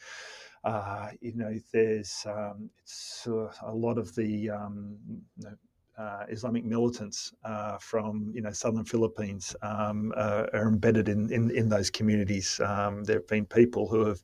[0.63, 4.97] uh, you know, there's um, it's uh, a lot of the um,
[5.37, 5.55] you know,
[5.97, 11.51] uh, Islamic militants uh, from you know southern Philippines um, uh, are embedded in, in,
[11.51, 12.59] in those communities.
[12.63, 14.21] Um, there have been people who have,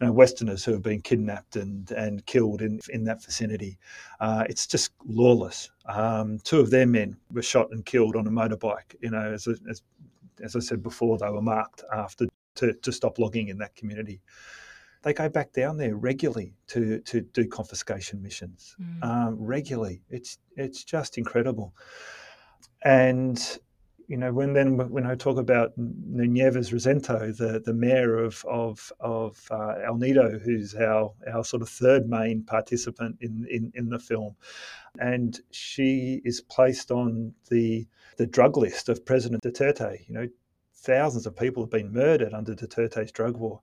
[0.00, 3.78] you know, Westerners who have been kidnapped and and killed in in that vicinity.
[4.20, 5.70] Uh, it's just lawless.
[5.86, 8.94] Um, two of their men were shot and killed on a motorbike.
[9.00, 9.82] You know, as, as
[10.42, 14.20] as I said before, they were marked after to, to stop logging in that community
[15.02, 19.04] they go back down there regularly to to do confiscation missions mm.
[19.04, 20.02] um, regularly.
[20.08, 21.74] It's it's just incredible,
[22.84, 23.58] and
[24.06, 28.92] you know when then when I talk about Nieves Rosento, the the mayor of of
[29.00, 33.88] of uh, El Nido, who's our our sort of third main participant in in, in
[33.88, 34.36] the film,
[35.00, 37.86] and she is placed on the
[38.18, 40.06] the drug list of President Duterte.
[40.06, 40.28] You know,
[40.74, 43.60] thousands of people have been murdered under Duterte's drug war.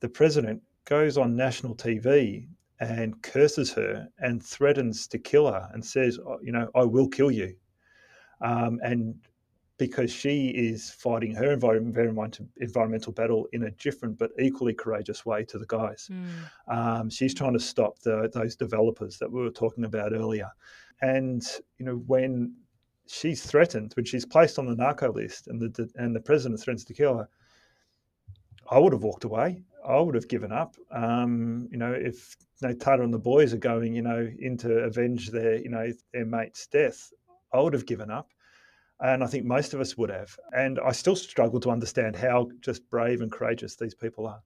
[0.00, 2.46] The president goes on national TV
[2.80, 7.08] and curses her and threatens to kill her and says, oh, you know, I will
[7.08, 7.54] kill you.
[8.40, 9.14] Um, and
[9.78, 15.44] because she is fighting her environmental, environmental battle in a different but equally courageous way
[15.44, 16.08] to the guys.
[16.10, 16.76] Mm.
[16.76, 20.50] Um, she's trying to stop the, those developers that we were talking about earlier.
[21.00, 21.42] And,
[21.78, 22.54] you know, when
[23.08, 26.84] she's threatened, when she's placed on the narco list and the, and the president threatens
[26.84, 27.28] to kill her,
[28.70, 29.62] I would have walked away.
[29.86, 30.76] I would have given up.
[30.90, 35.56] Um, you know, if Tata and the boys are going, you know, into avenge their,
[35.56, 37.12] you know, their mate's death,
[37.52, 38.28] I would have given up.
[39.00, 40.36] And I think most of us would have.
[40.52, 44.40] And I still struggle to understand how just brave and courageous these people are.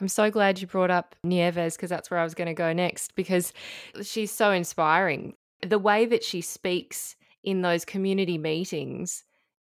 [0.00, 2.72] I'm so glad you brought up Nieves because that's where I was going to go
[2.72, 3.52] next because
[4.02, 5.34] she's so inspiring.
[5.66, 9.24] The way that she speaks in those community meetings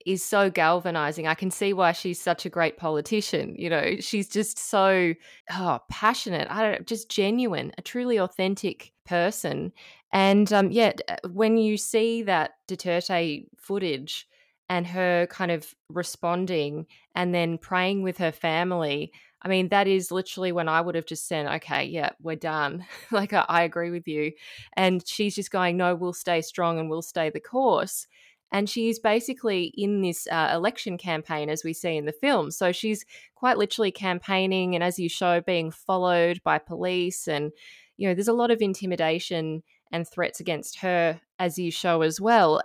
[0.05, 1.27] is so galvanizing.
[1.27, 3.55] I can see why she's such a great politician.
[3.57, 5.13] You know, she's just so
[5.51, 6.47] oh, passionate.
[6.49, 9.73] I don't know, just genuine, a truly authentic person.
[10.13, 10.93] And um, yeah,
[11.31, 14.27] when you see that Duterte footage
[14.69, 16.85] and her kind of responding
[17.15, 21.05] and then praying with her family, I mean, that is literally when I would have
[21.05, 22.85] just said, okay, yeah, we're done.
[23.11, 24.33] like, I, I agree with you.
[24.77, 28.07] And she's just going, no, we'll stay strong and we'll stay the course
[28.55, 32.71] and she's basically in this uh, election campaign as we see in the film so
[32.71, 37.51] she's quite literally campaigning and as you show being followed by police and
[37.97, 42.21] you know there's a lot of intimidation and threats against her as you show as
[42.21, 42.61] well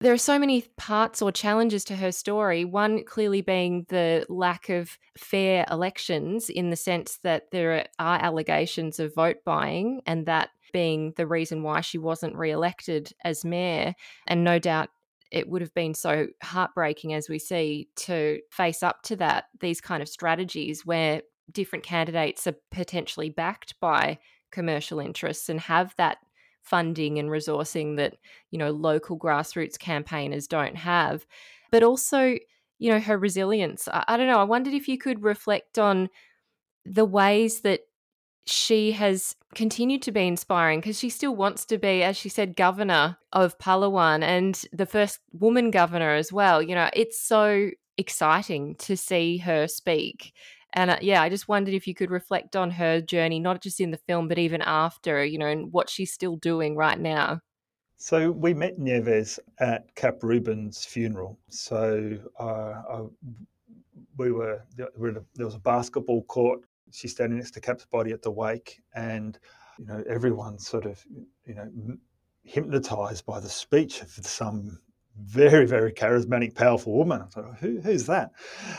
[0.00, 2.64] there are so many parts or challenges to her story.
[2.64, 9.00] One clearly being the lack of fair elections, in the sense that there are allegations
[9.00, 13.94] of vote buying, and that being the reason why she wasn't re elected as mayor.
[14.28, 14.90] And no doubt
[15.30, 19.80] it would have been so heartbreaking as we see to face up to that these
[19.80, 21.22] kind of strategies where
[21.52, 24.18] different candidates are potentially backed by
[24.50, 26.18] commercial interests and have that
[26.62, 28.16] funding and resourcing that
[28.50, 31.26] you know local grassroots campaigners don't have.
[31.70, 32.36] But also
[32.78, 33.88] you know her resilience.
[33.88, 36.08] I, I don't know i wondered if you could reflect on
[36.84, 37.80] the ways that
[38.48, 42.56] she has continued to be inspiring because she still wants to be, as she said,
[42.56, 46.62] governor of Palawan and the first woman governor as well.
[46.62, 50.32] You know, it's so exciting to see her speak.
[50.72, 53.80] And uh, yeah, I just wondered if you could reflect on her journey, not just
[53.80, 57.40] in the film, but even after, you know, and what she's still doing right now.
[57.96, 61.38] So we met Nieves at Cap Ruben's funeral.
[61.48, 63.02] So uh, I,
[64.16, 64.88] we were there
[65.46, 66.60] was a basketball court
[66.92, 69.38] she's standing next to Cap's body at the wake, and
[69.78, 71.04] you know everyone's sort of
[71.44, 71.68] you know
[72.42, 74.78] hypnotized by the speech of some
[75.20, 77.22] very very charismatic powerful woman.
[77.22, 78.30] I thought, Who, who's that?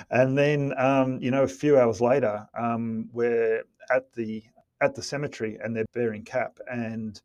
[0.09, 4.43] And then um, you know a few hours later um, we're at the
[4.81, 7.21] at the cemetery and they're burying cap and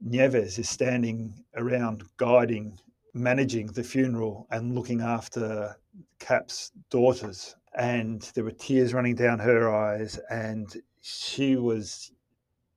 [0.00, 2.78] Nieves is standing around guiding
[3.14, 5.76] managing the funeral and looking after
[6.20, 12.12] cap's daughters and there were tears running down her eyes, and she was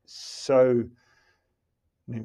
[0.06, 0.84] so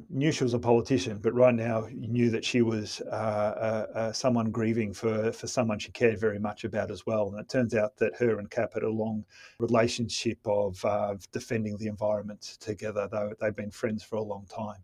[0.09, 4.11] knew she was a politician, but right now knew that she was uh, uh, uh,
[4.11, 7.29] someone grieving for for someone she cared very much about as well.
[7.29, 9.23] And it turns out that her and Cap had a long
[9.59, 13.07] relationship of uh, defending the environment together.
[13.09, 14.83] Though they've been friends for a long time.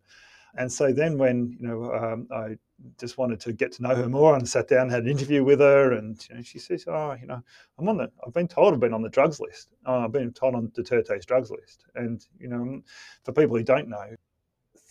[0.55, 2.57] And so then, when you know, um, I
[2.99, 5.59] just wanted to get to know her more and sat down, had an interview with
[5.59, 7.41] her, and you know, she says, "Oh, you know,
[7.79, 8.11] I'm on the.
[8.25, 9.69] I've been told I've been on the drugs list.
[9.85, 12.81] Oh, I've been told on Duterte's drugs list." And you know,
[13.23, 14.15] for people who don't know,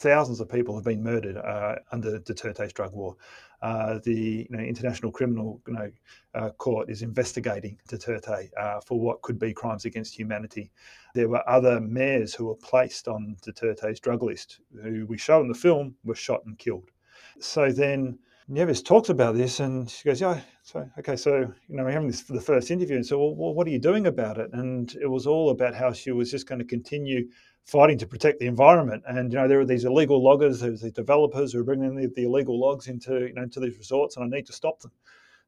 [0.02, 3.16] thousands of people have been murdered uh, under Duterte's drug war.
[3.62, 5.92] Uh, the you know, International Criminal you know,
[6.34, 10.72] uh, Court is investigating Duterte uh, for what could be crimes against humanity.
[11.14, 15.46] There were other mayors who were placed on Duterte's drug list, who we show in
[15.46, 16.90] the film were shot and killed.
[17.38, 21.38] So then Nieves talks about this and she goes, Yeah, so, okay, so,
[21.68, 22.96] you know, we're having this for the first interview.
[22.96, 24.50] And so, well, what are you doing about it?
[24.52, 27.28] And it was all about how she was just going to continue
[27.64, 29.02] fighting to protect the environment.
[29.06, 32.08] And, you know, there are these illegal loggers, there's these developers who are bringing the,
[32.14, 34.92] the illegal logs into, you know, into these resorts and I need to stop them.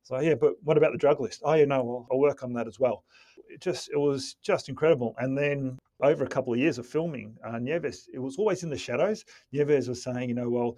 [0.03, 1.43] So, yeah, but what about the drug list?
[1.45, 3.05] Oh, you know, well, I'll work on that as well.
[3.49, 5.15] It just, it was just incredible.
[5.19, 8.71] And then over a couple of years of filming, uh, Nieves, it was always in
[8.71, 9.25] the shadows.
[9.53, 10.77] Nieves was saying, you know, well,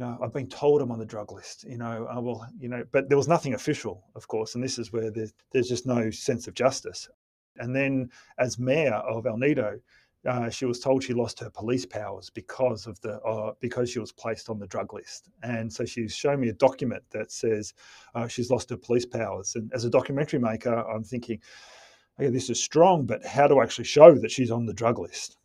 [0.00, 2.84] know, I've been told I'm on the drug list, you know, uh, well, you know,
[2.90, 6.10] but there was nothing official, of course, and this is where there's, there's just no
[6.10, 7.08] sense of justice.
[7.58, 9.78] And then, as mayor of El Nido,
[10.26, 13.98] uh, she was told she lost her police powers because of the uh, because she
[13.98, 17.72] was placed on the drug list, and so she's shown me a document that says
[18.14, 19.54] uh, she's lost her police powers.
[19.54, 21.40] And as a documentary maker, I'm thinking,
[22.18, 24.98] okay, this is strong, but how do I actually show that she's on the drug
[24.98, 25.38] list?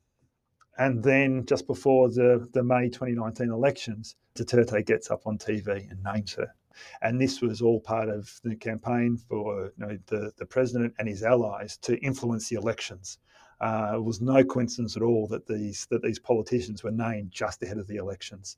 [0.77, 6.03] And then just before the, the May 2019 elections, Duterte gets up on TV and
[6.03, 6.53] names her.
[7.01, 11.07] And this was all part of the campaign for you know, the, the president and
[11.07, 13.19] his allies to influence the elections.
[13.61, 17.63] Uh, it was no coincidence at all that these that these politicians were named just
[17.63, 18.57] ahead of the elections.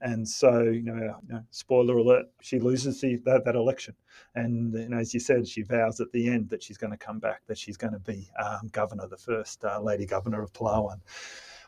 [0.00, 3.94] And so, you know, you know spoiler alert, she loses the, that, that election.
[4.34, 6.96] And you know, as you said, she vows at the end that she's going to
[6.98, 10.52] come back, that she's going to be um, governor, the first uh, lady governor of
[10.52, 11.00] Palawan.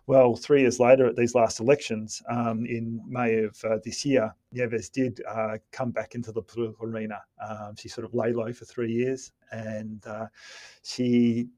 [0.08, 4.32] Well, three years later, at these last elections um, in May of uh, this year,
[4.52, 7.22] Nieves did uh, come back into the political arena.
[7.44, 10.26] Um, she sort of lay low for three years, and uh,
[10.84, 11.48] she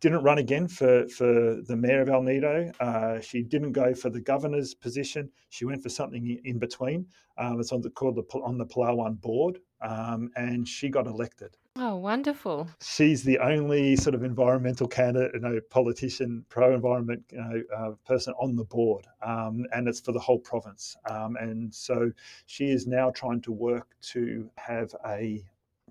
[0.00, 2.72] didn't run again for, for the mayor of El Nido.
[2.80, 5.30] Uh, she didn't go for the governor's position.
[5.48, 7.06] She went for something in between.
[7.38, 11.56] Um, it's on the, called the, on the Palawan board, um, and she got elected.
[11.78, 12.68] Oh, wonderful!
[12.80, 18.32] She's the only sort of environmental candidate, you know, politician, pro-environment, you know, uh, person
[18.40, 20.96] on the board, um, and it's for the whole province.
[21.10, 22.10] Um, and so
[22.46, 25.44] she is now trying to work to have a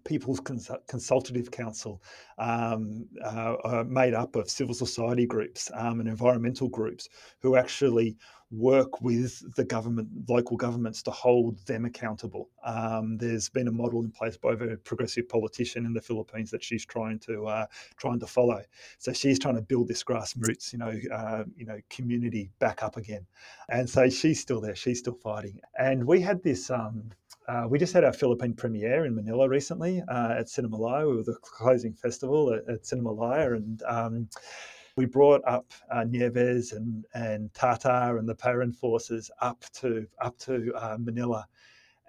[0.06, 2.02] People's Consultative Council
[2.38, 8.16] um, uh, uh, made up of civil society groups um, and environmental groups who actually
[8.52, 12.50] work with the government, local governments to hold them accountable.
[12.64, 16.64] Um, there's been a model in place by a progressive politician in the Philippines that
[16.64, 17.66] she's trying to uh,
[17.98, 18.62] trying to follow.
[19.00, 22.98] So she's trying to build this grassroots, you know, uh, you know, community back up
[22.98, 23.26] again.
[23.70, 24.76] And so she's still there.
[24.76, 25.60] She's still fighting.
[25.78, 26.70] And we had this.
[26.70, 27.10] Um,
[27.48, 31.10] uh, we just had our Philippine premiere in Manila recently uh, at Cinemalaya.
[31.10, 34.30] We were the closing festival at, at Cinemalaya, and um,
[34.96, 40.74] we brought up uh, Nieves and, and Tata and the para-enforcers up to up to
[40.76, 41.46] uh, Manila,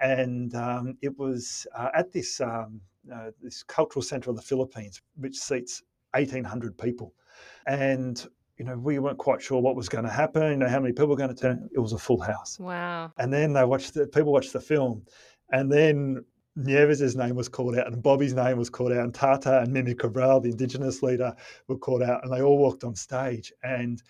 [0.01, 2.81] and um, it was uh, at this um,
[3.13, 5.83] uh, this cultural centre of the Philippines, which seats
[6.15, 7.13] 1,800 people,
[7.67, 8.27] and
[8.59, 10.93] you know, we weren't quite sure what was going to happen, you know, how many
[10.93, 11.69] people were going to turn.
[11.75, 12.59] It was a full house.
[12.59, 13.13] Wow.
[13.19, 15.03] And then they watched the people watched the film,
[15.53, 16.25] and then
[16.57, 19.95] Nieves' name was called out, and Bobby's name was called out, and Tata and Mimi
[19.95, 21.35] Cabral, the Indigenous leader,
[21.69, 24.03] were called out, and they all walked on stage, and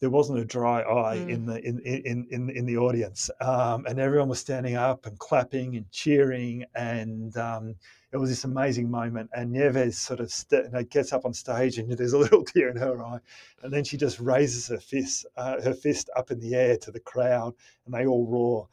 [0.00, 1.28] there wasn't a dry eye mm.
[1.28, 5.18] in the in, in in in the audience, um, and everyone was standing up and
[5.20, 7.76] clapping and cheering, and um,
[8.12, 9.30] it was this amazing moment.
[9.34, 12.44] And Nieves sort of st- you know, gets up on stage, and there's a little
[12.44, 13.20] tear in her eye,
[13.62, 16.90] and then she just raises her fist, uh, her fist up in the air to
[16.90, 17.54] the crowd,
[17.84, 18.68] and they all roar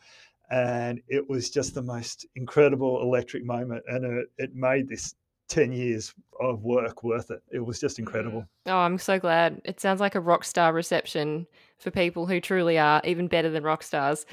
[0.49, 5.15] and it was just the most incredible electric moment and it, it made this
[5.47, 8.47] 10 years of work worth it it was just incredible mm.
[8.67, 11.45] oh i'm so glad it sounds like a rock star reception
[11.77, 14.25] for people who truly are even better than rock stars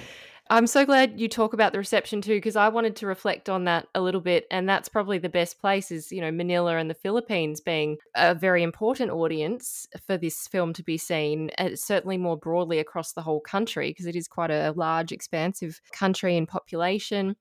[0.52, 3.64] I'm so glad you talk about the reception too, because I wanted to reflect on
[3.64, 4.46] that a little bit.
[4.50, 8.34] And that's probably the best place is, you know, Manila and the Philippines being a
[8.34, 13.40] very important audience for this film to be seen, certainly more broadly across the whole
[13.40, 17.34] country, because it is quite a large, expansive country in population.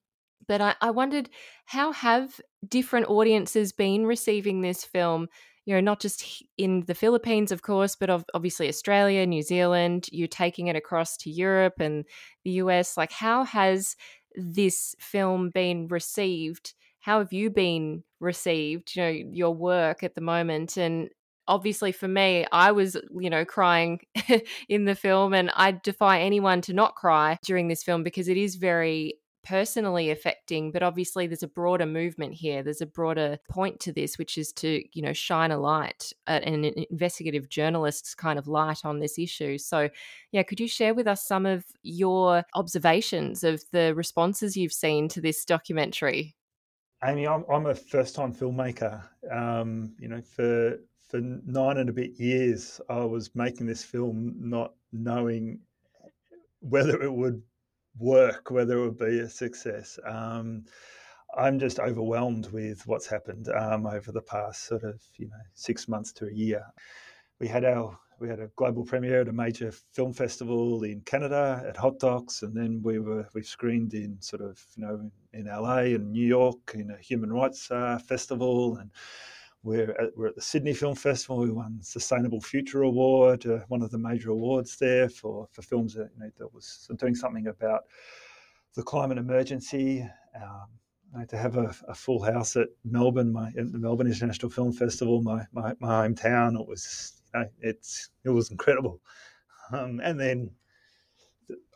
[0.48, 1.30] But I, I wondered
[1.66, 5.28] how have different audiences been receiving this film?
[5.66, 10.08] You know, not just in the Philippines, of course, but of obviously Australia, New Zealand,
[10.12, 12.06] you're taking it across to Europe and
[12.44, 12.98] the US.
[12.98, 13.96] Like, how has
[14.36, 16.74] this film been received?
[17.00, 20.78] How have you been received, you know, your work at the moment?
[20.78, 21.10] And
[21.48, 24.00] obviously for me, I was, you know, crying
[24.70, 28.38] in the film, and I defy anyone to not cry during this film because it
[28.38, 32.64] is very personally affecting but obviously there's a broader movement here.
[32.64, 36.40] There's a broader point to this which is to you know shine a light uh,
[36.44, 39.58] an investigative journalist's kind of light on this issue.
[39.58, 39.90] So
[40.32, 45.08] yeah could you share with us some of your observations of the responses you've seen
[45.10, 46.36] to this documentary?
[47.04, 49.02] Amy i'm, I'm a first time filmmaker.
[49.32, 50.78] Um, you know for
[51.10, 55.60] for nine and a bit years i was making this film not knowing
[56.62, 57.42] whether it would
[57.98, 60.00] work, whether it would be a success.
[60.06, 60.66] Um,
[61.38, 65.88] I'm just overwhelmed with what's happened um, over the past sort of you know six
[65.88, 66.66] months to a year.
[67.40, 71.64] We had our we had a global premiere at a major film festival in Canada
[71.68, 75.46] at Hot Docs, and then we were we've screened in sort of you know in
[75.46, 78.92] LA and New York in a human rights uh, festival, and
[79.64, 81.40] we're at, we're at the Sydney Film Festival.
[81.40, 85.94] We won Sustainable Future Award, uh, one of the major awards there for, for films
[85.94, 87.82] that, you know, that was doing something about
[88.76, 90.08] the climate emergency.
[90.36, 90.68] Um,
[91.28, 95.22] to have a, a, full house at Melbourne, my at the Melbourne International Film Festival,
[95.22, 99.02] my my, my hometown, it was you know, it's it was incredible.
[99.74, 100.52] Um, and then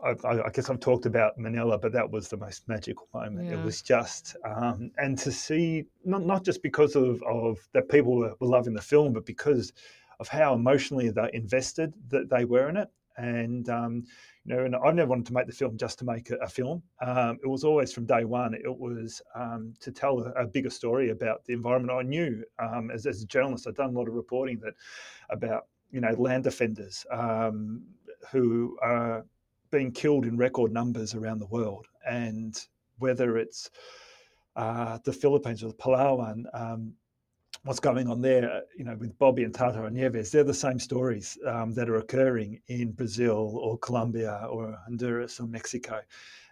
[0.03, 3.47] I, I, guess I've talked about Manila, but that was the most magical moment.
[3.47, 3.59] Yeah.
[3.59, 8.15] It was just, um, and to see not not just because of, of that people
[8.15, 9.73] were, were loving the film, but because
[10.19, 12.89] of how emotionally they invested that they were in it.
[13.17, 14.03] And um,
[14.45, 16.47] you know, and I never wanted to make the film just to make a, a
[16.47, 16.83] film.
[17.01, 18.53] Um, it was always from day one.
[18.53, 21.97] It was um, to tell a, a, bigger story about the environment.
[21.97, 24.73] I knew um, as, as a journalist, I'd done a lot of reporting that
[25.29, 27.83] about you know land defenders um,
[28.31, 29.25] who are
[29.71, 31.87] being killed in record numbers around the world.
[32.07, 32.57] And
[32.99, 33.69] whether it's
[34.55, 36.93] uh, the Philippines or the Palawan, um,
[37.63, 40.53] what's going on there, uh, you know, with Bobby and Tata and Nieves, they're the
[40.53, 46.01] same stories um, that are occurring in Brazil or Colombia or Honduras or Mexico.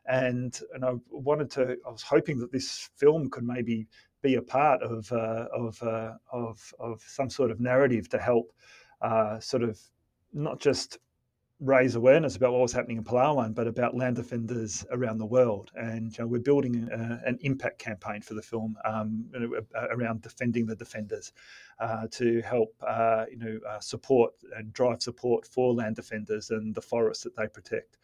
[0.05, 3.87] And, and I wanted to, I was hoping that this film could maybe
[4.21, 8.51] be a part of, uh, of, uh, of, of some sort of narrative to help
[9.01, 9.79] uh, sort of
[10.33, 10.97] not just
[11.63, 15.71] raise awareness about what was happening in Palawan, but about land defenders around the world.
[15.75, 19.25] And you know, we're building a, an impact campaign for the film um,
[19.91, 21.31] around defending the defenders
[21.79, 26.75] uh, to help uh, you know uh, support and drive support for land defenders and
[26.75, 27.97] the forests that they protect.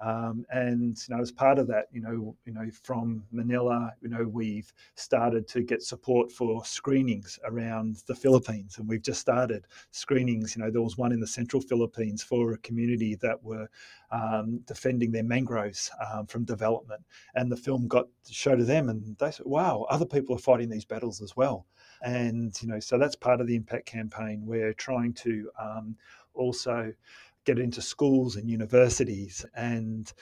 [0.00, 4.08] Um, and you know, as part of that, you know, you know, from Manila, you
[4.08, 9.66] know, we've started to get support for screenings around the Philippines, and we've just started
[9.90, 10.56] screenings.
[10.56, 13.68] You know, there was one in the central Philippines for a community that were
[14.10, 17.02] um, defending their mangroves um, from development,
[17.34, 20.38] and the film got to show to them, and they said, "Wow, other people are
[20.38, 21.66] fighting these battles as well."
[22.02, 24.46] And you know, so that's part of the impact campaign.
[24.46, 25.96] We're trying to um,
[26.32, 26.92] also
[27.54, 30.12] get into schools and universities and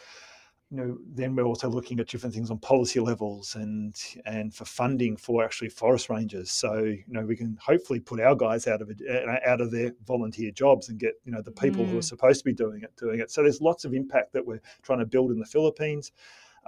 [0.71, 3.95] you know, then we're also looking at different things on policy levels and
[4.27, 6.51] and for funding for actually forest rangers.
[6.51, 9.71] So you know, we can hopefully put our guys out of it, uh, out of
[9.71, 11.89] their volunteer jobs and get you know the people mm.
[11.89, 12.05] who are mm.
[12.05, 13.31] supposed to be doing it doing it.
[13.31, 16.13] So there's lots of impact that we're trying to build in the Philippines.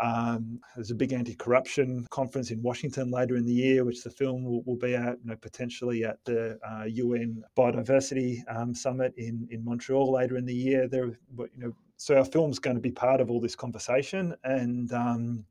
[0.00, 4.44] Um, there's a big anti-corruption conference in Washington later in the year, which the film
[4.44, 9.46] will, will be at, you know, potentially at the uh, UN Biodiversity um, Summit in,
[9.50, 10.88] in Montreal later in the year.
[10.88, 14.90] There, you know, so our film's going to be part of all this conversation, and
[14.92, 15.44] um,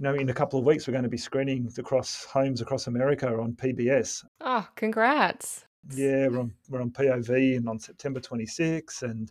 [0.00, 2.88] you know, in a couple of weeks we're going to be screening across homes across
[2.88, 4.24] America on PBS.
[4.40, 5.66] Oh, congrats!
[5.94, 9.30] Yeah, we're on, we're on POV and on September 26, and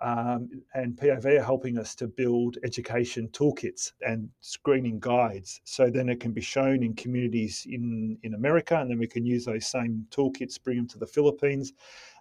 [0.00, 5.60] um, and POV are helping us to build education toolkits and screening guides.
[5.64, 9.26] So then it can be shown in communities in, in America, and then we can
[9.26, 11.72] use those same toolkits, bring them to the Philippines,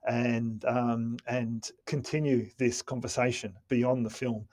[0.08, 4.48] and um, and continue this conversation beyond the film.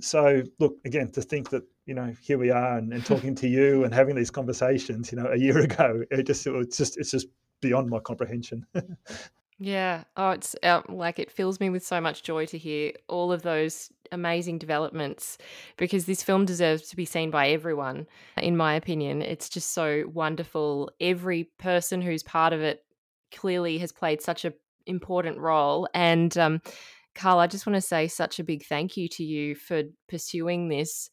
[0.00, 3.48] So look again to think that you know here we are and, and talking to
[3.48, 5.12] you and having these conversations.
[5.12, 7.26] You know, a year ago, it just it's just it's just
[7.60, 8.66] beyond my comprehension.
[9.64, 10.04] Yeah.
[10.16, 13.42] Oh, it's uh, like it fills me with so much joy to hear all of
[13.42, 15.38] those amazing developments
[15.76, 18.06] because this film deserves to be seen by everyone,
[18.38, 19.22] in my opinion.
[19.22, 20.90] It's just so wonderful.
[21.00, 22.84] Every person who's part of it
[23.32, 24.52] clearly has played such an
[24.86, 25.86] important role.
[25.94, 26.60] And, um,
[27.14, 30.70] Karl, I just want to say such a big thank you to you for pursuing
[30.70, 31.08] this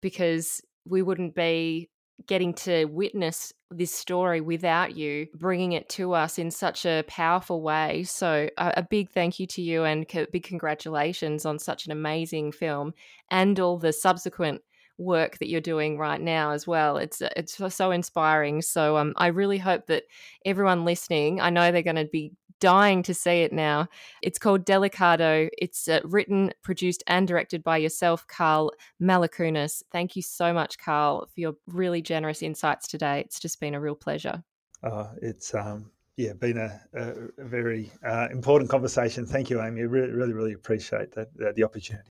[0.00, 1.88] because we wouldn't be
[2.26, 7.62] getting to witness this story without you bringing it to us in such a powerful
[7.62, 8.02] way.
[8.04, 11.92] So, a, a big thank you to you and co- big congratulations on such an
[11.92, 12.94] amazing film
[13.30, 14.62] and all the subsequent
[14.98, 16.96] work that you're doing right now as well.
[16.96, 18.62] It's it's so inspiring.
[18.62, 20.04] So um, I really hope that
[20.44, 22.32] everyone listening, I know they're going to be
[22.62, 23.88] dying to see it now.
[24.22, 25.50] It's called Delikado.
[25.58, 28.70] It's uh, written, produced, and directed by yourself, Karl
[29.00, 29.82] Malakunas.
[29.90, 33.20] Thank you so much, Karl, for your really generous insights today.
[33.20, 34.44] It's just been a real pleasure.
[34.84, 37.14] Uh, it's um, yeah, been a, a
[37.44, 39.26] very uh, important conversation.
[39.26, 39.80] Thank you, Amy.
[39.80, 42.08] I really, really, really appreciate that, that the opportunity.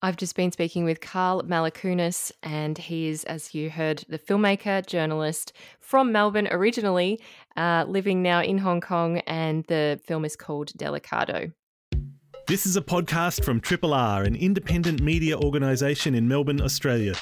[0.00, 4.86] I've just been speaking with Karl Malakunas, and he is, as you heard, the filmmaker,
[4.86, 7.20] journalist from Melbourne originally,
[7.56, 11.52] uh, living now in Hong Kong, and the film is called Delikado.
[12.46, 17.14] This is a podcast from Triple R, an independent media organisation in Melbourne, Australia.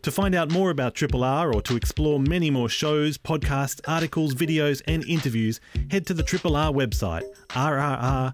[0.00, 4.34] To find out more about Triple R or to explore many more shows, podcasts, articles,
[4.34, 5.60] videos, and interviews,
[5.90, 8.32] head to the Triple R website, rrr.org.au.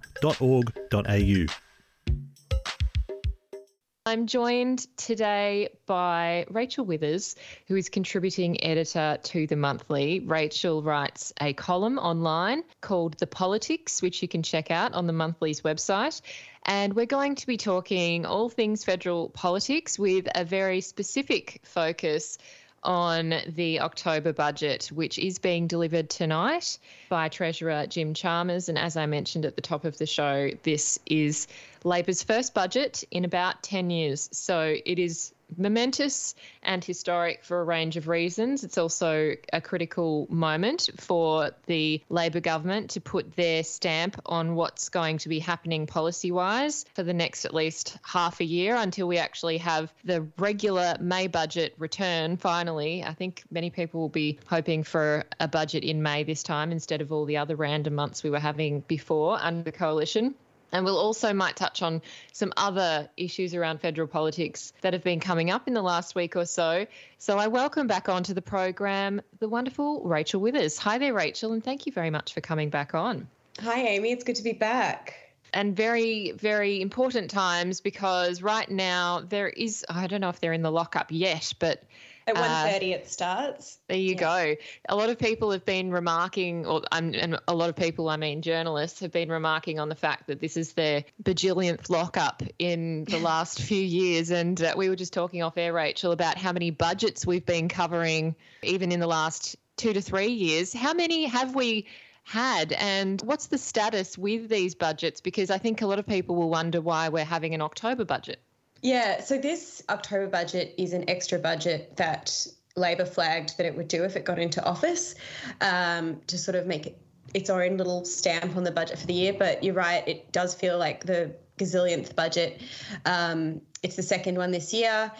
[4.04, 7.36] I'm joined today by Rachel Withers,
[7.68, 10.18] who is contributing editor to The Monthly.
[10.18, 15.12] Rachel writes a column online called The Politics, which you can check out on The
[15.12, 16.20] Monthly's website.
[16.64, 22.38] And we're going to be talking all things federal politics with a very specific focus
[22.82, 26.78] on the October budget, which is being delivered tonight
[27.08, 28.68] by Treasurer Jim Chalmers.
[28.68, 31.46] And as I mentioned at the top of the show, this is
[31.84, 34.28] Labor's first budget in about 10 years.
[34.32, 38.64] So it is momentous and historic for a range of reasons.
[38.64, 44.88] It's also a critical moment for the Labor government to put their stamp on what's
[44.88, 49.08] going to be happening policy wise for the next at least half a year until
[49.08, 53.04] we actually have the regular May budget return finally.
[53.04, 57.00] I think many people will be hoping for a budget in May this time instead
[57.00, 60.34] of all the other random months we were having before under the coalition.
[60.72, 65.20] And we'll also might touch on some other issues around federal politics that have been
[65.20, 66.86] coming up in the last week or so.
[67.18, 70.78] So I welcome back onto the program the wonderful Rachel Withers.
[70.78, 73.28] Hi there, Rachel, and thank you very much for coming back on.
[73.60, 74.12] Hi, Amy.
[74.12, 75.14] It's good to be back
[75.54, 80.52] and very very important times because right now there is I don't know if they're
[80.52, 81.82] in the lockup yet, but
[82.26, 83.78] at 1.30 uh, it starts.
[83.88, 84.54] There you go.
[84.88, 88.16] A lot of people have been remarking, or um, and a lot of people, I
[88.16, 93.04] mean journalists, have been remarking on the fact that this is their bajillionth lockup in
[93.04, 94.30] the last few years.
[94.30, 97.68] And uh, we were just talking off air, Rachel, about how many budgets we've been
[97.68, 100.72] covering even in the last two to three years.
[100.72, 101.86] How many have we
[102.24, 106.36] had and what's the status with these budgets because i think a lot of people
[106.36, 108.40] will wonder why we're having an october budget
[108.82, 112.46] yeah, so this October budget is an extra budget that
[112.76, 115.14] Labor flagged that it would do if it got into office
[115.60, 116.98] um, to sort of make it
[117.32, 119.34] its own little stamp on the budget for the year.
[119.38, 122.60] But you're right, it does feel like the gazillionth budget.
[123.06, 125.12] Um, it's the second one this year.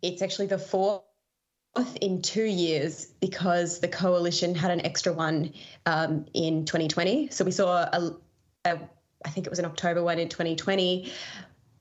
[0.00, 1.02] It's actually the fourth
[2.00, 5.52] in two years because the coalition had an extra one
[5.84, 7.28] um, in 2020.
[7.30, 8.16] So we saw a,
[8.64, 8.80] a
[9.22, 11.12] I think it was an October one in 2020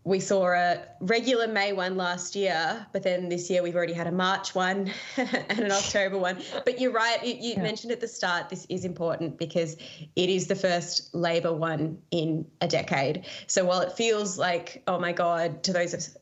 [0.05, 4.07] we saw a regular May one last year, but then this year we've already had
[4.07, 6.41] a March one and an October one.
[6.65, 7.61] But you're right, you, you yeah.
[7.61, 9.75] mentioned at the start this is important because
[10.15, 13.25] it is the first Labor one in a decade.
[13.47, 16.17] So while it feels like, oh my God, to those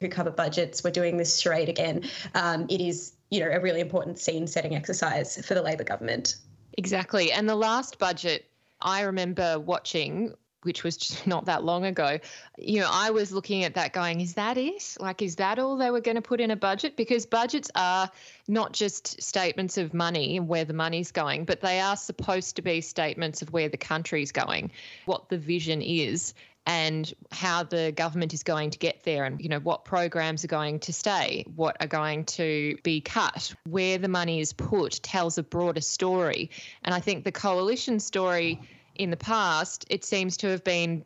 [0.00, 2.02] who cover budgets, we're doing this charade again,
[2.34, 6.36] um, it is you know a really important scene setting exercise for the Labor government.
[6.76, 7.30] Exactly.
[7.30, 10.34] And the last budget I remember watching
[10.64, 12.18] which was just not that long ago,
[12.58, 14.96] you know, I was looking at that going, is that it?
[14.98, 16.96] Like, is that all they were going to put in a budget?
[16.96, 18.10] Because budgets are
[18.48, 22.62] not just statements of money and where the money's going, but they are supposed to
[22.62, 24.70] be statements of where the country's going,
[25.06, 26.34] what the vision is
[26.66, 30.48] and how the government is going to get there and you know what programs are
[30.48, 35.36] going to stay what are going to be cut where the money is put tells
[35.36, 36.50] a broader story
[36.82, 38.58] and i think the coalition story
[38.96, 41.04] in the past, it seems to have been,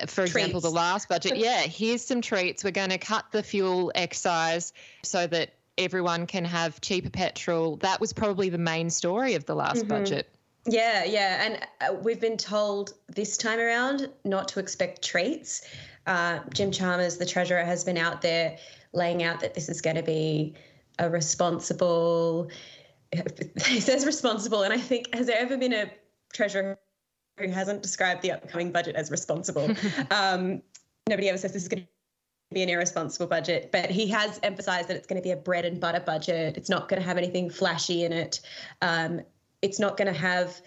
[0.00, 0.36] for treats.
[0.36, 1.36] example, the last budget.
[1.36, 2.64] yeah, here's some treats.
[2.64, 4.72] We're going to cut the fuel excise
[5.02, 7.76] so that everyone can have cheaper petrol.
[7.76, 9.88] That was probably the main story of the last mm-hmm.
[9.88, 10.28] budget.
[10.66, 11.44] Yeah, yeah.
[11.44, 15.62] And uh, we've been told this time around not to expect treats.
[16.06, 18.58] Uh, Jim Chalmers, the treasurer, has been out there
[18.92, 20.54] laying out that this is going to be
[20.98, 22.50] a responsible,
[23.64, 24.62] he says responsible.
[24.62, 25.90] And I think, has there ever been a
[26.32, 26.78] treasurer
[27.48, 29.70] who hasn't described the upcoming budget as responsible.
[30.10, 30.62] um,
[31.08, 31.88] nobody ever says this is going to
[32.52, 35.64] be an irresponsible budget, but he has emphasized that it's going to be a bread
[35.64, 36.56] and butter budget.
[36.56, 38.40] It's not going to have anything flashy in it.
[38.82, 39.20] Um,
[39.62, 40.60] it's not going to have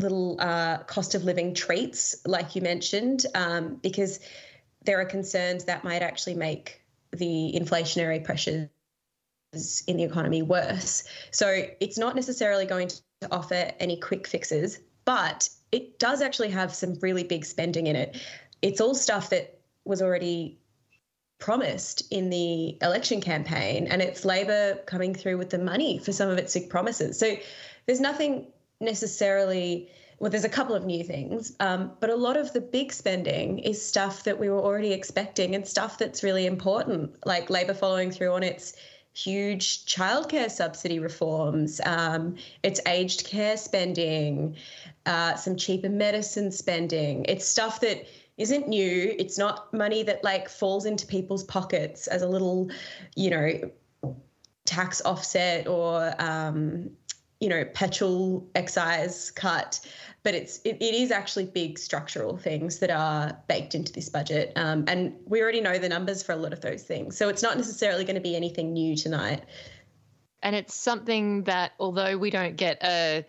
[0.00, 4.20] little uh, cost of living treats, like you mentioned, um, because
[4.84, 6.80] there are concerns that might actually make
[7.12, 8.68] the inflationary pressures
[9.86, 11.04] in the economy worse.
[11.30, 14.78] So it's not necessarily going to offer any quick fixes,
[15.08, 18.20] but it does actually have some really big spending in it.
[18.60, 20.58] It's all stuff that was already
[21.38, 26.28] promised in the election campaign, and it's Labor coming through with the money for some
[26.28, 27.18] of its big promises.
[27.18, 27.36] So
[27.86, 28.48] there's nothing
[28.82, 29.90] necessarily.
[30.18, 33.60] Well, there's a couple of new things, um, but a lot of the big spending
[33.60, 38.10] is stuff that we were already expecting and stuff that's really important, like Labor following
[38.10, 38.74] through on its
[39.18, 44.56] huge childcare subsidy reforms, um, its aged care spending,
[45.06, 47.24] uh, some cheaper medicine spending.
[47.28, 49.14] It's stuff that isn't new.
[49.18, 52.70] It's not money that like falls into people's pockets as a little,
[53.16, 53.70] you know,
[54.64, 56.90] tax offset or um,
[57.40, 59.80] you know petrol excise cut
[60.28, 64.52] but it's it, it is actually big structural things that are baked into this budget.
[64.56, 67.16] Um, and we already know the numbers for a lot of those things.
[67.16, 69.44] So it's not necessarily going to be anything new tonight.
[70.42, 73.24] And it's something that although we don't get a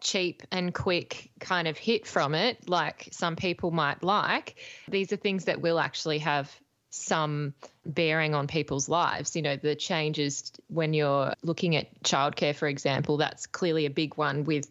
[0.00, 4.56] cheap and quick kind of hit from it, like some people might like,
[4.88, 6.54] these are things that will actually have
[6.92, 7.54] some
[7.86, 9.34] bearing on people's lives.
[9.34, 14.16] You know, the changes when you're looking at childcare, for example, that's clearly a big
[14.16, 14.68] one with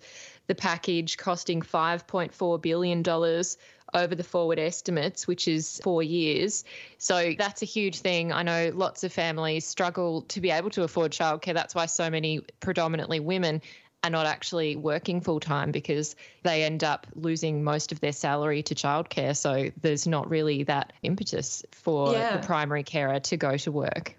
[0.47, 3.03] the package costing $5.4 billion
[3.93, 6.63] over the forward estimates, which is four years.
[6.97, 8.31] So that's a huge thing.
[8.31, 11.53] I know lots of families struggle to be able to afford childcare.
[11.53, 13.61] That's why so many, predominantly women,
[14.03, 18.63] are not actually working full time because they end up losing most of their salary
[18.63, 19.35] to childcare.
[19.35, 22.37] So there's not really that impetus for yeah.
[22.37, 24.15] the primary carer to go to work.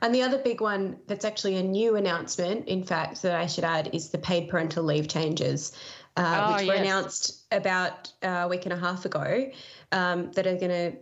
[0.00, 3.64] And the other big one that's actually a new announcement, in fact, that I should
[3.64, 5.72] add is the paid parental leave changes.
[6.16, 6.68] uh, oh, which yes.
[6.68, 9.50] were announced about a week and a half ago,
[9.92, 10.92] um, that are going to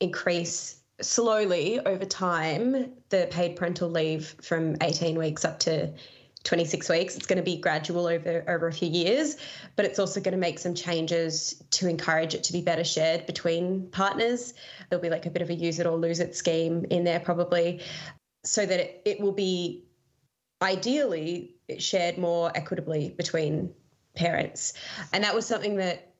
[0.00, 5.92] increase slowly over time the paid parental leave from 18 weeks up to
[6.44, 7.16] 26 weeks.
[7.16, 9.36] It's going to be gradual over over a few years,
[9.76, 13.26] but it's also going to make some changes to encourage it to be better shared
[13.26, 14.54] between partners.
[14.88, 17.20] There'll be like a bit of a use it or lose it scheme in there
[17.20, 17.82] probably,
[18.44, 19.84] so that it, it will be
[20.62, 23.72] ideally shared more equitably between
[24.14, 24.72] parents.
[25.12, 26.14] And that was something that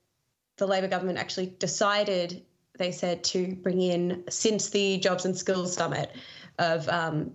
[0.58, 2.44] the Labor government actually decided.
[2.78, 6.14] They said to bring in since the Jobs and Skills Summit
[6.58, 7.32] of um,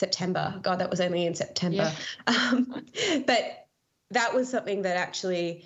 [0.00, 0.58] September.
[0.62, 1.76] God, that was only in September.
[1.76, 1.92] Yeah.
[2.26, 2.84] Um,
[3.26, 3.66] but
[4.10, 5.64] that was something that actually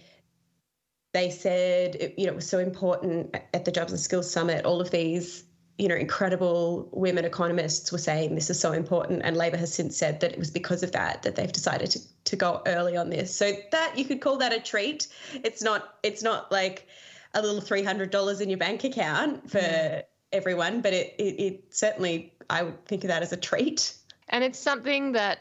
[1.14, 4.64] they said, it, you know, it was so important at the Jobs and Skills Summit.
[4.64, 5.44] All of these,
[5.78, 9.22] you know, incredible women economists were saying this is so important.
[9.24, 12.00] And Labor has since said that it was because of that that they've decided to,
[12.24, 13.34] to go early on this.
[13.34, 15.06] So that you could call that a treat.
[15.44, 16.88] It's not, it's not like
[17.32, 20.02] a little $300 in your bank account for mm.
[20.32, 23.94] everyone, but it, it, it certainly, I would think of that as a treat.
[24.28, 25.40] And it's something that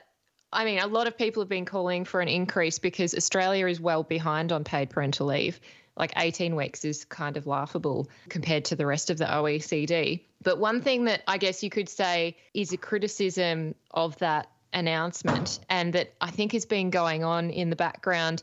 [0.54, 3.82] I mean, a lot of people have been calling for an increase because Australia is
[3.82, 5.60] well behind on paid parental leave.
[5.98, 10.22] Like 18 weeks is kind of laughable compared to the rest of the OECD.
[10.42, 15.60] But one thing that I guess you could say is a criticism of that announcement
[15.70, 18.42] and that I think has been going on in the background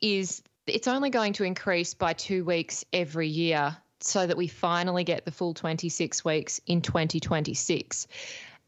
[0.00, 5.04] is it's only going to increase by two weeks every year so that we finally
[5.04, 8.06] get the full 26 weeks in 2026.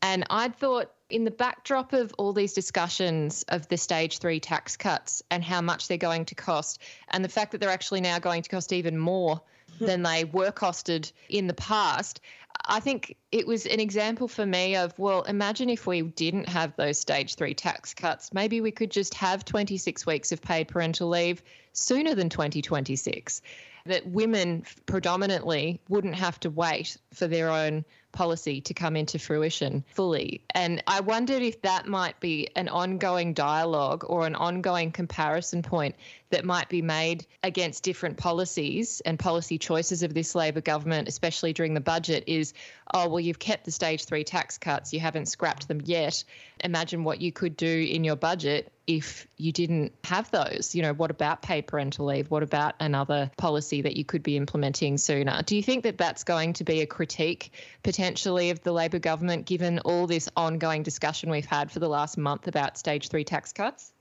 [0.00, 4.76] And I'd thought in the backdrop of all these discussions of the stage three tax
[4.76, 8.18] cuts and how much they're going to cost, and the fact that they're actually now
[8.18, 9.40] going to cost even more
[9.78, 12.20] than they were costed in the past,
[12.66, 16.74] I think it was an example for me of, well, imagine if we didn't have
[16.74, 18.34] those stage three tax cuts.
[18.34, 23.40] Maybe we could just have 26 weeks of paid parental leave sooner than 2026.
[23.86, 27.84] That women predominantly wouldn't have to wait for their own
[28.14, 30.40] policy to come into fruition fully.
[30.54, 35.96] And I wondered if that might be an ongoing dialogue or an ongoing comparison point
[36.30, 41.52] that might be made against different policies and policy choices of this Labor government, especially
[41.52, 42.54] during the budget, is
[42.92, 46.24] oh, well, you've kept the stage three tax cuts, you haven't scrapped them yet.
[46.60, 50.74] Imagine what you could do in your budget if you didn't have those.
[50.74, 52.30] You know, what about paid parental leave?
[52.30, 55.42] What about another policy that you could be implementing sooner?
[55.42, 57.52] Do you think that that's going to be a critique
[57.82, 62.18] potentially of the Labor government given all this ongoing discussion we've had for the last
[62.18, 63.92] month about stage three tax cuts?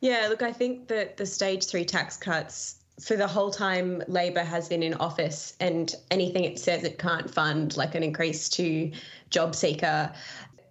[0.00, 4.42] Yeah, look, I think that the stage three tax cuts for the whole time Labor
[4.42, 8.92] has been in office and anything it says it can't fund, like an increase to
[9.30, 10.12] job seeker,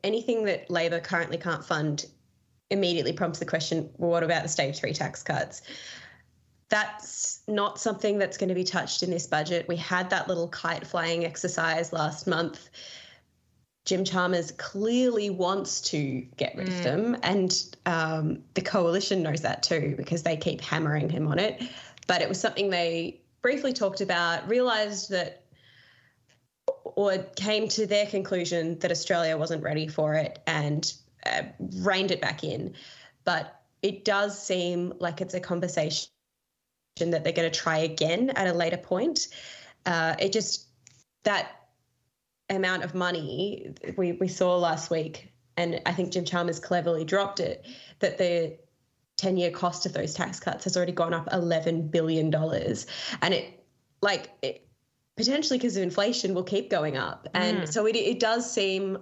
[0.03, 2.05] anything that Labor currently can't fund
[2.71, 5.61] immediately prompts the question well, what about the stage three tax cuts?
[6.69, 9.67] That's not something that's going to be touched in this budget.
[9.67, 12.69] We had that little kite flying exercise last month.
[13.83, 16.77] Jim Chalmers clearly wants to get rid mm.
[16.77, 21.39] of them, and um, the coalition knows that too because they keep hammering him on
[21.39, 21.61] it
[22.11, 25.45] but it was something they briefly talked about, realised that
[26.83, 30.93] or came to their conclusion that Australia wasn't ready for it and
[31.25, 31.43] uh,
[31.77, 32.73] reined it back in.
[33.23, 36.07] But it does seem like it's a conversation
[36.99, 39.27] that they're going to try again at a later point.
[39.85, 40.67] Uh, it just,
[41.23, 41.67] that
[42.49, 47.39] amount of money we, we saw last week, and I think Jim Chalmers cleverly dropped
[47.39, 47.65] it,
[47.99, 48.57] that the
[49.17, 52.33] 10 year cost of those tax cuts has already gone up $11 billion.
[52.33, 53.63] And it,
[54.01, 54.67] like, it,
[55.15, 57.27] potentially because of inflation, will keep going up.
[57.33, 57.71] And mm.
[57.71, 58.97] so it, it does seem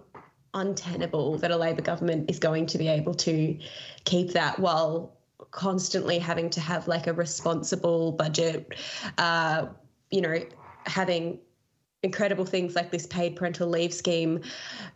[0.53, 3.57] untenable that a Labor government is going to be able to
[4.03, 5.15] keep that while
[5.51, 8.73] constantly having to have like a responsible budget,
[9.17, 9.67] uh,
[10.11, 10.39] you know,
[10.85, 11.39] having
[12.01, 14.39] incredible things like this paid parental leave scheme,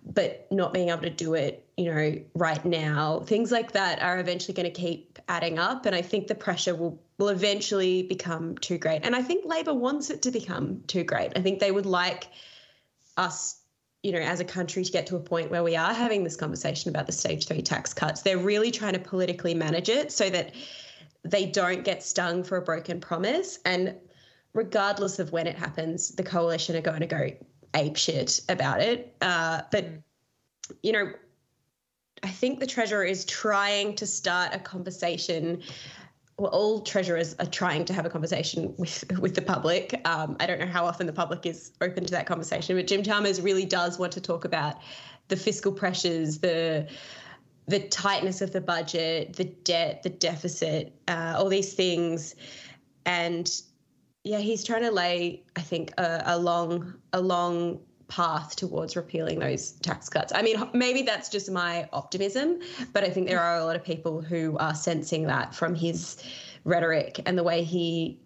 [0.05, 3.19] but not being able to do it, you know, right now.
[3.21, 5.85] Things like that are eventually going to keep adding up.
[5.85, 9.01] And I think the pressure will, will eventually become too great.
[9.03, 11.33] And I think Labor wants it to become too great.
[11.35, 12.27] I think they would like
[13.17, 13.62] us
[14.03, 16.35] you know, as a country to get to a point where we are having this
[16.35, 18.21] conversation about the stage three tax cuts.
[18.21, 20.53] They're really trying to politically manage it so that
[21.23, 23.59] they don't get stung for a broken promise.
[23.63, 23.95] And
[24.53, 27.29] regardless of when it happens, the coalition are going to go
[27.75, 29.15] ape shit about it.
[29.21, 29.85] Uh, but,
[30.83, 31.13] you know,
[32.23, 35.61] I think the treasurer is trying to start a conversation.
[36.37, 39.99] Well, all treasurers are trying to have a conversation with with the public.
[40.05, 43.03] Um, I don't know how often the public is open to that conversation, but Jim
[43.03, 44.77] Chalmers really does want to talk about
[45.27, 46.87] the fiscal pressures, the
[47.67, 52.35] the tightness of the budget, the debt, the deficit, uh, all these things,
[53.05, 53.61] and
[54.23, 57.79] yeah, he's trying to lay, I think, a, a long, a long
[58.13, 60.31] path towards repealing those tax cuts.
[60.35, 62.59] I mean, maybe that's just my optimism,
[62.93, 66.23] but I think there are a lot of people who are sensing that from his
[66.63, 68.19] rhetoric and the way he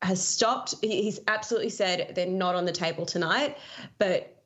[0.00, 0.74] has stopped.
[0.80, 3.58] He's absolutely said they're not on the table tonight,
[3.98, 4.42] but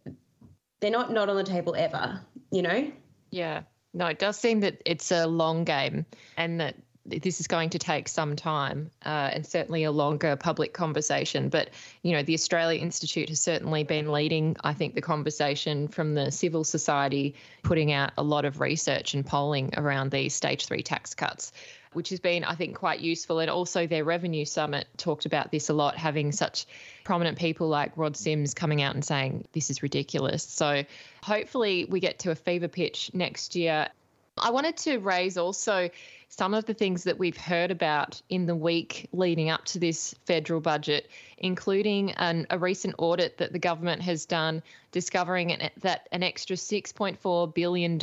[0.81, 2.21] they're not not on the table ever,
[2.51, 2.91] you know?
[3.31, 3.63] Yeah.
[3.93, 6.05] No, it does seem that it's a long game
[6.37, 6.75] and that
[7.06, 11.48] this is going to take some time uh, and certainly a longer public conversation.
[11.51, 11.70] But,
[12.02, 16.31] you know, the Australia Institute has certainly been leading, I think, the conversation from the
[16.31, 21.14] civil society, putting out a lot of research and polling around these stage three tax
[21.14, 21.52] cuts.
[21.93, 23.39] Which has been, I think, quite useful.
[23.39, 26.66] And also, their revenue summit talked about this a lot, having such
[27.05, 30.43] prominent people like Rod Sims coming out and saying this is ridiculous.
[30.43, 30.82] So,
[31.22, 33.90] hopefully, we get to a fever pitch next year.
[34.36, 35.90] I wanted to raise also
[36.29, 40.15] some of the things that we've heard about in the week leading up to this
[40.27, 46.09] federal budget, including an, a recent audit that the government has done discovering an, that
[46.13, 47.99] an extra $6.4 billion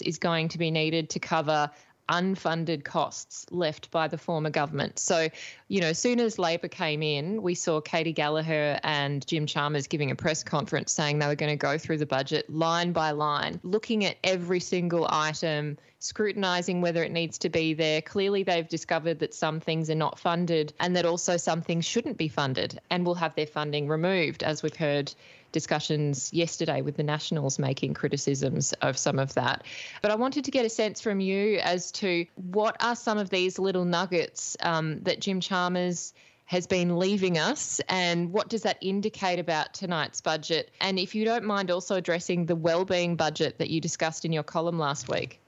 [0.00, 1.70] is going to be needed to cover
[2.10, 4.98] unfunded costs left by the former government.
[4.98, 5.28] So,
[5.68, 9.86] you know, as soon as Labor came in, we saw Katy Gallagher and Jim Chalmers
[9.86, 13.12] giving a press conference saying they were going to go through the budget line by
[13.12, 18.02] line, looking at every single item, scrutinising whether it needs to be there.
[18.02, 22.16] Clearly, they've discovered that some things are not funded and that also some things shouldn't
[22.16, 25.12] be funded and will have their funding removed, as we've heard
[25.52, 29.64] discussions yesterday with the Nationals making criticisms of some of that.
[30.02, 33.30] But I wanted to get a sense from you as to what are some of
[33.30, 36.12] these little nuggets um, that Jim Chalmers
[36.46, 41.24] has been leaving us and what does that indicate about tonight's budget and if you
[41.24, 45.38] don't mind also addressing the well-being budget that you discussed in your column last week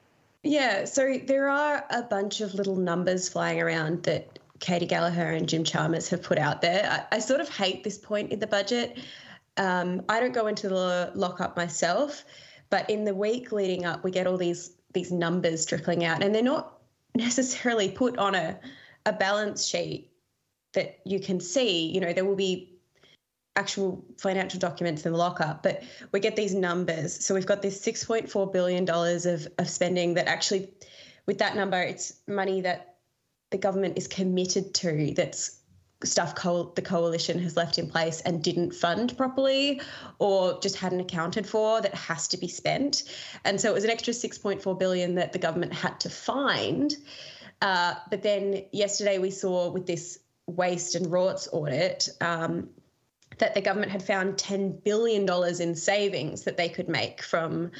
[0.43, 5.47] yeah so there are a bunch of little numbers flying around that Katy Gallagher and
[5.47, 6.89] Jim Chalmers have put out there.
[7.11, 8.97] I, I, sort of hate this point in the budget
[9.57, 12.25] um, I don't go into the lockup myself,
[12.69, 16.33] but in the week leading up, we get all these these numbers trickling out, and
[16.33, 16.79] they're not
[17.15, 18.59] necessarily put on a
[19.05, 20.11] a balance sheet
[20.73, 21.91] that you can see.
[21.91, 22.73] You know, there will be
[23.55, 27.23] actual financial documents in the lockup, but we get these numbers.
[27.23, 30.73] So we've got this $6.4 billion of, of spending that actually,
[31.27, 32.95] with that number, it's money that
[33.51, 35.59] the government is committed to that's
[36.03, 39.81] stuff co- the coalition has left in place and didn't fund properly
[40.19, 43.03] or just hadn't accounted for that has to be spent.
[43.45, 46.95] And so it was an extra 6.4 billion that the government had to find.
[47.61, 52.69] Uh, but then yesterday we saw with this waste and rorts audit um,
[53.37, 55.27] that the government had found $10 billion
[55.61, 57.71] in savings that they could make from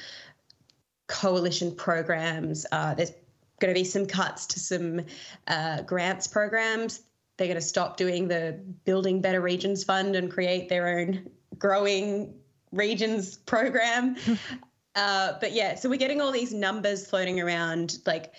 [1.07, 2.65] coalition programs.
[2.71, 3.11] Uh, there's
[3.59, 5.01] going to be some cuts to some
[5.47, 7.01] uh, grants programs
[7.37, 12.35] they're going to stop doing the Building Better Regions Fund and create their own growing
[12.71, 14.15] regions program.
[14.95, 18.33] uh, but yeah, so we're getting all these numbers floating around like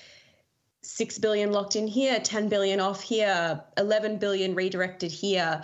[0.83, 5.63] 6 billion locked in here, 10 billion off here, 11 billion redirected here.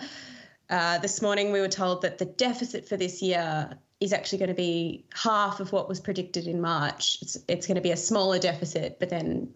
[0.69, 4.49] Uh, this morning, we were told that the deficit for this year is actually going
[4.49, 7.19] to be half of what was predicted in March.
[7.21, 9.53] It's, it's going to be a smaller deficit, but then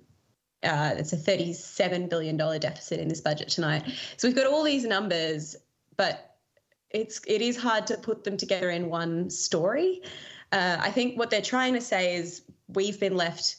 [0.64, 3.84] uh, it's a $37 billion deficit in this budget tonight.
[4.18, 5.56] So we've got all these numbers,
[5.98, 6.38] but
[6.92, 10.02] it's it is hard to put them together in one story.
[10.52, 13.58] Uh, I think what they're trying to say is we've been left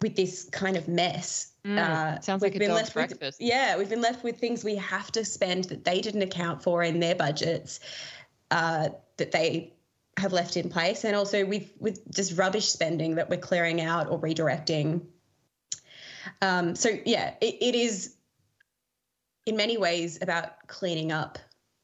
[0.00, 1.52] with this kind of mess.
[1.64, 3.20] Mm, uh, sounds like a dog's breakfast.
[3.20, 6.62] With, yeah, we've been left with things we have to spend that they didn't account
[6.62, 7.78] for in their budgets
[8.50, 9.72] uh, that they
[10.16, 14.10] have left in place, and also with with just rubbish spending that we're clearing out
[14.10, 15.02] or redirecting
[16.40, 18.16] um, so yeah, it, it is
[19.46, 21.38] in many ways about cleaning up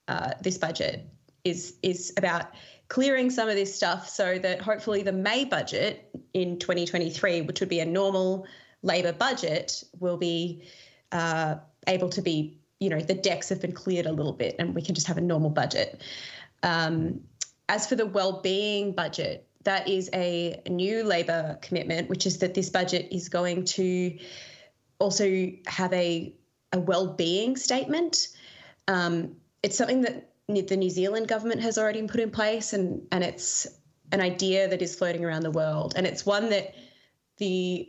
[0.06, 1.06] uh, this budget.
[1.44, 2.48] Is is about
[2.88, 7.68] clearing some of this stuff so that hopefully the May budget in 2023, which would
[7.68, 8.46] be a normal
[8.82, 10.64] Labor budget, will be
[11.12, 11.56] uh,
[11.86, 14.82] able to be, you know, the decks have been cleared a little bit and we
[14.82, 16.00] can just have a normal budget.
[16.62, 17.20] Um,
[17.68, 22.70] as for the well-being budget, that is a new Labor commitment, which is that this
[22.70, 24.18] budget is going to
[24.98, 26.34] also have a,
[26.72, 28.28] a well-being statement.
[28.88, 33.22] Um, it's something that the New Zealand government has already put in place, and and
[33.22, 33.66] it's
[34.10, 36.74] an idea that is floating around the world, and it's one that
[37.36, 37.86] the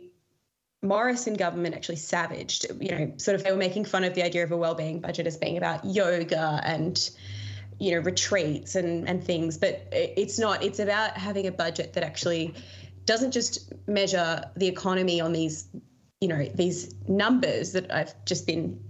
[0.82, 2.66] Morrison government actually savaged.
[2.78, 5.26] You know, sort of they were making fun of the idea of a well-being budget
[5.26, 7.10] as being about yoga and
[7.80, 12.04] you know retreats and and things but it's not it's about having a budget that
[12.04, 12.54] actually
[13.10, 15.68] doesn't just measure the economy on these,
[16.20, 18.80] you know, these numbers that I've just been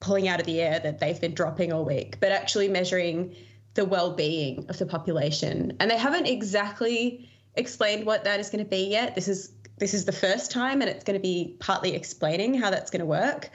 [0.00, 3.34] pulling out of the air that they've been dropping all week, but actually measuring
[3.72, 5.76] the well-being of the population.
[5.80, 9.14] And they haven't exactly explained what that is going to be yet.
[9.14, 12.70] This is this is the first time and it's going to be partly explaining how
[12.70, 13.50] that's going to work,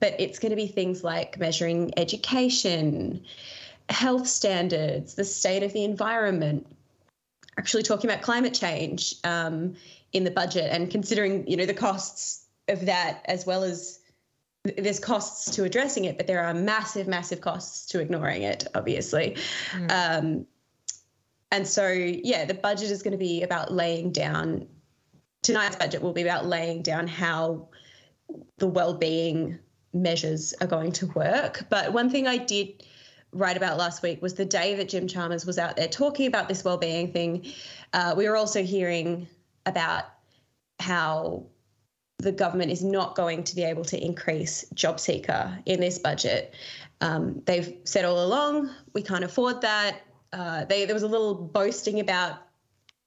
[0.00, 3.22] but it's going to be things like measuring education,
[3.88, 6.66] health standards, the state of the environment,
[7.58, 9.74] actually talking about climate change um,
[10.12, 14.00] in the budget and considering you know the costs of that as well as
[14.76, 19.36] there's costs to addressing it, but there are massive, massive costs to ignoring it, obviously.
[19.72, 19.90] Mm.
[19.90, 20.46] Um,
[21.50, 24.66] and so, yeah, the budget is going to be about laying down,
[25.42, 27.68] tonight's budget will be about laying down how
[28.58, 29.58] the well-being
[29.94, 31.64] measures are going to work.
[31.70, 32.84] But one thing I did
[33.32, 36.48] write about last week was the day that Jim Chalmers was out there talking about
[36.48, 37.52] this well-being thing.
[37.92, 39.28] Uh, we were also hearing
[39.66, 40.04] about
[40.80, 41.44] how
[42.18, 46.54] the government is not going to be able to increase job seeker in this budget.
[47.00, 50.00] Um, they've said all along we can't afford that.
[50.32, 52.38] Uh, they, there was a little boasting about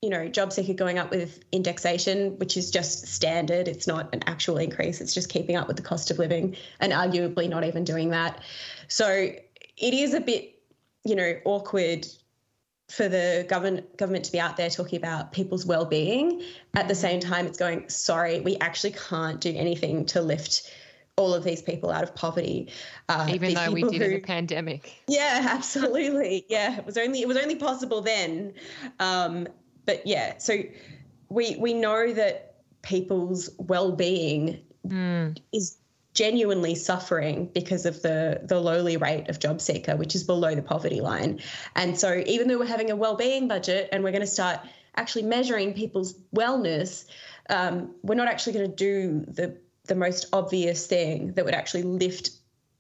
[0.02, 3.68] you know job seeker going up with indexation, which is just standard.
[3.68, 5.02] It's not an actual increase.
[5.02, 8.41] It's just keeping up with the cost of living, and arguably not even doing that.
[8.88, 9.34] So
[9.81, 10.55] it is a bit
[11.03, 12.07] you know awkward
[12.89, 16.43] for the government government to be out there talking about people's well-being.
[16.75, 20.71] At the same time it's going sorry we actually can't do anything to lift
[21.17, 22.69] all of these people out of poverty.
[23.09, 24.93] Uh, even though we did who, in the pandemic.
[25.07, 26.45] Yeah absolutely.
[26.49, 28.53] Yeah it was only it was only possible then.
[28.99, 29.47] Um,
[29.85, 30.61] but yeah so
[31.29, 35.37] we we know that people's well-being mm.
[35.53, 35.77] is
[36.13, 40.61] genuinely suffering because of the the lowly rate of job seeker which is below the
[40.61, 41.39] poverty line.
[41.75, 44.59] And so even though we're having a well-being budget and we're going to start
[44.95, 47.05] actually measuring people's wellness
[47.49, 51.83] um, we're not actually going to do the the most obvious thing that would actually
[51.83, 52.31] lift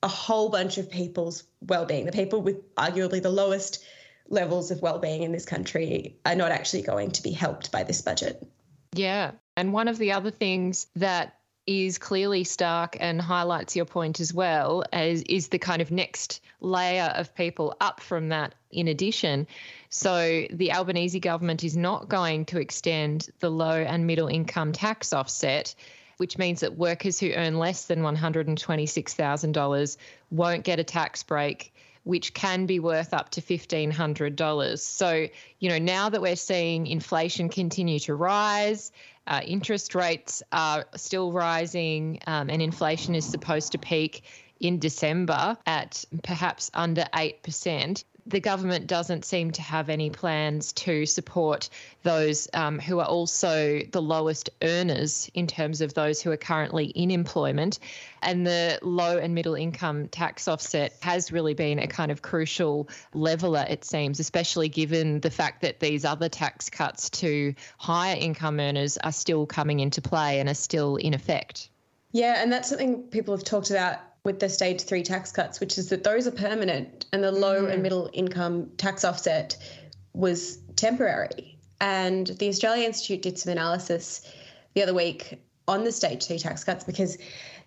[0.03, 2.05] a whole bunch of people's well-being.
[2.05, 3.83] The people with arguably the lowest
[4.29, 8.01] levels of well-being in this country are not actually going to be helped by this
[8.01, 8.47] budget.
[8.93, 9.31] Yeah.
[9.57, 11.37] And one of the other things that
[11.67, 16.41] is clearly stark and highlights your point as well as is the kind of next
[16.59, 19.47] layer of people up from that in addition.
[19.89, 25.13] So the Albanese government is not going to extend the low and middle income tax
[25.13, 25.75] offset
[26.21, 29.97] which means that workers who earn less than $126,000
[30.29, 34.79] won't get a tax break which can be worth up to $1,500.
[34.79, 35.27] So,
[35.59, 38.91] you know, now that we're seeing inflation continue to rise,
[39.27, 44.23] uh, interest rates are still rising, um, and inflation is supposed to peak
[44.59, 51.05] in December at perhaps under 8% the government doesn't seem to have any plans to
[51.05, 51.69] support
[52.03, 56.85] those um, who are also the lowest earners in terms of those who are currently
[56.85, 57.79] in employment.
[58.21, 62.89] And the low and middle income tax offset has really been a kind of crucial
[63.13, 68.59] leveler, it seems, especially given the fact that these other tax cuts to higher income
[68.59, 71.69] earners are still coming into play and are still in effect.
[72.11, 75.77] Yeah, and that's something people have talked about with the stage three tax cuts, which
[75.77, 77.71] is that those are permanent and the low mm.
[77.71, 79.57] and middle income tax offset
[80.13, 81.57] was temporary.
[81.79, 84.21] And the Australia Institute did some analysis
[84.75, 87.17] the other week on the stage two tax cuts because,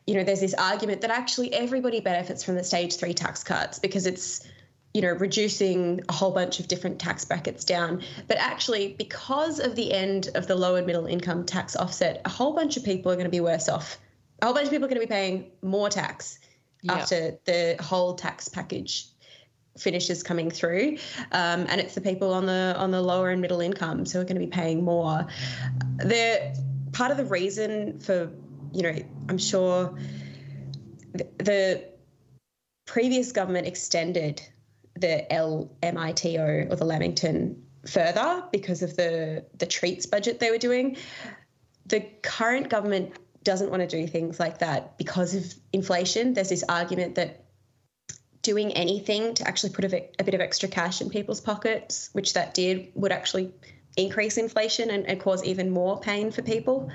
[0.07, 3.81] you know, there's this argument that actually everybody benefits from the stage three tax cuts
[3.81, 4.47] because it's,
[4.93, 8.01] you know, reducing a whole bunch of different tax brackets down.
[8.29, 12.29] But actually, because of the end of the low and middle income tax offset, a
[12.29, 13.99] whole bunch of people are going to be worse off
[14.45, 16.39] a whole bunch of people are going to be paying more tax
[16.89, 19.06] after the whole tax package
[19.78, 20.98] finishes coming through,
[21.32, 24.24] um, and it's the people on the on the lower and middle incomes who are
[24.24, 25.27] going to be paying more.
[25.98, 26.56] The
[26.93, 28.31] part of the reason for
[28.73, 28.97] you know
[29.28, 29.98] I'm sure
[31.12, 31.85] the, the
[32.86, 34.43] previous government extended
[34.97, 40.97] the LMITO or the Lamington further because of the the treats budget they were doing.
[41.86, 43.12] The current government
[43.45, 46.35] doesn't want to do things like that because of inflation.
[46.35, 47.45] There's this argument that
[48.43, 52.35] doing anything to actually put a, a bit of extra cash in people's pockets, which
[52.35, 53.53] that did, would actually
[53.97, 56.91] increase inflation and, and cause even more pain for people.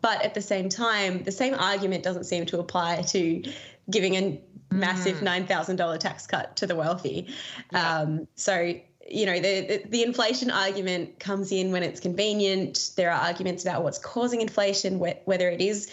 [0.00, 3.42] But at the same time, the same argument doesn't seem to apply to
[3.90, 4.40] giving a
[4.70, 5.46] massive mm.
[5.46, 7.28] $9,000 tax cut to the wealthy.
[7.72, 8.00] Yeah.
[8.00, 8.74] Um, so
[9.10, 13.82] you know the, the inflation argument comes in when it's convenient there are arguments about
[13.82, 15.90] what's causing inflation whether it is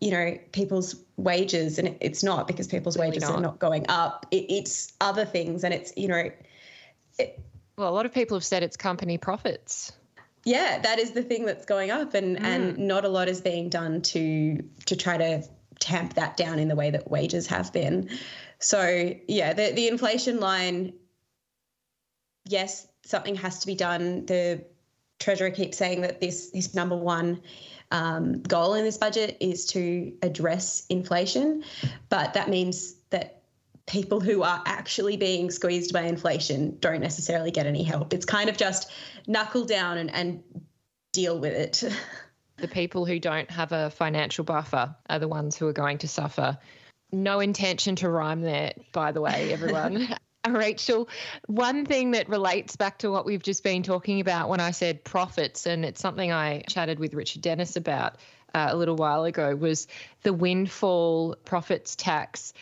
[0.00, 3.32] you know people's wages and it's not because people's wages not.
[3.32, 6.30] are not going up it, it's other things and it's you know
[7.18, 7.40] it,
[7.76, 9.92] well a lot of people have said it's company profits
[10.44, 12.42] yeah, that is the thing that's going up, and mm.
[12.42, 15.44] and not a lot is being done to to try to
[15.78, 18.10] tamp that down in the way that wages have been.
[18.58, 20.94] So yeah, the the inflation line.
[22.46, 24.26] Yes, something has to be done.
[24.26, 24.64] The
[25.18, 27.40] treasurer keeps saying that this this number one
[27.90, 31.64] um, goal in this budget is to address inflation,
[32.08, 33.42] but that means that
[33.86, 38.14] people who are actually being squeezed by inflation don't necessarily get any help.
[38.14, 38.90] It's kind of just
[39.26, 40.42] knuckle down and, and
[41.12, 41.92] deal with it.
[42.58, 46.06] The people who don't have a financial buffer are the ones who are going to
[46.06, 46.58] suffer.
[47.10, 50.14] No intention to rhyme there, by the way, everyone.
[50.48, 51.08] Rachel,
[51.46, 55.04] one thing that relates back to what we've just been talking about when I said
[55.04, 58.16] profits, and it's something I chatted with Richard Denniss about
[58.54, 59.86] uh, a little while ago, was
[60.22, 62.52] the windfall profits tax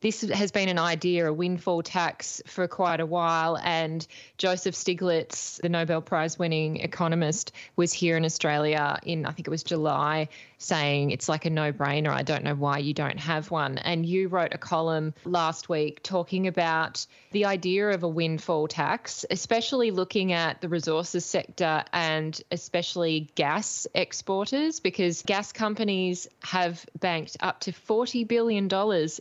[0.00, 3.56] this has been an idea, a windfall tax, for quite a while.
[3.56, 4.06] And
[4.36, 9.50] Joseph Stiglitz, the Nobel Prize winning economist, was here in Australia in, I think it
[9.50, 10.28] was July,
[10.58, 12.10] saying it's like a no brainer.
[12.10, 13.78] I don't know why you don't have one.
[13.78, 19.24] And you wrote a column last week talking about the idea of a windfall tax,
[19.30, 27.36] especially looking at the resources sector and especially gas exporters, because gas companies have banked
[27.40, 28.68] up to $40 billion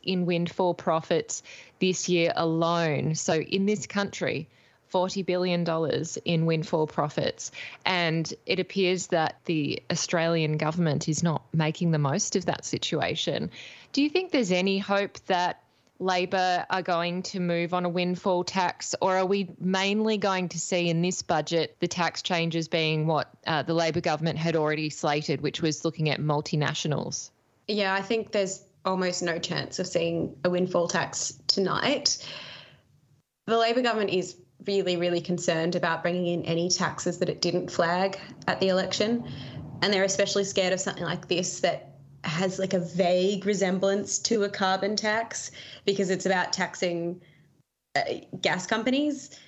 [0.03, 1.43] in windfall profits
[1.79, 3.15] this year alone.
[3.15, 4.49] So in this country,
[4.91, 5.65] $40 billion
[6.25, 7.51] in windfall profits.
[7.85, 13.51] And it appears that the Australian government is not making the most of that situation.
[13.93, 15.63] Do you think there's any hope that
[15.99, 20.59] Labor are going to move on a windfall tax, or are we mainly going to
[20.59, 24.89] see in this budget the tax changes being what uh, the Labor government had already
[24.89, 27.31] slated, which was looking at multinationals?
[27.67, 32.25] Yeah, I think there's almost no chance of seeing a windfall tax tonight.
[33.47, 37.69] The Labor government is really, really concerned about bringing in any taxes that it didn't
[37.69, 39.25] flag at the election.
[39.81, 44.43] And they're especially scared of something like this that has like a vague resemblance to
[44.43, 45.51] a carbon tax
[45.85, 47.21] because it's about taxing
[47.95, 48.01] uh,
[48.41, 49.39] gas companies.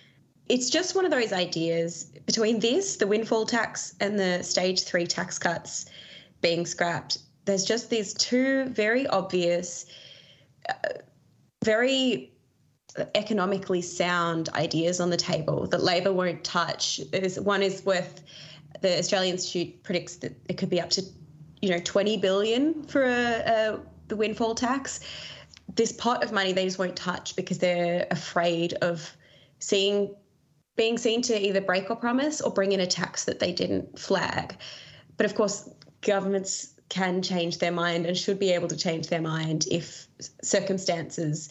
[0.48, 5.06] It's just one of those ideas between this, the windfall tax, and the stage three
[5.06, 5.86] tax cuts
[6.42, 7.20] being scrapped.
[7.46, 9.86] There's just these two very obvious,
[10.68, 10.74] uh,
[11.64, 12.32] very
[13.16, 17.00] economically sound ideas on the table that Labor won't touch.
[17.14, 18.22] Is one is worth
[18.82, 21.04] the Australian Institute predicts that it could be up to
[21.62, 25.02] you know 20 billion for a, the windfall tax.
[25.76, 29.16] This pot of money they just won't touch because they're afraid of
[29.60, 30.16] seeing
[30.76, 34.00] being seen to either break a promise or bring in a tax that they didn't
[34.00, 34.56] flag.
[35.18, 35.70] But of course,
[36.02, 40.08] governments can change their mind and should be able to change their mind if
[40.42, 41.50] circumstances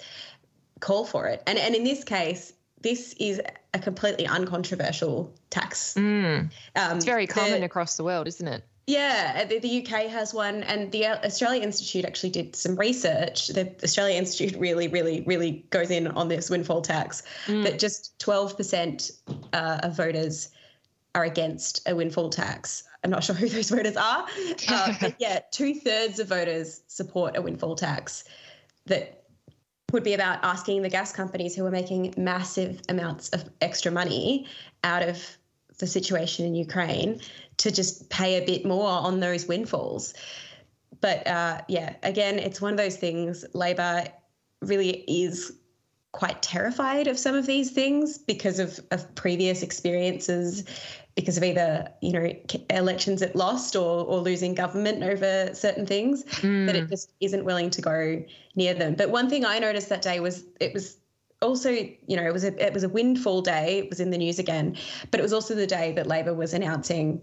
[0.81, 1.43] call for it.
[1.47, 3.41] And and in this case, this is
[3.75, 5.95] a completely uncontroversial tax.
[5.95, 6.51] Mm.
[6.77, 8.65] Um, it's very common the, across the world, isn't it?
[8.87, 13.49] Yeah, the, the, UK has one, and the Australia Institute actually did some research.
[13.49, 17.23] The Australia Institute really, really, really goes in on this windfall tax.
[17.47, 17.65] Mm.
[17.65, 19.11] That just twelve percent
[19.53, 20.49] uh, of voters
[21.15, 22.85] are against a windfall tax.
[23.05, 24.27] I'm not sure who those voters are,
[24.69, 28.25] uh, but yeah, two thirds of voters support a windfall tax.
[28.87, 29.18] That
[29.93, 34.47] would be about asking the gas companies who are making massive amounts of extra money
[34.85, 35.39] out of
[35.79, 37.21] the situation in Ukraine
[37.59, 40.15] to just pay a bit more on those windfalls.
[41.01, 43.45] But uh, yeah, again, it's one of those things.
[43.55, 44.05] Labor
[44.61, 45.53] really is
[46.13, 50.65] quite terrified of some of these things because of, of previous experiences
[51.19, 52.33] because of either you know
[52.71, 56.65] elections it lost or or losing government over certain things mm.
[56.65, 58.23] that it just isn't willing to go
[58.55, 58.95] near them.
[58.95, 60.97] But one thing I noticed that day was it was
[61.43, 63.79] also you know it was a it was a windfall day.
[63.79, 64.77] It was in the news again,
[65.11, 67.21] but it was also the day that Labor was announcing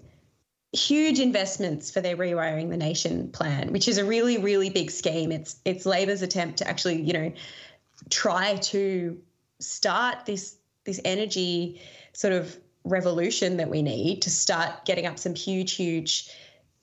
[0.73, 5.31] huge investments for their rewiring the nation plan, which is a really really big scheme.
[5.31, 7.31] It's it's Labor's attempt to actually you know
[8.09, 9.17] try to
[9.61, 11.79] start this this energy
[12.11, 16.29] sort of revolution that we need to start getting up some huge, huge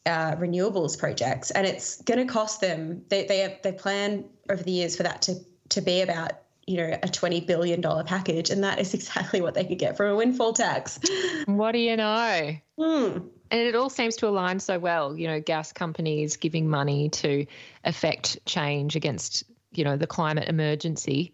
[0.05, 3.05] uh, renewables projects, and it's going to cost them.
[3.09, 5.37] They they have, they plan over the years for that to
[5.71, 6.33] to be about
[6.67, 9.97] you know a twenty billion dollar package, and that is exactly what they could get
[9.97, 10.99] from a windfall tax.
[11.47, 12.57] What do you know?
[12.79, 13.19] Hmm.
[13.51, 15.17] And it all seems to align so well.
[15.17, 17.47] You know, gas companies giving money to
[17.85, 21.33] affect change against you know the climate emergency.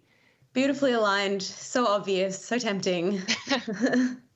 [0.52, 3.22] Beautifully aligned, so obvious, so tempting.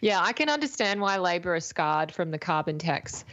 [0.00, 3.24] yeah, I can understand why Labor are scarred from the carbon tax,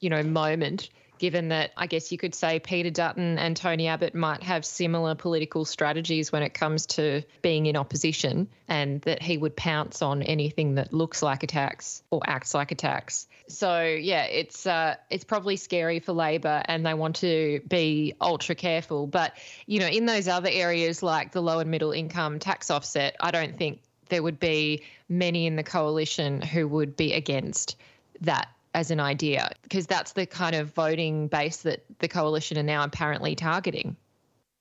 [0.00, 4.14] you know, moment, given that I guess you could say Peter Dutton and Tony Abbott
[4.14, 9.36] might have similar political strategies when it comes to being in opposition, and that he
[9.36, 13.28] would pounce on anything that looks like a tax or acts like a tax.
[13.48, 18.54] So yeah, it's uh, it's probably scary for Labor, and they want to be ultra
[18.54, 19.06] careful.
[19.06, 19.34] But
[19.66, 23.30] you know, in those other areas like the low and middle income tax offset, I
[23.30, 23.80] don't think
[24.10, 27.76] there would be many in the coalition who would be against
[28.20, 32.62] that as an idea because that's the kind of voting base that the coalition are
[32.62, 33.96] now apparently targeting.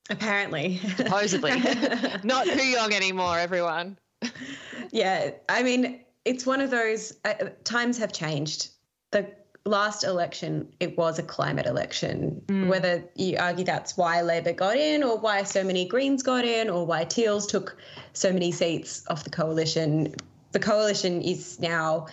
[0.10, 0.78] Apparently.
[0.98, 1.52] Supposedly.
[2.24, 3.98] Not Kooyong anymore, everyone.
[4.92, 8.70] Yeah, I mean, it's one of those uh, times have changed.
[9.12, 9.30] The
[9.66, 12.42] last election, it was a climate election.
[12.48, 12.68] Mm.
[12.68, 16.70] Whether you argue that's why Labor got in, or why so many Greens got in,
[16.70, 17.78] or why Teals took
[18.14, 20.16] so many seats off the coalition,
[20.52, 22.08] the coalition is now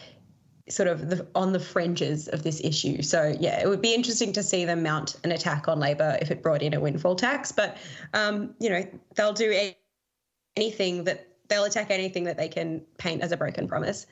[0.69, 3.01] sort of the, on the fringes of this issue.
[3.03, 6.31] So yeah, it would be interesting to see them mount an attack on Labor if
[6.31, 7.53] it brought in a windfall tax.
[7.53, 7.77] But
[8.15, 9.71] um, you know, they'll do
[10.57, 14.07] anything that they'll attack anything that they can paint as a broken promise.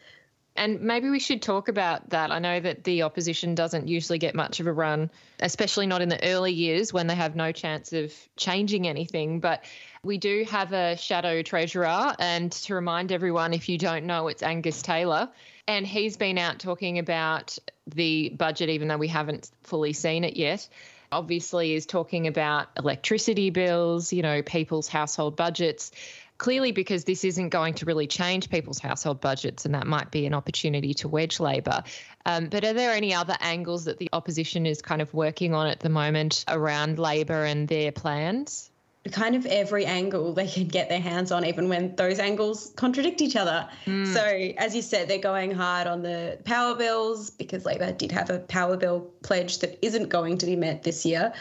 [0.57, 2.31] And maybe we should talk about that.
[2.31, 5.11] I know that the opposition doesn't usually get much of a run,
[5.41, 9.41] especially not in the early years when they have no chance of changing anything.
[9.41, 9.65] But
[10.05, 12.15] we do have a shadow treasurer.
[12.21, 15.29] And to remind everyone, if you don't know, it's Angus Taylor.
[15.67, 17.59] And he's been out talking about
[17.89, 20.69] the budget, even though we haven't fully seen it yet.
[21.15, 25.93] Obviously, is talking about electricity bills, you know, people's household budgets
[26.39, 30.27] clearly because this isn't going to really change people's household budgets, and that might be
[30.27, 31.85] an opportunity to wedge Labor.
[32.27, 35.69] Um, but are there any other angles that the opposition is kind of working on
[35.69, 38.71] at the moment around Labor and their plans?
[39.13, 43.21] Kind of every angle they can get their hands on, even when those angles contradict
[43.21, 43.69] each other.
[43.87, 44.13] Mm.
[44.13, 44.25] So,
[44.59, 48.39] as you said, they're going hard on the power bills because Labor did have a
[48.41, 51.33] power bill pledge that isn't going to be met this year.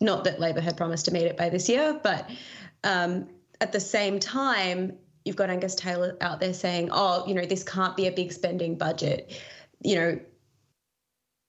[0.00, 2.28] Not that Labor had promised to meet it by this year, but
[2.82, 3.28] um,
[3.60, 7.62] at the same time, you've got Angus Taylor out there saying, oh, you know, this
[7.62, 9.40] can't be a big spending budget.
[9.80, 10.20] You know,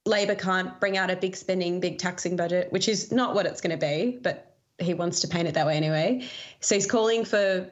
[0.06, 3.62] Labor can't bring out a big spending, big taxing budget, which is not what it's
[3.62, 6.28] going to be, but he wants to paint it that way anyway.
[6.60, 7.70] So he's calling for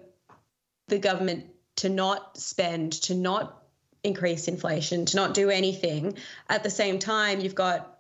[0.88, 1.46] the government
[1.78, 3.64] to not spend, to not
[4.04, 6.18] increase inflation, to not do anything.
[6.50, 8.00] At the same time, you've got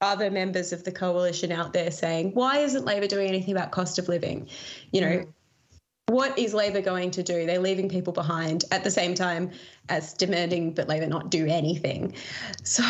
[0.00, 3.98] other members of the coalition out there saying, why isn't Labor doing anything about cost
[3.98, 4.48] of living?
[4.90, 5.32] You know, mm
[6.12, 7.46] what is Labor going to do?
[7.46, 9.50] They're leaving people behind at the same time
[9.88, 12.14] as demanding that Labor not do anything.
[12.64, 12.84] So,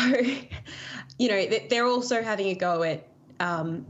[1.17, 3.07] you know, they're also having a go at
[3.39, 3.85] um,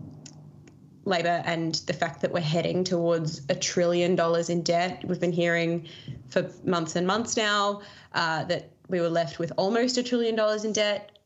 [1.06, 5.04] Labor and the fact that we're heading towards a trillion dollars in debt.
[5.06, 5.88] We've been hearing
[6.30, 7.82] for months and months now
[8.14, 11.18] uh, that we were left with almost a trillion dollars in debt.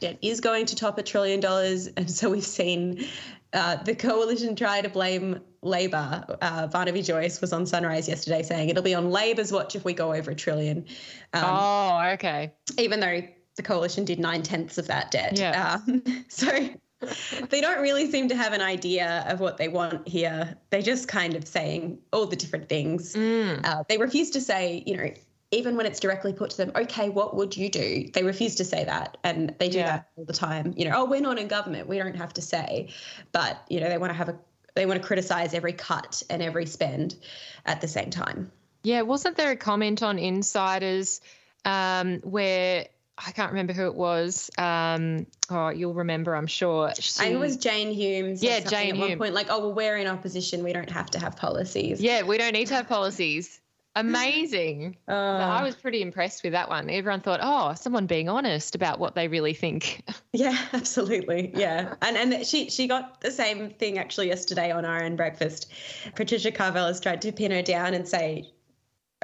[0.00, 1.88] Debt is going to top a trillion dollars.
[1.96, 3.06] And so we've seen
[3.52, 6.38] uh, the coalition try to blame Labor.
[6.40, 9.92] Uh, Barnaby Joyce was on Sunrise yesterday saying it'll be on Labor's watch if we
[9.92, 10.84] go over a trillion.
[11.32, 12.52] Um, oh, okay.
[12.78, 13.22] Even though
[13.56, 15.38] the coalition did nine tenths of that debt.
[15.38, 15.80] Yeah.
[15.88, 16.68] Um, so
[17.50, 20.56] they don't really seem to have an idea of what they want here.
[20.70, 23.14] They're just kind of saying all the different things.
[23.14, 23.64] Mm.
[23.64, 25.10] Uh, they refuse to say, you know,
[25.52, 28.08] even when it's directly put to them, okay, what would you do?
[28.12, 29.16] They refuse to say that.
[29.22, 29.86] And they do yeah.
[29.86, 30.74] that all the time.
[30.76, 31.88] You know, oh, we're not in government.
[31.88, 32.88] We don't have to say.
[33.32, 34.38] But, you know, they want to have a
[34.74, 37.16] they want to criticize every cut and every spend
[37.64, 38.52] at the same time.
[38.82, 41.20] Yeah, wasn't there a comment on insiders
[41.64, 42.86] um, where
[43.18, 44.50] I can't remember who it was.
[44.58, 46.92] Um, oh, you'll remember, I'm sure.
[46.98, 48.42] She, I think it was Jane Humes.
[48.42, 49.08] Yeah, Jane at Hume.
[49.08, 50.62] one point, like, oh, well, we're in opposition.
[50.62, 52.00] We don't have to have policies.
[52.00, 53.60] Yeah, we don't need to have policies.
[53.96, 54.98] Amazing.
[55.08, 56.90] Uh, I was pretty impressed with that one.
[56.90, 60.02] Everyone thought, oh, someone being honest about what they really think.
[60.32, 61.50] Yeah, absolutely.
[61.54, 61.94] Yeah.
[62.02, 65.72] And and she she got the same thing actually yesterday on RN Breakfast.
[66.14, 68.52] Patricia Karvelas tried to pin her down and say,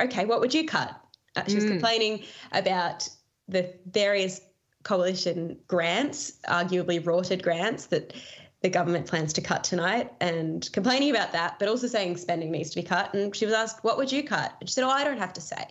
[0.01, 0.99] okay, what would you cut?
[1.37, 1.69] Uh, she was mm.
[1.69, 3.07] complaining about
[3.49, 4.41] the various
[4.83, 8.15] coalition grants, arguably rorted grants that
[8.63, 12.71] the government plans to cut tonight and complaining about that, but also saying spending needs
[12.71, 13.13] to be cut.
[13.13, 14.55] And she was asked, What would you cut?
[14.61, 15.67] And she said, Oh, I don't have to say.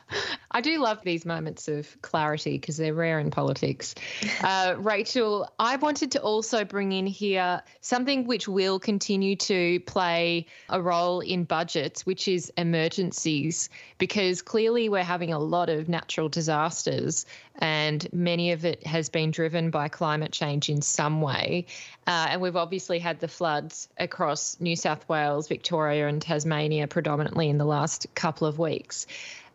[0.53, 3.95] I do love these moments of clarity because they're rare in politics.
[4.43, 10.47] Uh, Rachel, I wanted to also bring in here something which will continue to play
[10.69, 16.29] a role in budgets, which is emergencies, because clearly we're having a lot of natural
[16.29, 17.27] disasters
[17.59, 21.67] and many of it has been driven by climate change in some way.
[22.07, 27.49] Uh, and we've obviously had the floods across New South Wales, Victoria, and Tasmania predominantly
[27.49, 29.07] in the last couple of weeks.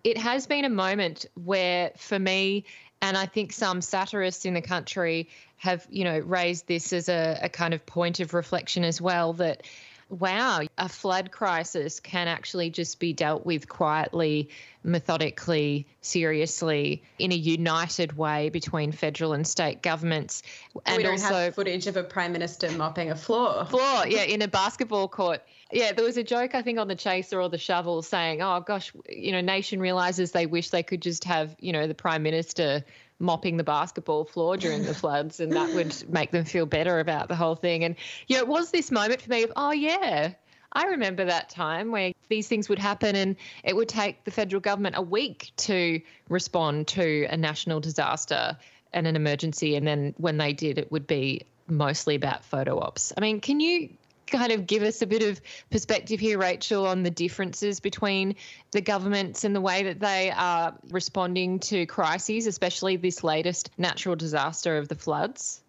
[0.04, 2.66] It has been a moment where, for me,
[3.02, 7.40] And I think some satirists in the country have, you know, raised this as a,
[7.44, 9.64] a kind of point of reflection as well that
[10.10, 14.50] wow, a flood crisis can actually just be dealt with quietly,
[14.84, 20.44] methodically, seriously, in a united way between federal and state governments.
[20.86, 23.66] And we don't also have footage of a prime minister mopping a floor.
[23.66, 25.42] Floor, yeah, in a basketball court.
[25.72, 28.62] Yeah, there was a joke I think on the Chaser or the Shovel saying, "Oh
[28.62, 32.24] gosh, you know, nation realizes they wish they could just have, you know, the prime
[32.24, 32.86] minister."
[33.20, 37.28] Mopping the basketball floor during the floods, and that would make them feel better about
[37.28, 37.84] the whole thing.
[37.84, 37.96] And
[38.28, 40.34] yeah, it was this moment for me of, oh yeah,
[40.72, 44.60] I remember that time where these things would happen, and it would take the federal
[44.60, 48.58] government a week to respond to a national disaster
[48.94, 53.12] and an emergency, and then when they did, it would be mostly about photo ops.
[53.18, 53.90] I mean, can you
[54.28, 58.36] kind of give us a bit of perspective here, Rachel, on the differences between
[58.72, 64.16] the governments and the way that they are responding to crises, especially this latest natural
[64.16, 65.62] disaster of the floods?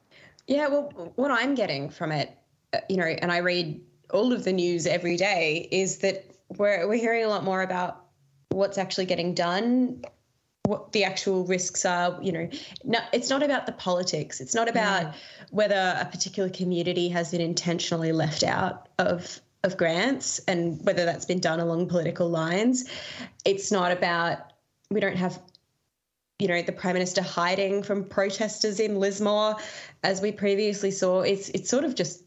[0.46, 2.36] Yeah, well, what I'm getting from it,
[2.72, 3.80] uh, you know, and I read
[4.10, 6.24] all of the news every day, is that
[6.56, 8.04] we're, we're hearing a lot more about
[8.50, 10.02] what's actually getting done
[10.68, 12.48] what the actual risks are you know
[12.84, 15.12] no, it's not about the politics it's not about yeah.
[15.50, 21.24] whether a particular community has been intentionally left out of of grants and whether that's
[21.24, 22.84] been done along political lines
[23.46, 24.52] it's not about
[24.90, 25.40] we don't have
[26.38, 29.56] you know the prime minister hiding from protesters in lismore
[30.04, 32.22] as we previously saw it's it's sort of just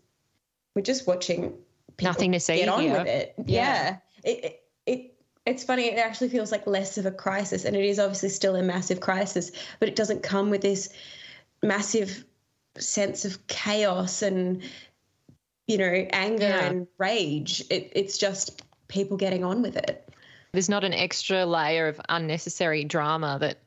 [0.75, 1.53] we're just watching
[2.01, 2.97] nothing to see get on here.
[2.97, 3.97] with it yeah, yeah.
[4.23, 5.10] It, it, it
[5.45, 8.55] it's funny it actually feels like less of a crisis and it is obviously still
[8.55, 10.89] a massive crisis but it doesn't come with this
[11.63, 12.25] massive
[12.77, 14.61] sense of chaos and
[15.67, 16.65] you know anger yeah.
[16.65, 17.63] and rage.
[17.69, 20.07] It, it's just people getting on with it.
[20.51, 23.59] There's not an extra layer of unnecessary drama that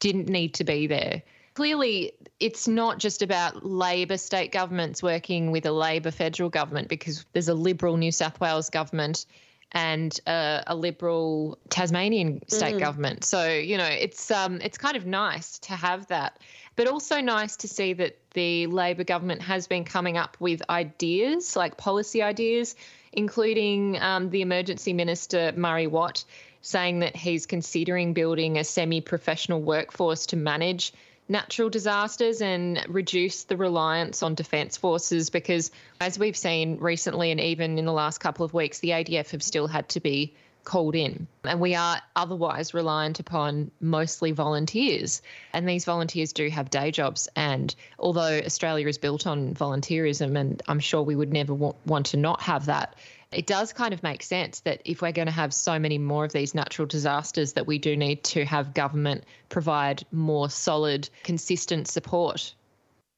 [0.00, 1.22] didn't need to be there.
[1.54, 7.24] Clearly it's not just about Labor state governments working with a Labor federal government because
[7.32, 9.26] there's a Liberal New South Wales government
[9.72, 12.80] and a, a liberal Tasmanian state mm.
[12.80, 13.24] government.
[13.24, 16.38] So you know, it's um, it's kind of nice to have that,
[16.76, 21.56] but also nice to see that the Labor government has been coming up with ideas,
[21.56, 22.76] like policy ideas,
[23.12, 26.24] including um, the emergency minister Murray Watt
[26.62, 30.92] saying that he's considering building a semi-professional workforce to manage
[31.32, 37.40] natural disasters and reduce the reliance on defence forces because, as we've seen recently and
[37.40, 40.34] even in the last couple of weeks, the ADF have still had to be
[40.64, 41.26] called in.
[41.42, 45.22] And we are otherwise reliant upon mostly volunteers.
[45.52, 47.28] And these volunteers do have day jobs.
[47.34, 52.16] And although Australia is built on volunteerism, and I'm sure we would never want to
[52.16, 52.94] not have that,
[53.32, 56.24] it does kind of make sense that if we're going to have so many more
[56.24, 61.88] of these natural disasters, that we do need to have government provide more solid, consistent
[61.88, 62.54] support.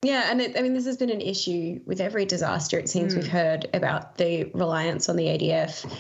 [0.02, 2.78] Yeah, and it, I mean, this has been an issue with every disaster.
[2.78, 3.18] It seems mm.
[3.18, 5.90] we've heard about the reliance on the ADF,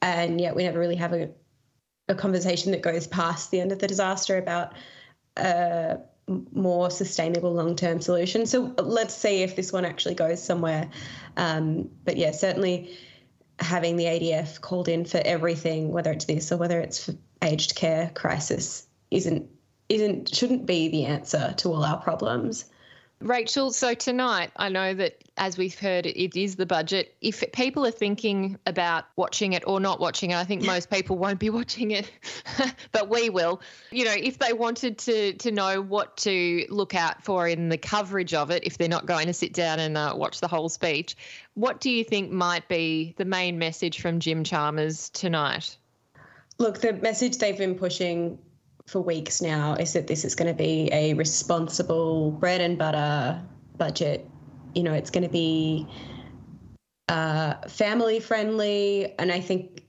[0.00, 1.30] and yet we never really have a,
[2.08, 4.74] a conversation that goes past the end of the disaster about
[5.36, 5.98] a
[6.52, 8.46] more sustainable long term solution.
[8.46, 10.90] So let's see if this one actually goes somewhere.
[11.36, 12.96] Um, but yeah, certainly
[13.60, 17.10] having the ADF called in for everything, whether it's this or whether it's
[17.42, 19.48] aged care crisis, isn't
[19.88, 22.66] isn't shouldn't be the answer to all our problems.
[23.20, 27.16] Rachel, so tonight, I know that as we've heard, it is the budget.
[27.20, 31.18] If people are thinking about watching it or not watching it, I think most people
[31.18, 32.10] won't be watching it,
[32.92, 33.60] but we will.
[33.90, 37.78] You know, if they wanted to to know what to look out for in the
[37.78, 40.68] coverage of it, if they're not going to sit down and uh, watch the whole
[40.68, 41.16] speech,
[41.54, 45.76] what do you think might be the main message from Jim Chalmers tonight?
[46.58, 48.38] Look, the message they've been pushing
[48.88, 53.40] for weeks now is that this is going to be a responsible bread and butter
[53.76, 54.28] budget.
[54.74, 55.86] You know, it's going to be
[57.08, 59.14] uh, family friendly.
[59.18, 59.82] And I think,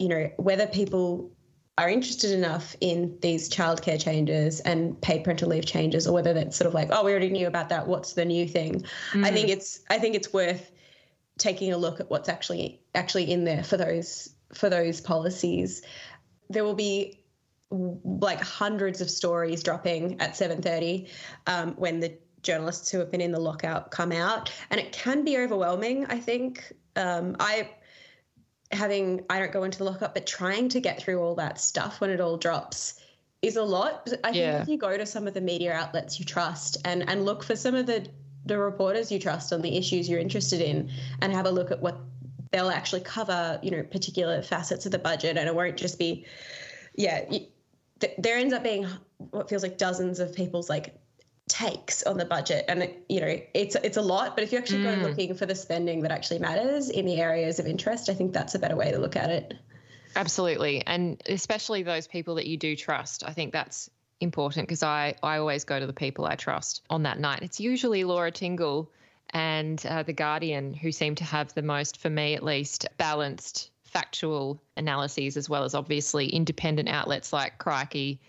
[0.00, 1.30] you know, whether people
[1.78, 6.56] are interested enough in these childcare changes and paid parental leave changes, or whether that's
[6.56, 7.86] sort of like, oh, we already knew about that.
[7.86, 8.84] What's the new thing?
[9.12, 9.24] Mm.
[9.24, 10.72] I think it's I think it's worth
[11.38, 15.82] taking a look at what's actually actually in there for those for those policies.
[16.50, 17.19] There will be
[17.70, 21.08] like hundreds of stories dropping at 7.30
[21.46, 24.52] um, when the journalists who have been in the lockup come out.
[24.70, 26.72] And it can be overwhelming i think.
[26.96, 27.70] Um, i
[28.72, 32.00] having i don't go into the lockup but trying to get through all that stuff
[32.00, 33.00] when it all drops
[33.42, 34.08] is a lot.
[34.22, 34.52] I yeah.
[34.52, 37.42] think if you go to some of the media outlets you trust and and look
[37.42, 38.06] for some of the
[38.44, 40.90] the reporters you trust on the issues you're interested in
[41.20, 41.98] and have a look at what
[42.52, 45.36] they'll actually cover you know particular facets of the budget.
[45.36, 46.26] And it won't just be
[46.94, 47.24] yeah
[48.00, 48.86] th- there ends up being
[49.18, 50.94] what feels like dozens of people's like
[51.50, 52.64] takes on the budget.
[52.68, 55.02] And you know it's it's a lot but if you actually mm.
[55.02, 58.32] go looking for the spending that actually matters in the areas of interest i think
[58.32, 59.54] that's a better way to look at it.
[60.16, 60.84] Absolutely.
[60.84, 63.90] And especially those people that you do trust i think that's
[64.20, 67.42] important because i i always go to the people i trust on that night.
[67.42, 68.90] It's usually laura tingle
[69.32, 73.70] and uh, the guardian who seem to have the most for me at least balanced
[73.90, 78.20] factual analyses as well as obviously independent outlets like crikey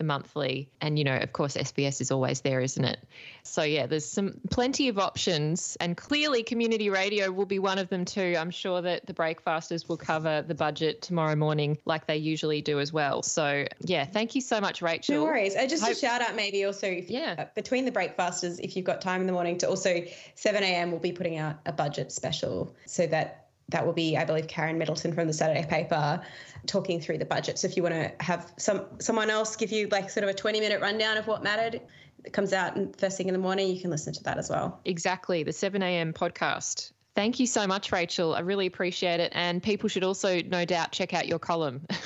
[0.00, 0.70] the monthly.
[0.80, 2.98] And, you know, of course, SBS is always there, isn't it?
[3.42, 5.76] So, yeah, there's some plenty of options.
[5.78, 8.34] And clearly, community radio will be one of them too.
[8.38, 12.80] I'm sure that the Breakfasters will cover the budget tomorrow morning like they usually do
[12.80, 13.22] as well.
[13.22, 15.16] So, yeah, thank you so much, Rachel.
[15.16, 15.54] No worries.
[15.54, 17.34] Uh, just Hope- a shout out, maybe also, if, yeah.
[17.38, 20.02] Uh, between the Breakfasters, if you've got time in the morning, to also
[20.34, 24.24] 7 a.m., we'll be putting out a budget special so that that will be, I
[24.24, 26.20] believe, Karen Middleton from the Saturday paper
[26.66, 27.58] talking through the budget.
[27.58, 30.34] So if you want to have some someone else give you like sort of a
[30.34, 31.80] 20 minute rundown of what mattered,
[32.24, 34.80] it comes out first thing in the morning, you can listen to that as well.
[34.84, 36.12] Exactly, the 7 a.m.
[36.12, 36.92] podcast.
[37.14, 38.34] Thank you so much, Rachel.
[38.34, 39.32] I really appreciate it.
[39.34, 41.86] And people should also, no doubt, check out your column.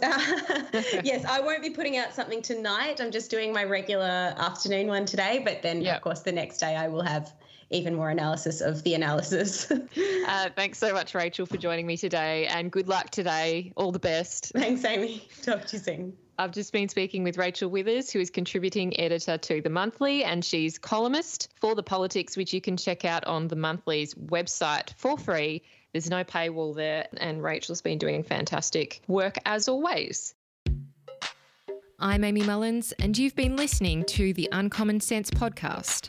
[1.04, 3.00] yes, I won't be putting out something tonight.
[3.00, 5.42] I'm just doing my regular afternoon one today.
[5.44, 5.96] But then, yep.
[5.96, 7.34] of course, the next day I will have
[7.70, 9.70] even more analysis of the analysis.
[10.26, 13.72] uh, thanks so much, Rachel, for joining me today, and good luck today.
[13.76, 14.52] All the best.
[14.54, 15.28] Thanks, Amy.
[15.42, 16.16] Talk to you soon.
[16.38, 20.44] I've just been speaking with Rachel Withers, who is contributing editor to The Monthly, and
[20.44, 25.18] she's columnist for The Politics, which you can check out on The Monthly's website for
[25.18, 25.62] free.
[25.92, 30.34] There's no paywall there, and Rachel's been doing fantastic work as always.
[31.98, 36.08] I'm Amy Mullins, and you've been listening to the Uncommon Sense podcast.